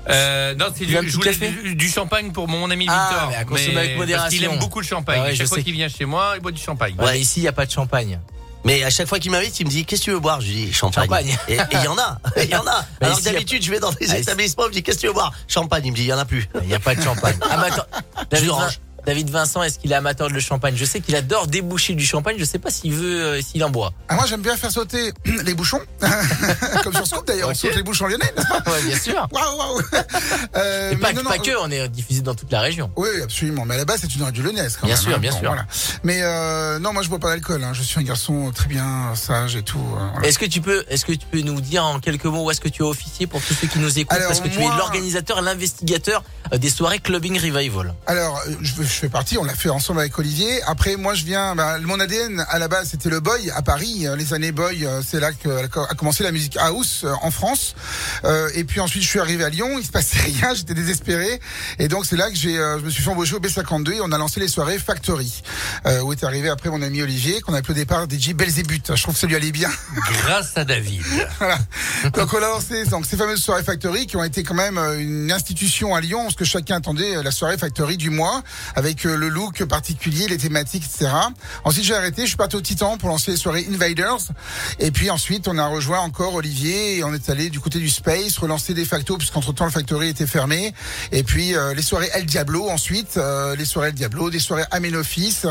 Euh, 0.09 0.55
non, 0.55 0.67
c'est 0.73 0.85
du, 0.85 0.93
je 1.09 1.15
voulais 1.17 1.33
du, 1.35 1.75
du 1.75 1.89
champagne 1.89 2.31
pour 2.31 2.47
mon 2.47 2.69
ami 2.71 2.85
Ah, 2.89 3.09
Victor. 3.09 3.29
mais 3.29 3.35
avec 3.35 3.49
Parce 3.49 3.97
modération. 3.97 4.29
qu'il 4.37 4.43
aime 4.45 4.59
beaucoup 4.59 4.79
le 4.79 4.85
champagne. 4.85 5.19
Ah 5.21 5.25
ouais, 5.25 5.31
je 5.33 5.37
Chaque 5.39 5.47
fois 5.47 5.61
qu'il 5.61 5.73
vient 5.73 5.89
chez 5.89 6.05
moi, 6.05 6.33
il 6.35 6.41
boit 6.41 6.51
du 6.51 6.61
champagne. 6.61 6.95
Ouais, 6.99 7.19
ici, 7.19 7.39
il 7.39 7.43
n'y 7.43 7.49
a 7.49 7.53
pas 7.53 7.65
de 7.65 7.71
champagne. 7.71 8.19
Mais 8.65 8.83
à 8.83 8.89
chaque 8.89 9.07
fois 9.07 9.19
qu'il 9.19 9.31
m'invite, 9.31 9.59
il 9.59 9.65
me 9.65 9.71
dit 9.71 9.85
Qu'est-ce 9.85 10.01
que 10.01 10.05
tu 10.05 10.11
veux 10.11 10.19
boire? 10.19 10.41
Je 10.41 10.47
lui 10.47 10.55
dis 10.65 10.73
Champagne. 10.73 11.05
Champagne. 11.05 11.37
Et 11.47 11.57
il 11.71 11.83
y 11.83 11.87
en 11.87 11.97
a, 11.97 12.17
il 12.37 12.49
y 12.49 12.55
en 12.55 12.67
a. 12.67 12.85
Mais 13.01 13.07
Alors 13.07 13.17
a- 13.17 13.21
d'habitude, 13.21 13.63
je 13.63 13.71
vais 13.71 13.79
dans 13.79 13.91
des 13.91 14.09
Ah, 14.11 14.17
établissements, 14.17 14.63
je 14.63 14.69
me 14.69 14.73
dis 14.73 14.83
Qu'est-ce 14.83 14.97
que 14.97 15.01
tu 15.01 15.07
veux 15.07 15.13
boire? 15.13 15.33
Champagne. 15.47 15.83
Il 15.85 15.91
me 15.91 15.95
dit 15.95 16.03
Il 16.03 16.07
y 16.07 16.13
en 16.13 16.17
a 16.17 16.25
plus. 16.25 16.49
Il 16.61 16.67
n'y 16.67 16.73
a 16.73 16.79
pas 16.79 16.95
de 16.95 17.01
champagne. 17.01 17.37
Ah, 17.49 17.57
mais 17.61 17.67
attends, 17.71 18.45
d'orange. 18.45 18.79
David 19.07 19.29
Vincent, 19.29 19.63
est-ce 19.63 19.79
qu'il 19.79 19.89
est 19.93 19.95
amateur 19.95 20.27
de 20.27 20.33
le 20.33 20.41
champagne? 20.41 20.75
Je 20.75 20.83
sais 20.83 20.99
qu'il 20.99 21.15
adore 21.15 21.47
déboucher 21.47 21.93
du 21.95 22.05
champagne. 22.05 22.35
Je 22.37 22.43
sais 22.43 22.59
pas 22.59 22.69
s'il 22.69 22.93
veut, 22.93 23.21
euh, 23.21 23.41
s'il 23.41 23.63
en 23.63 23.69
boit. 23.69 23.93
Ah, 24.09 24.15
moi, 24.15 24.25
j'aime 24.27 24.41
bien 24.41 24.57
faire 24.57 24.69
sauter 24.69 25.13
les 25.45 25.53
bouchons. 25.53 25.79
Comme 26.83 26.93
sur 26.93 27.07
Scoop 27.07 27.25
d'ailleurs, 27.25 27.47
on 27.49 27.53
saute 27.53 27.73
les 27.73 27.83
bouchons 27.83 28.07
lyonnais, 28.07 28.29
n'est-ce 28.35 28.47
pas? 28.49 28.57
Ouais, 28.69 28.81
bien 28.83 28.99
sûr. 28.99 29.25
Waouh, 29.31 29.57
waouh. 29.57 29.81
Euh, 30.57 30.89
mais 30.91 30.97
pas, 30.97 31.13
non, 31.13 31.23
non, 31.23 31.29
pas 31.29 31.37
que, 31.37 31.51
on 31.61 31.69
est 31.69 31.87
diffusé 31.89 32.21
dans 32.21 32.33
toute 32.35 32.51
la 32.51 32.59
région. 32.61 32.91
Oui, 32.95 33.07
absolument. 33.23 33.63
Mais 33.65 33.75
à 33.75 33.77
la 33.77 33.85
base, 33.85 33.99
c'est 34.01 34.13
une 34.15 34.23
radio 34.23 34.43
lyonnaise. 34.43 34.75
Quand 34.79 34.87
Bien 34.87 34.95
même, 34.95 35.03
sûr, 35.03 35.15
hein. 35.15 35.19
bien 35.19 35.31
sûr. 35.31 35.55
Mais 36.03 36.19
euh, 36.23 36.79
non, 36.79 36.91
moi, 36.93 37.01
je 37.03 37.09
bois 37.09 37.19
pas 37.19 37.29
d'alcool. 37.29 37.63
Hein. 37.63 37.71
Je 37.73 37.83
suis 37.83 37.99
un 37.99 38.03
garçon 38.03 38.51
très 38.53 38.67
bien 38.67 39.13
sage 39.15 39.55
et 39.55 39.61
tout. 39.61 39.77
euh, 39.79 40.07
voilà. 40.13 40.27
Est-ce 40.27 40.39
que 40.39 40.45
tu 40.45 40.59
peux, 40.61 40.83
est-ce 40.89 41.05
que 41.05 41.11
tu 41.13 41.25
peux 41.31 41.41
nous 41.41 41.61
dire 41.61 41.85
en 41.85 41.99
quelques 41.99 42.25
mots 42.25 42.43
où 42.45 42.51
est-ce 42.51 42.59
que 42.61 42.69
tu 42.69 42.83
as 42.83 42.87
officié 42.87 43.27
pour 43.27 43.41
tous 43.41 43.53
ceux 43.53 43.67
qui 43.67 43.79
nous 43.79 43.99
écoutent? 43.99 44.17
Alors, 44.17 44.27
Parce 44.29 44.41
que 44.41 44.47
tu 44.49 44.59
es 44.59 44.67
l'organisateur, 44.77 45.41
l'investigateur 45.41 46.23
euh, 46.53 46.57
des 46.57 46.69
soirées 46.69 46.99
Clubbing 46.99 47.39
Revival. 47.39 47.93
Alors, 48.07 48.41
euh, 48.47 48.51
je, 48.61 48.73
je 48.97 49.01
fais 49.01 49.09
partie, 49.09 49.37
on 49.37 49.43
l'a 49.43 49.53
fait 49.53 49.69
ensemble 49.69 49.99
avec 49.99 50.17
Olivier. 50.17 50.59
Après, 50.63 50.95
moi, 50.95 51.13
je 51.13 51.23
viens, 51.23 51.53
bah, 51.53 51.77
mon 51.77 51.99
ADN, 51.99 52.43
à 52.49 52.57
la 52.57 52.67
base, 52.67 52.89
c'était 52.89 53.09
le 53.09 53.19
boy 53.19 53.51
à 53.51 53.61
Paris. 53.61 54.07
Euh, 54.07 54.15
Les 54.15 54.33
années 54.33 54.51
boy, 54.51 54.87
euh, 54.87 55.03
c'est 55.07 55.19
là 55.19 55.33
que 55.33 55.65
a 55.65 55.93
commencé 55.93 56.23
la 56.23 56.31
musique 56.31 56.57
house 56.59 57.03
euh, 57.03 57.13
en 57.21 57.29
France. 57.29 57.75
Euh, 58.25 58.49
et 58.55 58.63
puis 58.63 58.79
ensuite, 58.79 59.03
je 59.03 59.07
suis 59.07 59.19
arrivé 59.19 59.43
à 59.43 59.49
Lyon, 59.49 59.77
il 59.77 59.85
se 59.85 59.91
passait 59.91 60.17
rien, 60.25 60.55
j'étais 60.55 60.73
désespéré. 60.73 61.39
Et 61.77 61.89
donc, 61.89 62.07
c'est 62.07 62.15
là 62.15 62.31
que 62.31 62.35
j'ai, 62.35 62.57
euh, 62.57 62.79
je 62.79 62.85
me 62.85 62.89
suis 62.89 63.03
fait 63.03 63.11
embaucher 63.11 63.35
au 63.35 63.39
B52 63.39 63.93
et 63.93 64.01
on 64.01 64.11
a 64.11 64.17
lancé 64.17 64.39
les 64.39 64.47
soirées 64.47 64.79
Factory. 64.79 65.43
Euh, 65.85 66.01
où 66.01 66.11
est 66.11 66.23
arrivé 66.23 66.49
après 66.49 66.71
mon 66.71 66.81
ami 66.81 67.03
Olivier, 67.03 67.39
qu'on 67.41 67.53
a 67.53 67.59
appelé 67.59 67.73
au 67.73 67.75
départ 67.75 68.05
DJ 68.09 68.33
Belzébuth. 68.33 68.95
Je 68.95 69.03
trouve 69.03 69.13
que 69.13 69.19
ça 69.19 69.27
lui 69.27 69.35
allait 69.35 69.51
bien. 69.51 69.69
Grâce 70.23 70.57
à 70.57 70.65
David. 70.65 71.03
Voilà. 71.37 71.59
Donc 72.15 72.33
on 72.33 72.37
a 72.37 72.47
lancé 72.47 72.83
donc 72.85 73.05
ces 73.05 73.15
fameuses 73.15 73.43
soirées 73.43 73.63
Factory 73.63 74.07
qui 74.07 74.17
ont 74.17 74.23
été 74.23 74.41
quand 74.41 74.55
même 74.55 74.79
une 74.97 75.31
institution 75.31 75.93
à 75.93 76.01
Lyon, 76.01 76.23
parce 76.23 76.35
que 76.35 76.45
chacun 76.45 76.77
attendait 76.77 77.21
la 77.21 77.29
soirée 77.29 77.59
Factory 77.59 77.97
du 77.97 78.09
mois, 78.09 78.41
avec 78.75 78.86
euh, 79.05 79.15
le 79.15 79.29
look 79.29 79.63
particulier, 79.65 80.27
les 80.27 80.37
thématiques, 80.37 80.83
etc. 80.85 81.11
Ensuite 81.63 81.83
j'ai 81.85 81.95
arrêté, 81.95 82.23
je 82.23 82.27
suis 82.27 82.37
parti 82.37 82.55
au 82.55 82.61
Titan 82.61 82.97
pour 82.97 83.09
lancer 83.09 83.31
les 83.31 83.37
soirées 83.37 83.65
Invaders, 83.69 84.17
et 84.79 84.91
puis 84.91 85.09
ensuite 85.09 85.47
on 85.47 85.57
a 85.57 85.67
rejoint 85.67 85.99
encore 85.99 86.33
Olivier 86.35 86.97
et 86.97 87.03
on 87.03 87.13
est 87.13 87.29
allé 87.29 87.49
du 87.49 87.59
côté 87.59 87.79
du 87.79 87.89
Space, 87.89 88.37
relancer 88.37 88.73
des 88.73 88.85
factos, 88.85 89.17
puisqu'entre 89.17 89.53
temps 89.53 89.65
le 89.65 89.71
Factory 89.71 90.09
était 90.09 90.27
fermé, 90.27 90.73
et 91.11 91.23
puis 91.23 91.55
euh, 91.55 91.73
les 91.73 91.81
soirées 91.81 92.09
El 92.13 92.25
Diablo 92.25 92.69
ensuite, 92.69 93.17
euh, 93.17 93.55
les 93.55 93.65
soirées 93.65 93.89
El 93.89 93.95
Diablo, 93.95 94.29
des 94.29 94.39
soirées 94.39 94.63
Amen 94.71 94.95
Office, 94.95 95.45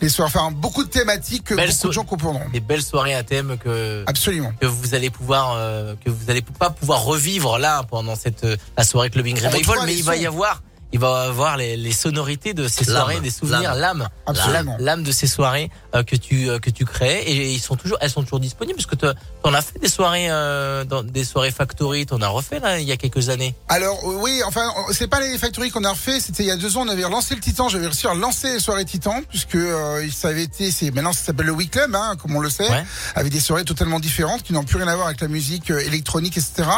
les 0.00 0.08
soirées, 0.08 0.32
enfin 0.34 0.50
beaucoup 0.50 0.84
de 0.84 0.88
thématiques 0.90 1.44
que 1.44 1.54
Belle 1.54 1.68
beaucoup 1.68 1.78
so- 1.80 1.88
de 1.88 1.92
gens 1.92 2.04
comprendront. 2.04 2.48
Des 2.52 2.60
belles 2.60 2.82
soirées 2.82 3.14
à 3.14 3.22
thème 3.22 3.56
que 3.58 4.04
Absolument. 4.06 4.52
que 4.60 4.66
vous 4.66 4.94
allez 4.94 5.10
pouvoir 5.10 5.54
euh, 5.56 5.94
que 6.04 6.10
vous 6.10 6.30
allez 6.30 6.42
pas 6.42 6.70
pouvoir 6.70 7.02
revivre 7.04 7.58
là 7.58 7.82
pendant 7.88 8.16
cette 8.16 8.46
la 8.76 8.84
soirée 8.84 9.10
Clubbing 9.10 9.36
Revival, 9.38 9.78
mais 9.86 9.94
il 9.96 10.04
va 10.04 10.16
y 10.16 10.26
avoir 10.26 10.62
il 10.92 10.98
va 10.98 11.22
avoir 11.22 11.56
les, 11.56 11.76
les 11.76 11.92
sonorités 11.92 12.54
de 12.54 12.68
ces 12.68 12.84
soirées, 12.84 13.20
des 13.20 13.30
souvenirs, 13.30 13.74
l'âme, 13.74 14.08
l'âme. 14.78 15.02
De 15.02 15.12
ces 15.12 15.26
soirées 15.26 15.70
euh, 15.94 16.02
que 16.02 16.16
tu 16.16 16.48
euh, 16.48 16.58
que 16.58 16.70
tu 16.70 16.84
crées. 16.84 17.22
Et 17.22 17.52
ils 17.52 17.60
sont 17.60 17.76
toujours 17.76 17.98
elles 18.00 18.10
sont 18.10 18.22
toujours 18.22 18.40
disponibles 18.40 18.76
parce 18.76 18.86
que 18.86 18.94
tu 18.96 19.06
en 19.42 19.54
as 19.54 19.62
fait 19.62 19.78
des 19.78 19.88
soirées 19.88 20.30
euh, 20.30 20.84
dans 20.84 21.02
des 21.02 21.24
soirées 21.24 21.50
factory, 21.50 22.06
t'en 22.06 22.20
as 22.20 22.28
refait 22.28 22.60
là 22.60 22.78
il 22.78 22.86
y 22.86 22.92
a 22.92 22.96
quelques 22.96 23.28
années. 23.30 23.54
Alors 23.68 23.98
oui, 24.04 24.42
enfin 24.46 24.72
c'est 24.92 25.08
pas 25.08 25.20
les 25.20 25.38
factories 25.38 25.70
qu'on 25.70 25.84
a 25.84 25.90
refait, 25.90 26.20
c'était 26.20 26.42
il 26.42 26.46
y 26.46 26.50
a 26.50 26.56
deux 26.56 26.76
ans, 26.76 26.82
on 26.84 26.88
avait 26.88 27.04
relancé 27.04 27.34
le 27.34 27.40
Titan, 27.40 27.68
j'avais 27.68 27.86
réussi 27.86 28.06
à 28.06 28.10
relancer 28.10 28.52
les 28.54 28.60
soirées 28.60 28.84
Titan 28.84 29.22
puisque 29.28 29.58
ça 30.12 30.28
avait 30.28 30.44
été, 30.44 30.70
c'est 30.70 30.90
maintenant 30.90 31.12
ça 31.12 31.24
s'appelle 31.24 31.46
le 31.46 31.52
Week 31.52 31.70
Club, 31.70 31.94
hein, 31.94 32.16
comme 32.20 32.36
on 32.36 32.40
le 32.40 32.50
sait, 32.50 32.68
Ouais. 32.70 32.84
avec 33.14 33.32
des 33.32 33.40
soirées 33.40 33.64
totalement 33.64 33.98
différentes 33.98 34.42
qui 34.42 34.52
n'ont 34.52 34.64
plus 34.64 34.76
rien 34.76 34.88
à 34.88 34.94
voir 34.94 35.06
avec 35.08 35.20
la 35.20 35.28
musique 35.28 35.70
électronique, 35.70 36.36
etc. 36.36 36.68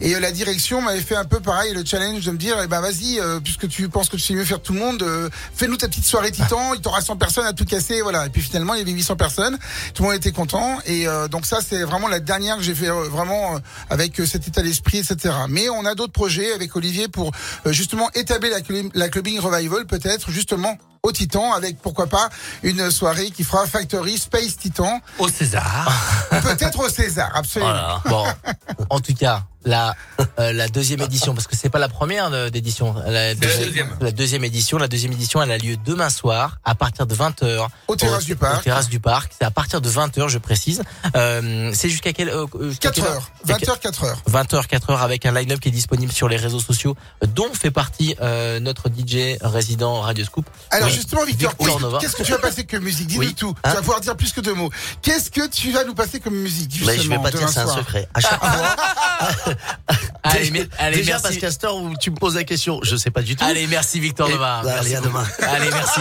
Et 0.00 0.18
la 0.18 0.32
direction 0.32 0.80
m'avait 0.82 1.00
fait 1.00 1.16
un 1.16 1.24
peu 1.24 1.40
pareil 1.40 1.72
le 1.74 1.84
challenge 1.84 2.24
de 2.24 2.30
me 2.30 2.38
dire, 2.38 2.56
eh 2.62 2.66
ben 2.66 2.80
vas-y, 2.80 3.20
puisque 3.56 3.68
tu 3.68 3.88
penses 3.88 4.08
que 4.08 4.16
tu 4.16 4.22
sais 4.22 4.34
mieux 4.34 4.44
faire 4.44 4.60
tout 4.60 4.72
le 4.72 4.78
monde, 4.78 5.02
euh, 5.02 5.28
fais-nous 5.54 5.76
ta 5.76 5.88
petite 5.88 6.04
soirée 6.04 6.30
Titan, 6.30 6.72
il 6.74 6.80
t'aura 6.80 7.00
100 7.00 7.16
personnes 7.16 7.46
à 7.46 7.52
tout 7.52 7.64
casser, 7.64 8.00
voilà. 8.00 8.26
Et 8.26 8.28
puis 8.28 8.42
finalement 8.42 8.74
il 8.74 8.78
y 8.78 8.82
avait 8.82 8.92
800 8.92 9.16
personnes, 9.16 9.58
tout 9.92 10.02
le 10.04 10.08
monde 10.08 10.16
était 10.16 10.30
content 10.30 10.78
et 10.86 11.08
euh, 11.08 11.26
donc 11.26 11.46
ça 11.46 11.58
c'est 11.60 11.82
vraiment 11.82 12.06
la 12.06 12.20
dernière 12.20 12.56
que 12.56 12.62
j'ai 12.62 12.74
fait 12.74 12.90
euh, 12.90 13.08
vraiment 13.08 13.58
avec 13.88 14.22
cet 14.24 14.46
état 14.46 14.62
d'esprit, 14.62 14.98
etc. 14.98 15.34
Mais 15.48 15.68
on 15.68 15.84
a 15.84 15.94
d'autres 15.96 16.12
projets 16.12 16.52
avec 16.52 16.76
Olivier 16.76 17.08
pour 17.08 17.32
justement 17.66 18.08
établir 18.14 18.52
la, 18.52 18.60
la 18.94 19.08
clubbing 19.08 19.40
revival 19.40 19.86
peut-être 19.86 20.30
justement 20.30 20.78
au 21.02 21.12
Titan 21.12 21.52
avec 21.52 21.78
pourquoi 21.78 22.06
pas 22.06 22.28
une 22.62 22.90
soirée 22.90 23.30
qui 23.30 23.44
fera 23.44 23.66
Factory 23.66 24.18
Space 24.18 24.56
Titan, 24.56 25.00
Au 25.18 25.28
César. 25.28 25.90
peut-être 26.30 26.78
au 26.80 26.88
César, 26.88 27.30
absolument. 27.34 27.70
Voilà. 27.70 28.00
Bon, 28.06 28.24
en 28.90 29.00
tout 29.00 29.14
cas, 29.14 29.44
la 29.64 29.94
euh, 30.38 30.52
la 30.52 30.68
deuxième 30.68 31.02
édition 31.02 31.34
parce 31.34 31.46
que 31.46 31.54
c'est 31.56 31.68
pas 31.68 31.78
la 31.78 31.88
première 31.88 32.32
euh, 32.32 32.50
d'édition, 32.50 32.94
la, 33.06 33.34
deuxième. 33.34 33.88
la 34.00 34.10
deuxième 34.10 34.44
édition, 34.44 34.78
la 34.78 34.88
deuxième 34.88 35.12
édition 35.12 35.42
elle 35.42 35.50
a 35.50 35.58
lieu 35.58 35.76
demain 35.84 36.08
soir 36.08 36.58
à 36.64 36.74
partir 36.74 37.06
de 37.06 37.14
20h 37.14 37.66
Au 37.88 37.96
terrasse 37.96 38.24
du 38.24 38.36
parc. 38.36 38.60
Au 38.60 38.62
terrasse 38.62 38.88
du 38.88 39.00
parc, 39.00 39.32
c'est 39.38 39.44
à 39.44 39.50
partir 39.50 39.80
de 39.80 39.90
20h, 39.90 40.28
je 40.28 40.38
précise. 40.38 40.82
Euh, 41.16 41.70
c'est 41.74 41.88
jusqu'à 41.88 42.12
quelle 42.12 42.30
euh, 42.30 42.46
euh, 42.54 42.70
jusqu'à 42.70 42.90
4 42.90 42.94
quelle 42.94 43.12
heures, 43.12 43.30
20 43.44 43.68
heures, 43.68 43.80
4 43.80 44.04
heures. 44.04 44.22
20h, 44.30 44.66
4h 44.66 44.98
avec 44.98 45.26
un 45.26 45.32
line-up 45.32 45.60
qui 45.60 45.68
est 45.68 45.72
disponible 45.72 46.12
sur 46.12 46.28
les 46.28 46.36
réseaux 46.36 46.60
sociaux, 46.60 46.96
dont 47.34 47.52
fait 47.52 47.70
partie 47.70 48.14
euh, 48.20 48.60
notre 48.60 48.88
DJ 48.88 49.38
résident 49.40 50.00
Radio 50.00 50.24
Scoop. 50.24 50.48
Alors. 50.70 50.89
Justement, 50.90 51.24
Victor, 51.24 51.50
Victor 51.50 51.66
qu'est-ce- 51.66 51.80
Nova. 51.82 51.98
qu'est-ce 51.98 52.16
que 52.16 52.22
tu 52.22 52.32
vas 52.32 52.38
passer 52.38 52.64
comme 52.64 52.82
musique 52.84 53.06
Dis-nous 53.06 53.20
Oui. 53.24 53.34
tout. 53.34 53.54
Hein 53.64 53.70
tu 53.70 53.74
vas 53.76 53.80
pouvoir 53.80 54.00
dire 54.00 54.16
plus 54.16 54.32
que 54.32 54.40
deux 54.40 54.54
mots. 54.54 54.70
Qu'est-ce 55.02 55.30
que 55.30 55.46
tu 55.48 55.70
vas 55.72 55.84
nous 55.84 55.94
passer 55.94 56.20
comme 56.20 56.34
musique 56.34 56.70
Mais 56.72 56.78
je 56.80 56.84
vais 56.86 56.96
justement, 56.98 57.20
pas 57.22 57.30
dire, 57.30 57.48
c'est 57.48 57.60
un 57.60 57.74
secret. 57.76 58.08
À 58.14 58.20
chaque 58.20 58.38
fois. 58.40 58.76
Allez, 60.22 60.50
mais- 60.50 60.68
allez, 60.78 60.96
Déjà 60.98 61.12
merci. 61.12 61.22
parce 61.22 61.36
qu'Astor, 61.38 61.80
tu 62.00 62.10
me 62.10 62.16
poses 62.16 62.34
la 62.36 62.44
question, 62.44 62.80
je 62.82 62.96
sais 62.96 63.10
pas 63.10 63.22
du 63.22 63.36
tout. 63.36 63.44
Allez, 63.44 63.66
merci 63.66 64.00
Victor 64.00 64.28
Et- 64.28 64.32
Nova. 64.32 64.58
Allez, 64.58 64.70
Merci 64.70 64.94
à 64.96 65.00
demain. 65.00 65.24
Allez, 65.40 65.70
merci. 65.70 66.00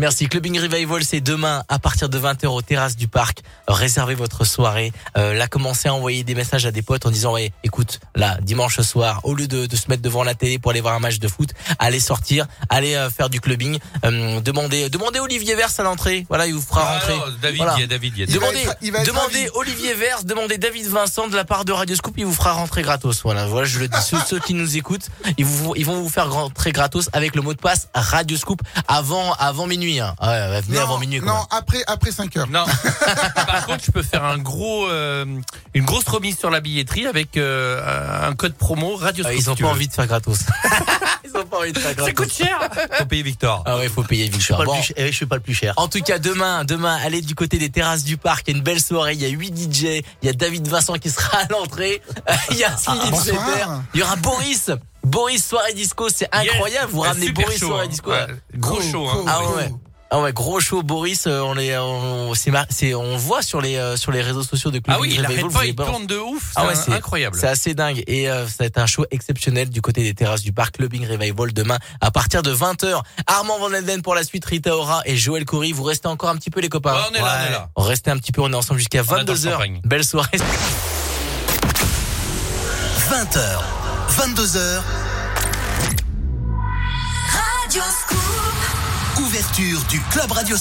Merci. 0.00 0.28
Clubbing 0.28 0.60
Revival, 0.60 1.02
c'est 1.02 1.20
demain 1.20 1.64
à 1.68 1.80
partir 1.80 2.08
de 2.08 2.16
20h 2.18 2.46
aux 2.46 2.62
terrasses 2.62 2.94
du 2.96 3.08
parc. 3.08 3.40
Réservez 3.66 4.14
votre 4.14 4.44
soirée. 4.44 4.92
Euh, 5.16 5.34
là, 5.34 5.48
commencez 5.48 5.88
à 5.88 5.94
envoyer 5.94 6.22
des 6.22 6.36
messages 6.36 6.66
à 6.66 6.70
des 6.70 6.82
potes 6.82 7.04
en 7.06 7.10
disant, 7.10 7.32
ouais, 7.32 7.52
écoute, 7.64 7.98
là, 8.14 8.38
dimanche 8.40 8.80
soir, 8.80 9.20
au 9.24 9.34
lieu 9.34 9.48
de, 9.48 9.66
de 9.66 9.76
se 9.76 9.88
mettre 9.88 10.02
devant 10.02 10.22
la 10.22 10.36
télé 10.36 10.60
pour 10.60 10.70
aller 10.70 10.80
voir 10.80 10.94
un 10.94 11.00
match 11.00 11.18
de 11.18 11.26
foot, 11.26 11.50
allez 11.80 11.98
sortir, 11.98 12.46
allez 12.68 12.94
euh, 12.94 13.10
faire 13.10 13.28
du 13.28 13.40
clubbing. 13.40 13.80
Euh, 14.04 14.40
demandez, 14.40 14.88
demandez 14.90 15.20
Olivier 15.20 15.54
Vers 15.54 15.68
à 15.78 15.82
l'entrée. 15.82 16.26
Voilà, 16.28 16.46
il 16.46 16.54
vous 16.54 16.60
fera 16.62 16.84
Ah 16.86 16.92
rentrer. 16.94 17.16
non, 17.16 17.24
David, 17.42 17.56
Voilà. 17.58 17.74
il 17.76 17.80
y 17.80 17.84
a 17.84 17.86
David, 17.86 18.12
il 18.16 18.20
y 18.20 18.22
a 18.22 18.26
Il 18.26 18.32
va 18.32 18.38
Demandez, 18.40 18.58
être- 18.62 18.76
il 18.82 18.92
va 18.92 18.98
être 19.00 19.06
demandez. 19.06 19.50
Olivier 19.54 19.94
Vers, 19.94 20.24
demandez 20.24 20.58
David 20.58 20.86
Vincent 20.86 21.28
de 21.28 21.36
la 21.36 21.44
part 21.44 21.64
de 21.64 21.72
Radio 21.72 21.96
Scoop, 21.96 22.14
il 22.16 22.24
vous 22.26 22.34
fera 22.34 22.52
rentrer 22.52 22.82
gratos. 22.82 23.22
Voilà, 23.22 23.46
voilà, 23.46 23.66
je 23.66 23.78
le 23.78 23.88
dis. 23.88 23.96
Ceux, 24.02 24.18
ceux 24.26 24.38
qui 24.40 24.54
nous 24.54 24.76
écoutent, 24.76 25.08
ils, 25.36 25.44
vous, 25.44 25.74
ils 25.76 25.84
vont 25.84 26.00
vous 26.00 26.08
faire 26.08 26.30
rentrer 26.30 26.72
gratos 26.72 27.08
avec 27.12 27.34
le 27.34 27.42
mot 27.42 27.54
de 27.54 27.58
passe 27.60 27.88
Radio 27.94 28.36
Scoop 28.36 28.60
avant, 28.86 29.32
avant 29.34 29.66
minuit. 29.66 30.00
Hein. 30.00 30.14
Ouais, 30.22 30.60
venez 30.62 30.78
avant 30.78 30.98
minuit. 30.98 31.20
Quoi. 31.20 31.32
non, 31.32 31.40
après 31.50 31.82
après 31.86 32.12
5 32.12 32.36
heures. 32.36 32.48
Non. 32.48 32.64
Par 33.46 33.66
contre, 33.66 33.84
je 33.84 33.90
peux 33.90 34.02
faire 34.02 34.24
un 34.24 34.38
gros, 34.38 34.86
euh, 34.88 35.24
une 35.74 35.84
grosse 35.84 36.06
remise 36.08 36.38
sur 36.38 36.50
la 36.50 36.60
billetterie 36.60 37.06
avec 37.06 37.36
euh, 37.36 38.28
un 38.28 38.34
code 38.34 38.54
promo 38.54 38.96
Radio. 38.96 39.24
Ah, 39.26 39.30
Scoop, 39.30 39.40
ils 39.40 39.50
ont 39.50 39.56
si 39.56 39.62
pas 39.62 39.68
veux. 39.68 39.74
envie 39.74 39.88
de 39.88 39.92
faire 39.92 40.06
gratos. 40.06 40.38
ils 41.24 41.36
ont 41.36 41.44
pas 41.44 41.58
envie 41.58 41.72
de 41.72 41.78
faire 41.78 41.94
gratos. 41.94 42.06
Ça 42.06 42.12
coûte 42.12 42.32
cher. 42.32 42.58
Faut 42.98 43.06
payer 43.06 43.22
Victor. 43.22 43.62
Ah 43.66 43.76
ouais, 43.76 43.87
il 43.88 43.92
faut 43.92 44.02
payer 44.04 44.26
Je 44.26 44.30
suis 44.32 44.38
Victor. 44.38 44.58
pas, 44.58 44.64
Bon. 44.64 44.74
ch- 44.74 44.92
eh, 44.96 45.06
je 45.08 45.12
suis 45.16 45.26
pas 45.26 45.36
le 45.36 45.42
plus 45.42 45.54
cher. 45.54 45.74
En 45.76 45.88
tout 45.88 46.00
cas, 46.00 46.18
demain, 46.18 46.64
demain, 46.64 46.96
allez 47.02 47.20
du 47.20 47.34
côté 47.34 47.58
des 47.58 47.70
terrasses 47.70 48.04
du 48.04 48.16
parc. 48.16 48.44
Il 48.48 48.52
y 48.52 48.54
a 48.54 48.58
une 48.58 48.64
belle 48.64 48.80
soirée. 48.80 49.14
Il 49.14 49.20
y 49.20 49.26
a 49.26 49.28
8 49.28 49.54
DJ. 49.56 50.02
Il 50.22 50.26
y 50.26 50.28
a 50.28 50.32
David 50.32 50.68
Vincent 50.68 50.94
qui 50.94 51.10
sera 51.10 51.38
à 51.38 51.46
l'entrée. 51.50 52.00
Il 52.50 52.56
y 52.56 52.64
a 52.64 52.76
Philippe 52.76 53.10
bonsoir. 53.10 53.24
Setter. 53.24 53.64
Il 53.94 54.00
y 54.00 54.02
aura 54.02 54.16
Boris. 54.16 54.70
Boris 55.04 55.44
soirée 55.46 55.72
disco. 55.74 56.08
C'est 56.14 56.28
incroyable. 56.32 56.90
Vous 56.92 57.00
ramenez 57.00 57.30
Boris 57.32 57.58
chaud, 57.58 57.68
soirée 57.68 57.86
hein. 57.86 57.88
disco. 57.88 58.10
Ouais. 58.10 58.26
Gros 58.56 58.74
Cool, 58.76 58.82
show. 58.90 59.08
Hein. 59.08 59.24
Ah 59.26 59.40
ouais. 59.56 59.72
Ah 60.10 60.20
ouais, 60.22 60.32
gros 60.32 60.58
show 60.58 60.82
Boris, 60.82 61.26
euh, 61.26 61.40
on 61.42 61.52
les 61.52 61.76
on 61.76 62.32
c'est 62.32 62.50
mar- 62.50 62.64
c'est 62.70 62.94
on 62.94 63.18
voit 63.18 63.42
sur 63.42 63.60
les 63.60 63.76
euh, 63.76 63.94
sur 63.94 64.10
les 64.10 64.22
réseaux 64.22 64.42
sociaux 64.42 64.70
de 64.70 64.78
Club 64.78 64.96
Ah 64.96 65.00
oui, 65.02 65.10
il 65.12 65.20
Revival, 65.20 65.38
arrête 65.44 65.52
pas, 65.52 65.66
il 65.66 65.74
tourne 65.74 66.06
de 66.06 66.16
ouf. 66.16 66.52
Ah 66.56 66.66
ouais, 66.66 66.74
C'est 66.74 66.84
c'est 66.86 66.92
incroyable. 66.94 67.36
C'est 67.38 67.46
assez 67.46 67.74
dingue 67.74 68.02
et 68.06 68.30
euh, 68.30 68.46
ça 68.48 68.54
va 68.60 68.64
être 68.64 68.78
un 68.78 68.86
show 68.86 69.04
exceptionnel 69.10 69.68
du 69.68 69.82
côté 69.82 70.02
des 70.02 70.14
terrasses 70.14 70.40
du 70.40 70.52
parc 70.52 70.76
Clubbing 70.78 71.06
Revival 71.06 71.52
demain 71.52 71.76
à 72.00 72.10
partir 72.10 72.40
de 72.42 72.54
20h. 72.54 73.02
Armand 73.26 73.58
Van 73.58 73.70
Elden 73.70 74.00
pour 74.00 74.14
la 74.14 74.24
suite, 74.24 74.46
Rita 74.46 74.74
Ora 74.74 75.02
et 75.04 75.14
Joël 75.18 75.44
Coury, 75.44 75.72
vous 75.72 75.82
restez 75.82 76.08
encore 76.08 76.30
un 76.30 76.36
petit 76.36 76.48
peu 76.50 76.60
les 76.60 76.70
copains. 76.70 76.94
Ouais, 76.94 77.00
on 77.10 77.14
est 77.14 77.18
là, 77.20 77.38
on 77.42 77.46
est 77.46 77.50
là. 77.52 77.68
Restez 77.76 78.10
un 78.10 78.16
petit 78.16 78.32
peu, 78.32 78.40
on 78.40 78.50
est 78.50 78.56
ensemble 78.56 78.78
jusqu'à 78.80 79.02
On 79.06 79.12
adore 79.12 79.36
22h. 79.36 79.50
Champagne. 79.52 79.80
Belle 79.84 80.04
soirée. 80.04 80.38
20h, 83.10 83.40
22h, 84.16 84.80
Radio 87.30 87.82
Scoop. 89.38 89.78
ouverture 89.78 89.84
du 89.88 90.00
Club 90.10 90.32
Radio 90.32 90.56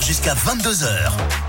jusqu'à 0.00 0.34
22h. 0.34 1.41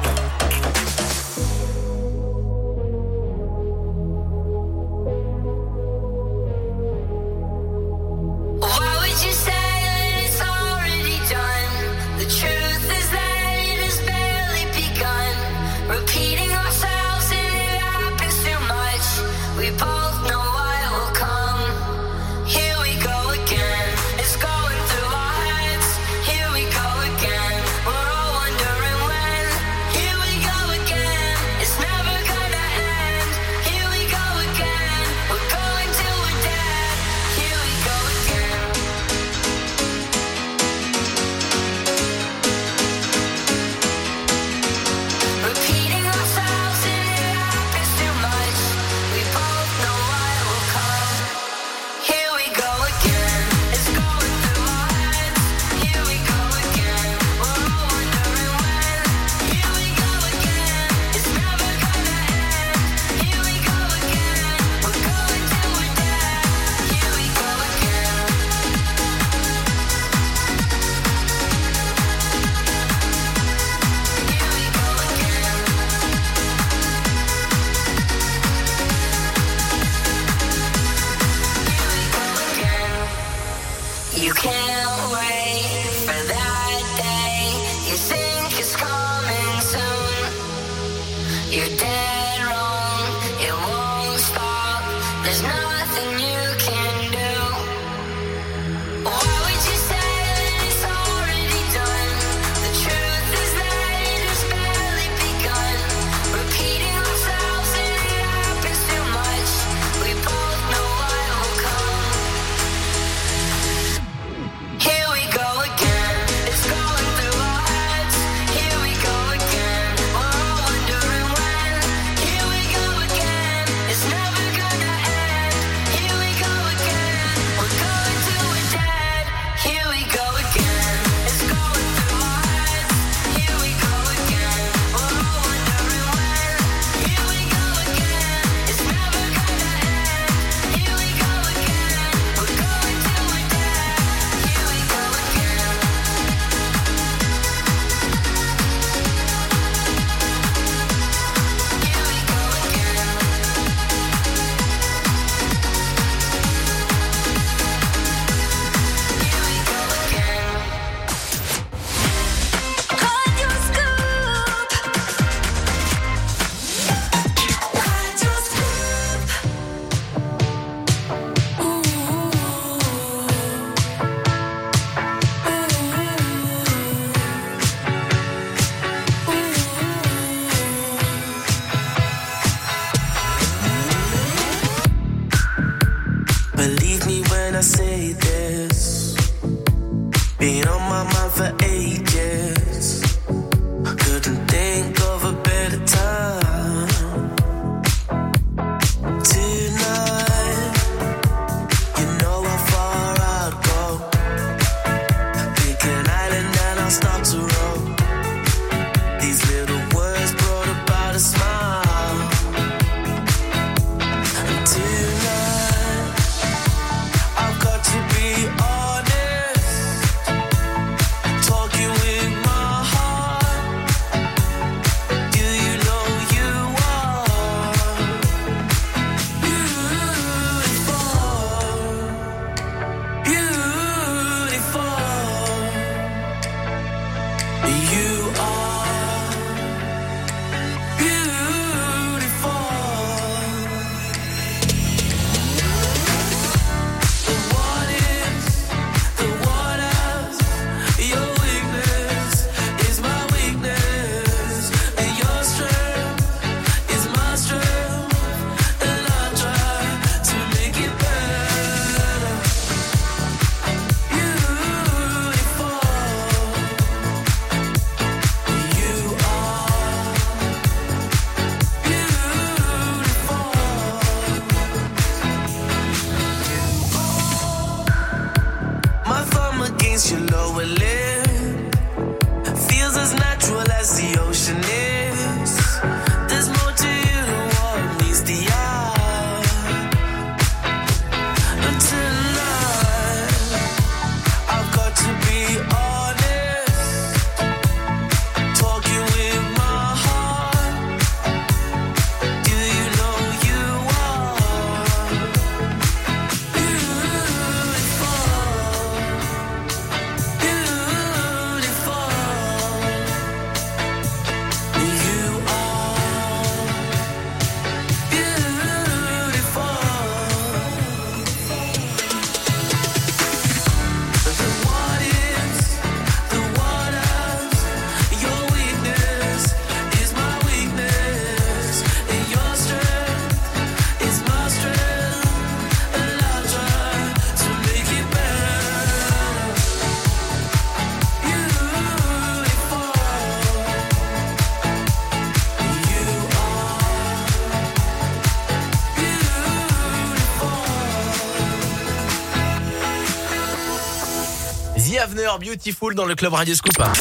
Beautiful 355.40 355.96
dans 355.96 356.06
le 356.06 356.16
club 356.16 356.34
Radio 356.34 356.54
Scoop. 356.54 356.80
Hein. 356.80 356.92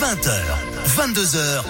20h, 0.00 0.30
22h. 0.96 1.62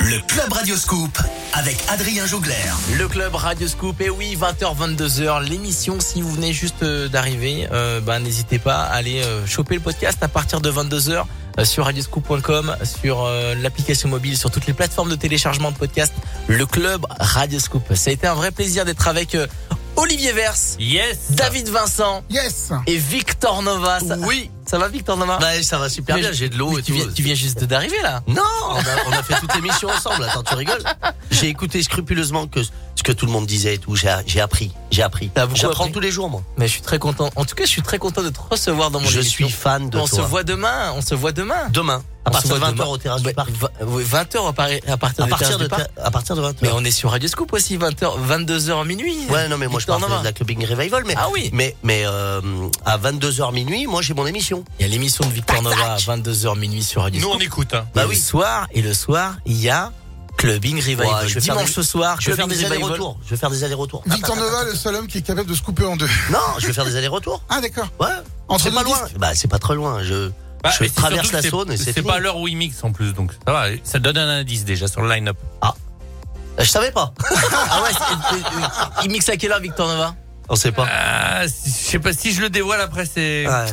Le 0.00 0.18
club 0.26 0.52
Radio 0.52 0.76
Scoop 0.76 1.18
avec 1.52 1.76
Adrien 1.88 2.26
Jougler. 2.26 2.54
Le 2.98 3.08
club 3.08 3.34
Radio 3.34 3.68
Scoop, 3.68 4.00
et 4.00 4.10
oui, 4.10 4.36
20h, 4.36 4.76
22h, 4.76 5.48
l'émission. 5.48 6.00
Si 6.00 6.22
vous 6.22 6.32
venez 6.32 6.52
juste 6.52 6.82
euh, 6.82 7.08
d'arriver, 7.08 7.68
euh, 7.72 8.00
bah, 8.00 8.18
n'hésitez 8.18 8.58
pas 8.58 8.82
à 8.82 8.94
aller 8.94 9.22
euh, 9.22 9.46
choper 9.46 9.76
le 9.76 9.80
podcast 9.80 10.18
à 10.22 10.28
partir 10.28 10.60
de 10.60 10.70
22h 10.70 11.24
sur 11.64 11.84
radioscoop.com, 11.84 12.76
sur 12.82 13.28
l'application 13.58 14.08
mobile, 14.08 14.38
sur 14.38 14.50
toutes 14.50 14.66
les 14.66 14.72
plateformes 14.72 15.10
de 15.10 15.16
téléchargement 15.16 15.70
de 15.70 15.76
podcast. 15.76 16.14
Le 16.48 16.64
club 16.64 17.04
Radio 17.20 17.58
Scoop. 17.58 17.94
Ça 17.94 18.08
a 18.08 18.12
été 18.14 18.26
un 18.26 18.32
vrai 18.32 18.52
plaisir 18.52 18.86
d'être 18.86 19.06
avec 19.06 19.36
Olivier 20.12 20.32
Vers, 20.32 20.54
Yes. 20.78 21.16
David 21.30 21.70
Vincent 21.70 22.22
Yes. 22.28 22.70
et 22.86 22.98
Victor 22.98 23.62
Nova. 23.62 23.98
Ça- 23.98 24.16
Oui. 24.18 24.50
Ça 24.66 24.76
va 24.78 24.88
Victor 24.88 25.16
Nova 25.16 25.38
Bah, 25.38 25.62
ça 25.62 25.78
va 25.78 25.88
super 25.88 26.16
Mais 26.16 26.20
bien, 26.20 26.32
je- 26.32 26.36
j'ai 26.36 26.48
de 26.50 26.56
l'eau 26.58 26.78
et 26.78 26.82
tu 26.82 26.92
tout. 26.92 26.98
viens, 26.98 27.06
tu 27.14 27.22
viens 27.22 27.34
juste 27.34 27.64
d'arriver 27.64 27.96
là. 28.02 28.22
Non, 28.28 28.42
on 28.68 28.74
a, 28.76 28.82
on 29.08 29.12
a 29.12 29.22
fait 29.22 29.40
toute 29.40 29.54
l'émission 29.54 29.88
ensemble. 29.88 30.24
Attends, 30.24 30.42
tu 30.42 30.54
rigoles? 30.54 30.82
J'ai 31.30 31.48
écouté 31.48 31.82
scrupuleusement 31.82 32.46
que 32.46 32.62
ce 32.62 33.02
que 33.02 33.12
tout 33.12 33.24
le 33.24 33.32
monde 33.32 33.46
disait 33.46 33.76
et 33.76 33.78
tout. 33.78 33.96
J'ai 33.96 34.10
appris, 34.40 34.70
j'ai 34.90 35.02
appris. 35.02 35.30
Beaucoup 35.34 35.56
J'apprends 35.56 35.88
tous 35.88 36.00
les 36.00 36.10
jours, 36.12 36.28
moi. 36.28 36.42
Mais 36.58 36.66
je 36.66 36.72
suis 36.72 36.82
très 36.82 36.98
content. 36.98 37.30
En 37.34 37.46
tout 37.46 37.54
cas, 37.54 37.64
je 37.64 37.70
suis 37.70 37.82
très 37.82 37.98
content 37.98 38.22
de 38.22 38.28
te 38.28 38.38
recevoir 38.50 38.90
dans 38.90 39.00
mon 39.00 39.08
Je 39.08 39.20
émission. 39.20 39.46
suis 39.48 39.56
fan 39.56 39.88
de 39.88 39.96
on 39.98 40.06
toi. 40.06 40.18
se 40.18 40.22
voit 40.22 40.44
demain. 40.44 40.92
On 40.94 41.00
se 41.00 41.14
voit 41.14 41.32
demain. 41.32 41.68
demain, 41.70 42.02
à 42.24 42.28
On 42.28 42.32
partir 42.32 42.54
de 42.54 42.58
voit 42.60 42.68
20h 42.70 42.74
demain. 42.74 42.84
au 42.86 42.92
Ouais, 42.92 43.22
du 43.30 43.34
parc. 43.34 43.50
va- 43.50 43.70
oui, 43.86 44.04
20h 44.04 44.46
à, 44.48 44.52
partir 44.52 44.84
À 44.84 44.96
de 45.26 45.32
à 46.02 46.10
partir 46.10 46.36
de 46.36 46.42
20h. 46.42 46.54
Mais 46.62 46.70
on 46.72 46.84
est 46.84 46.90
sur 46.92 47.10
Radio 47.10 47.28
Scoop 47.28 47.52
aussi, 47.52 47.76
20h, 47.76 48.12
22h 48.28 48.84
minuit. 48.86 49.26
Ouais, 49.28 49.48
non, 49.48 49.58
mais 49.58 49.66
moi 49.66 49.80
je 49.80 49.86
Victor 49.86 49.98
parle 49.98 50.10
Nova. 50.10 50.20
de 50.20 50.26
la 50.26 50.32
Clubbing 50.32 50.64
Revival, 50.64 51.02
mais 51.06 51.14
Ah 51.16 51.28
oui. 51.32 51.50
mais 51.52 51.74
mais 51.82 52.02
euh, 52.06 52.40
à 52.84 52.96
22h 52.98 53.52
minuit, 53.52 53.86
moi 53.86 54.02
j'ai 54.02 54.14
mon 54.14 54.26
émission. 54.26 54.64
Il 54.78 54.82
y 54.86 54.88
a 54.88 54.88
l'émission 54.88 55.26
de 55.26 55.32
Victor 55.32 55.62
Nova 55.62 55.94
à 55.94 55.96
22h 55.96 56.56
minuit 56.58 56.82
sur 56.84 57.02
Radio 57.02 57.20
Nous, 57.20 57.26
Scoop. 57.28 57.40
on 57.40 57.44
écoute. 57.44 57.74
Hein. 57.74 57.86
Bah 57.94 58.04
oui. 58.08 58.14
Le 58.14 58.20
soir, 58.20 58.68
et 58.72 58.82
le 58.82 58.94
soir, 58.94 59.34
il 59.44 59.60
y 59.60 59.68
a 59.68 59.90
Clubbing 60.36 60.76
Revival. 60.76 61.06
Ouais, 61.06 61.12
je 61.28 61.34
vais 61.34 61.40
faire 61.40 61.54
Dimanche 61.54 61.68
des- 61.68 61.74
ce 61.74 61.82
soir, 61.82 62.16
Je 62.20 62.30
vais 62.30 62.36
faire 62.36 62.46
des 62.48 62.64
allers-retours. 62.64 63.18
Je 63.24 63.30
vais 63.30 63.36
faire 63.36 63.50
des 63.50 63.64
allers-retours. 63.64 64.02
Victor 64.06 64.36
Nova, 64.36 64.64
le 64.64 64.74
seul 64.74 64.94
homme 64.94 65.06
qui 65.08 65.18
est 65.18 65.22
capable 65.22 65.48
de 65.48 65.54
se 65.54 65.62
couper 65.62 65.84
en 65.84 65.96
deux. 65.96 66.08
Non, 66.30 66.38
je 66.58 66.66
vais 66.68 66.72
faire 66.72 66.84
des 66.84 66.96
allers-retours. 66.96 67.42
Ah 67.50 67.60
d'accord. 67.60 67.88
Ouais. 68.00 68.06
Entre 68.48 68.70
pas 68.70 68.82
loin. 68.82 68.98
Bah 69.18 69.30
c'est 69.34 69.48
pas 69.48 69.58
très 69.58 69.74
loin. 69.74 70.02
Je 70.02 70.30
Bah, 70.62 70.70
je 70.80 70.84
traverse 70.88 71.32
la 71.32 71.42
Saône 71.42 71.72
et 71.72 71.76
c'est 71.76 71.92
C'est 71.92 72.02
pas 72.02 72.18
l'heure 72.20 72.36
où 72.38 72.46
il 72.46 72.56
mixe 72.56 72.82
en 72.84 72.92
plus, 72.92 73.12
donc 73.14 73.32
ça 73.46 73.52
va. 73.52 73.66
Ça 73.82 73.98
donne 73.98 74.16
un 74.18 74.28
indice 74.28 74.64
déjà 74.64 74.86
sur 74.86 75.02
le 75.02 75.10
line-up. 75.12 75.36
Je 76.58 76.64
savais 76.64 76.90
pas. 76.92 77.12
Ah 77.70 77.82
ouais, 77.82 77.90
c'est- 77.92 78.36
c'est- 78.36 79.04
il 79.04 79.10
mixe 79.10 79.28
à 79.28 79.36
quelle 79.36 79.52
heure 79.52 79.60
Victor 79.60 79.88
Nova? 79.88 80.14
On 80.48 80.54
sait 80.56 80.70
pas. 80.72 80.86
Ah, 80.90 81.48
si- 81.48 81.70
je 81.70 81.90
sais 81.92 81.98
pas 81.98 82.12
si 82.12 82.32
je 82.32 82.42
le 82.42 82.50
dévoile 82.50 82.80
après, 82.82 83.06
c'est 83.06 83.46
Ouais. 83.48 83.66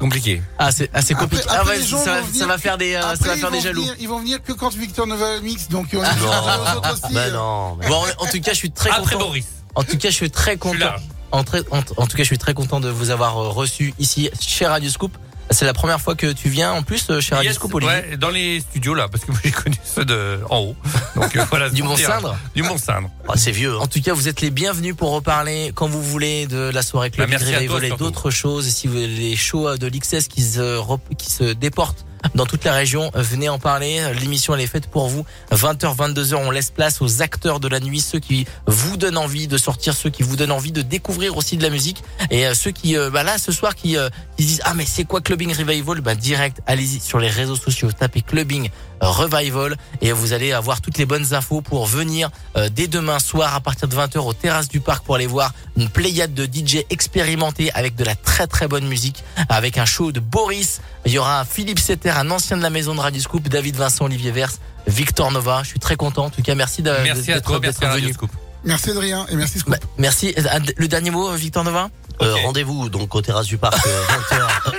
compliqué. 0.00 0.42
Ah 0.58 0.72
c'est 0.72 0.90
ah, 0.92 0.98
Après- 0.98 1.14
compliqué. 1.14 1.44
après, 1.48 1.56
ah 1.60 1.64
ouais, 1.66 1.80
ça, 1.82 1.96
va- 1.96 2.20
vont 2.20 2.26
venir- 2.26 2.40
ça 2.40 2.46
va 2.46 2.58
faire 2.58 2.76
des 2.78 2.94
euh, 2.94 3.00
ça 3.02 3.10
Après, 3.10 3.28
va 3.28 3.34
ils 3.36 3.40
faire 3.40 3.50
des 3.52 3.56
vont 3.58 3.62
jaloux. 3.62 3.80
venir- 3.82 3.96
ils 4.00 4.08
vont 4.08 4.18
venir 4.18 4.42
que 4.42 4.52
quand 4.52 4.74
Victor 4.74 5.06
Nova 5.06 5.40
mix, 5.40 5.68
donc 5.68 5.86
on 5.92 6.02
est 6.02 6.06
Ah, 6.06 6.10
obligé 6.10 6.26
de 6.26 6.86
non. 6.86 6.92
aussi. 6.92 7.14
Bah 7.14 7.30
non. 7.30 7.76
mais- 7.76 7.86
Bon, 7.88 8.02
en 8.18 8.26
tout 8.26 8.40
cas, 8.40 8.52
je 8.52 8.56
suis 8.58 8.70
très 8.72 8.90
Après 8.90 9.14
content. 9.14 9.26
Boris. 9.26 9.46
En 9.76 9.84
tout 9.84 9.96
cas, 9.96 10.10
je 10.10 10.14
suis 10.14 10.30
très 10.30 10.42
Je 10.44 10.50
suis 10.50 10.58
content. 10.58 10.78
là. 10.78 10.96
En, 11.30 11.44
très- 11.44 11.62
en- 11.70 11.78
en 11.78 12.06
tout 12.06 12.16
cas, 12.16 12.22
je 12.22 12.24
suis 12.24 12.38
très 12.38 12.54
content 12.54 12.80
de 12.80 12.88
vous 12.88 13.10
avoir 13.10 13.36
euh, 13.38 13.48
reçu 13.50 13.94
ici 13.98 14.28
chez 14.40 14.66
Radio 14.66 14.90
Scoop. 14.90 15.16
C'est 15.50 15.64
la 15.64 15.72
première 15.72 16.00
fois 16.00 16.14
que 16.14 16.30
tu 16.32 16.48
viens 16.50 16.72
en 16.72 16.82
plus 16.82 17.08
euh, 17.10 17.20
chez 17.20 17.34
Radio 17.34 17.50
Yes, 17.50 17.58
Olivier. 17.72 17.88
ouais, 17.94 18.16
dans 18.18 18.28
les 18.30 18.60
studios 18.60 18.94
là, 18.94 19.08
parce 19.08 19.24
que 19.24 19.30
moi 19.32 19.40
j'ai 19.44 19.50
connu 19.50 19.76
ceux 19.82 20.04
de 20.04 20.40
en 20.50 20.58
haut. 20.60 20.76
Donc 21.16 21.34
euh, 21.36 21.44
voilà. 21.48 21.70
Du 21.78 21.82
pour 21.82 21.94
dire. 21.94 22.08
Mont-Cindre. 22.08 22.36
Du 22.54 22.62
Mont-Cindre. 22.62 23.10
Ah, 23.28 23.32
c'est 23.36 23.50
vieux. 23.50 23.74
hein. 23.74 23.78
En 23.80 23.86
tout 23.86 24.00
cas, 24.02 24.12
vous 24.12 24.28
êtes 24.28 24.40
les 24.40 24.50
bienvenus 24.50 24.94
pour 24.96 25.10
reparler 25.12 25.72
quand 25.74 25.88
vous 25.88 26.02
voulez 26.02 26.46
de 26.46 26.70
la 26.72 26.82
soirée 26.82 27.10
Club 27.10 27.28
Bah, 27.30 27.36
merci 27.38 27.54
à 27.54 27.64
toi, 27.66 27.80
d'autres 27.96 28.30
choses. 28.30 28.66
Et 28.68 28.70
si 28.70 28.86
vous 28.88 28.96
avez 28.96 29.06
les 29.06 29.36
shows 29.36 29.76
de 29.78 29.86
l'XS 29.86 30.28
qui 30.28 30.42
se, 30.42 30.80
qui 31.16 31.30
se 31.30 31.44
déportent 31.52 32.04
dans 32.34 32.46
toute 32.46 32.64
la 32.64 32.72
région, 32.72 33.10
venez 33.14 33.48
en 33.48 33.58
parler. 33.58 34.12
L'émission, 34.20 34.54
elle 34.54 34.60
est 34.60 34.66
faite 34.66 34.88
pour 34.88 35.08
vous. 35.08 35.24
20h, 35.52 35.96
22h, 35.96 36.34
on 36.36 36.50
laisse 36.50 36.70
place 36.70 37.00
aux 37.00 37.22
acteurs 37.22 37.60
de 37.60 37.68
la 37.68 37.80
nuit, 37.80 38.00
ceux 38.00 38.18
qui 38.18 38.46
vous 38.66 38.96
donnent 38.96 39.18
envie 39.18 39.48
de 39.48 39.58
sortir, 39.58 39.94
ceux 39.94 40.10
qui 40.10 40.22
vous 40.22 40.36
donnent 40.36 40.52
envie 40.52 40.72
de 40.72 40.82
découvrir 40.82 41.36
aussi 41.36 41.56
de 41.56 41.62
la 41.62 41.70
musique. 41.70 42.02
Et 42.30 42.46
euh, 42.46 42.54
ceux 42.54 42.70
qui, 42.70 42.96
euh, 42.96 43.10
bah 43.10 43.22
là, 43.22 43.38
ce 43.38 43.52
soir, 43.52 43.74
qui, 43.74 43.96
euh, 43.96 44.08
qui 44.36 44.42
se 44.42 44.48
disent, 44.48 44.60
ah, 44.64 44.74
mais 44.74 44.84
c'est 44.86 45.04
quoi 45.04 45.20
Clubbing 45.20 45.54
Revival? 45.54 46.00
Bah, 46.00 46.14
direct, 46.14 46.60
allez-y 46.66 47.00
sur 47.00 47.18
les 47.18 47.28
réseaux 47.28 47.56
sociaux, 47.56 47.90
tapez 47.92 48.22
Clubbing 48.22 48.70
Revival 49.00 49.76
et 50.00 50.10
vous 50.10 50.32
allez 50.32 50.52
avoir 50.52 50.80
toutes 50.80 50.98
les 50.98 51.06
bonnes 51.06 51.32
infos 51.32 51.60
pour 51.60 51.86
venir 51.86 52.30
dès 52.72 52.88
demain 52.88 53.20
soir 53.20 53.54
à 53.54 53.60
partir 53.60 53.86
de 53.86 53.94
20h 53.94 54.18
aux 54.18 54.32
terrasses 54.32 54.68
du 54.68 54.80
parc 54.80 55.04
pour 55.04 55.14
aller 55.14 55.28
voir 55.28 55.54
une 55.76 55.88
pléiade 55.88 56.34
de 56.34 56.44
DJ 56.46 56.84
expérimentés 56.90 57.70
avec 57.74 57.94
de 57.94 58.02
la 58.02 58.16
très 58.16 58.48
très 58.48 58.66
bonne 58.66 58.88
musique, 58.88 59.22
avec 59.48 59.78
un 59.78 59.84
show 59.84 60.10
de 60.10 60.18
Boris. 60.18 60.80
Il 61.06 61.12
y 61.12 61.18
aura 61.18 61.44
Philippe 61.44 61.78
Setter, 61.78 62.07
un 62.16 62.30
ancien 62.30 62.56
de 62.56 62.62
la 62.62 62.70
maison 62.70 62.94
de 62.94 63.00
Radio 63.00 63.20
Scoop, 63.20 63.48
David 63.48 63.76
Vincent, 63.76 64.04
Olivier 64.06 64.30
Vers, 64.30 64.52
Victor 64.86 65.30
Nova. 65.30 65.62
Je 65.62 65.68
suis 65.68 65.78
très 65.80 65.96
content. 65.96 66.26
En 66.26 66.30
tout 66.30 66.42
cas, 66.42 66.54
merci 66.54 66.82
de- 66.82 66.90
Merci 67.04 67.32
à 67.32 67.36
d'être 67.36 67.46
toi, 67.46 67.58
merci 67.60 67.80
d'être 67.80 67.88
à 67.88 67.92
Radio 67.92 68.04
venu. 68.06 68.14
Scoop. 68.14 68.30
Merci 68.64 68.90
Adrien 68.90 69.24
et 69.30 69.36
merci 69.36 69.58
Scoop. 69.60 69.72
Bah, 69.72 69.78
merci. 69.98 70.34
Euh, 70.36 70.42
Le 70.76 70.88
dernier 70.88 71.10
mot, 71.10 71.30
Victor 71.34 71.62
Nova? 71.64 71.90
Euh, 72.20 72.34
rendez-vous 72.44 72.88
donc 72.88 73.14
au 73.14 73.22
terrasse 73.22 73.46
du 73.46 73.58
parc 73.58 73.78
euh, 73.86 74.02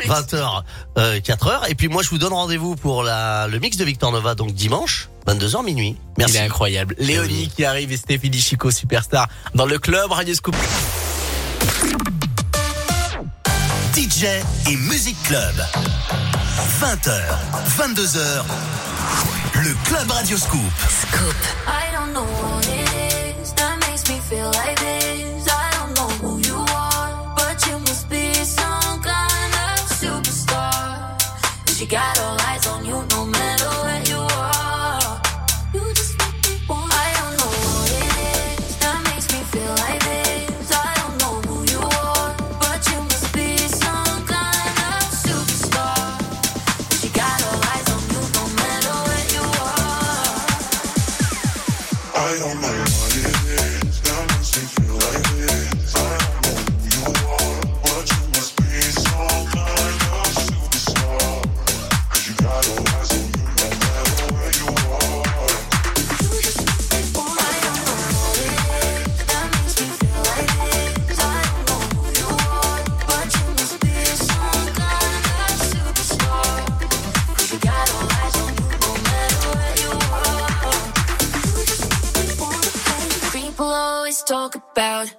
20h 0.10 0.27
20h 0.27 0.64
euh, 0.97 1.19
4h 1.22 1.69
et 1.69 1.76
puis 1.76 1.88
moi 1.88 2.03
je 2.03 2.10
vous 2.10 2.18
donne 2.18 2.34
rendez-vous 2.34 2.76
pour 2.76 3.01
la 3.01 3.47
le 3.47 3.60
mix 3.60 3.77
de 3.77 3.85
Victor 3.85 4.11
Nova 4.11 4.35
donc 4.35 4.51
dimanche 4.53 5.07
22h 5.26 5.64
minuit. 5.64 5.95
Merci. 6.18 6.34
Il 6.34 6.38
est 6.41 6.43
incroyable. 6.43 6.95
Léonie 6.99 7.43
oui. 7.43 7.51
qui 7.56 7.64
arrive 7.64 7.93
et 7.93 7.97
Stéphanie 7.97 8.41
Chico, 8.41 8.72
superstar, 8.72 9.30
dans 9.56 9.65
le 9.65 9.80
club 9.80 10.11
Radio 10.11 10.34
Scoop. 10.35 10.56
DJ 13.95 14.26
et 14.69 14.76
Music 14.76 15.15
Club. 15.23 15.53
20h, 16.68 17.22
22h, 17.77 18.44
le 19.64 19.73
Club 19.86 20.11
Radio 20.11 20.38
Scoop. 20.38 20.72
I 21.65 21.91
don't 21.94 22.11
know 22.14 22.26
what 22.26 22.68
it 22.68 23.40
is 23.40 23.53
that 23.53 23.80
makes 23.88 24.10
me 24.10 24.19
feel 24.30 24.52
like 24.52 24.77
this. 24.80 25.48
I 25.48 25.72
don't 25.77 25.94
know 25.95 26.10
who 26.22 26.40
you 26.40 26.57
are, 26.76 27.34
but 27.36 27.65
you 27.65 27.80
must 27.80 28.10
be 28.10 28.34
some 28.44 28.99
kind 29.02 29.53
of 29.72 29.80
superstar. 29.90 31.18
'Cause 31.65 31.80
you 31.80 31.88
got 31.88 32.19
all 32.19 32.38
eyes 32.49 32.68
on 32.68 32.86
you 32.86 33.06
no 33.11 33.18
about 84.80 85.18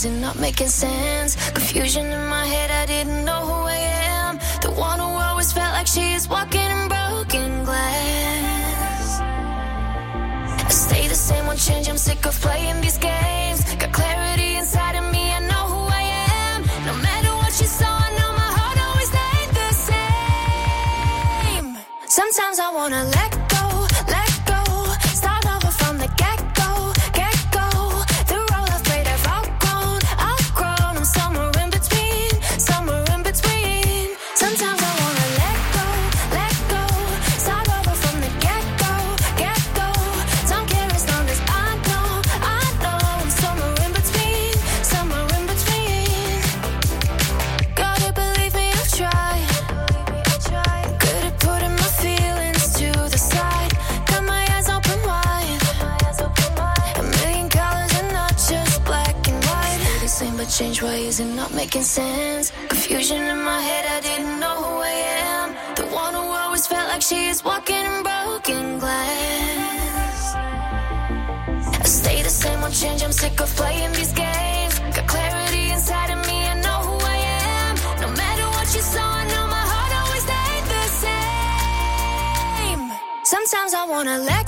crazy, 0.00 0.20
not 0.20 0.38
making 0.38 0.68
sense. 0.68 0.87
wanna 83.88 84.18
let 84.18 84.47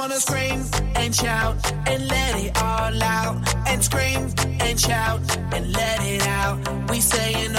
wanna 0.00 0.18
scream 0.18 0.64
and 0.96 1.14
shout 1.14 1.56
and 1.86 2.08
let 2.08 2.34
it 2.34 2.56
all 2.56 3.02
out 3.02 3.36
and 3.68 3.84
scream 3.84 4.32
and 4.60 4.80
shout 4.80 5.20
and 5.52 5.70
let 5.74 6.00
it 6.02 6.26
out. 6.26 6.58
We 6.90 7.00
saying 7.00 7.49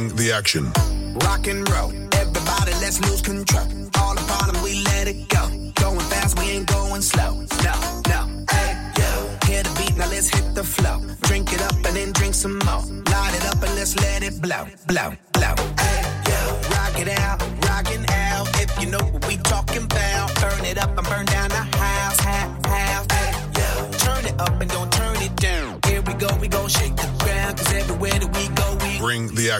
during 0.00 0.16
the 0.16 0.32
action. 0.32 0.72
Rock 1.24 1.46
and 1.46 1.68
roll, 1.70 1.92
everybody, 2.14 2.72
let's 2.80 3.00
lose 3.00 3.20
control. 3.20 3.69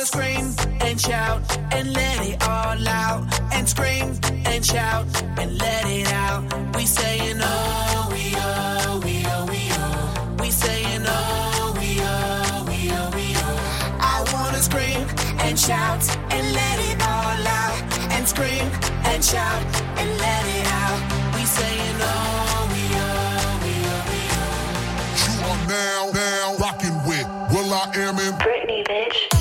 I 0.00 0.02
wanna 0.02 0.06
scream 0.06 0.78
and 0.80 0.98
shout 0.98 1.42
and 1.74 1.92
let 1.92 2.26
it 2.26 2.42
all 2.48 2.88
out. 2.88 3.22
And 3.52 3.68
scream 3.68 4.18
and 4.46 4.64
shout 4.64 5.04
and 5.36 5.58
let 5.58 5.84
it 5.84 6.10
out. 6.10 6.74
We 6.74 6.86
saying 6.86 7.36
oh, 7.38 8.08
we 8.10 8.32
oh, 8.34 9.00
we 9.04 9.22
oh, 9.26 9.44
we 9.44 9.60
oh. 9.72 10.36
We 10.40 10.50
saying 10.50 11.02
oh, 11.04 11.76
we 11.78 11.98
oh, 12.00 12.64
we 12.66 12.90
oh, 12.96 13.10
we 13.14 13.34
oh. 13.44 13.98
I 14.00 14.24
wanna 14.32 14.62
scream 14.62 15.04
and 15.44 15.58
shout 15.58 16.00
and 16.32 16.50
let 16.54 16.78
it 16.80 16.96
all 17.02 17.46
out. 17.60 17.82
And 18.16 18.26
scream 18.26 18.70
and 19.04 19.22
shout 19.22 19.62
and 20.00 20.08
let 20.16 20.44
it 20.56 20.66
out. 20.80 21.00
We 21.36 21.44
saying 21.44 21.96
oh, 22.00 22.72
we 22.72 22.82
oh, 23.04 23.60
we 23.64 23.74
oh, 23.84 24.02
we 24.08 24.20
oh. 24.40 25.28
You 25.28 25.34
are 25.44 25.62
now, 25.68 26.10
now 26.14 26.56
rocking 26.56 26.96
with 27.06 27.26
Will 27.52 27.70
I 27.74 27.92
Am 27.96 28.18
in 28.18 28.32
Britney, 28.40 28.82
bitch. 28.86 29.39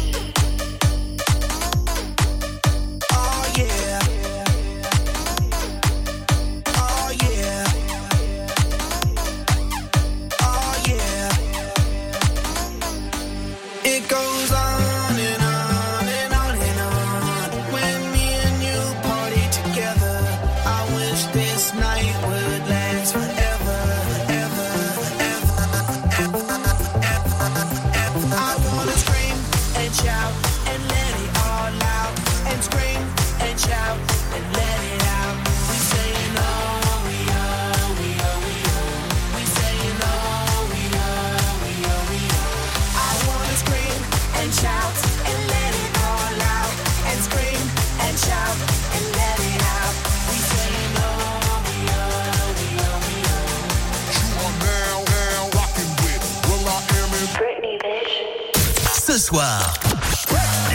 Soir, 59.30 59.74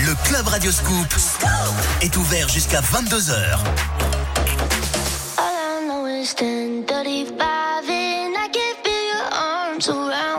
le 0.06 0.14
Club 0.28 0.46
Radio 0.46 0.70
Scoop 0.70 1.12
est 2.02 2.16
ouvert 2.16 2.48
jusqu'à 2.48 2.80
22h. 2.80 3.58
All 5.38 5.44
I 5.44 5.86
know 5.88 6.06
is 6.06 6.34
10:35 6.36 7.34
and 7.88 8.36
I 8.36 8.48
can 8.52 8.74
feel 8.84 9.04
your 9.12 9.28
arms 9.32 9.88
around 9.88 10.33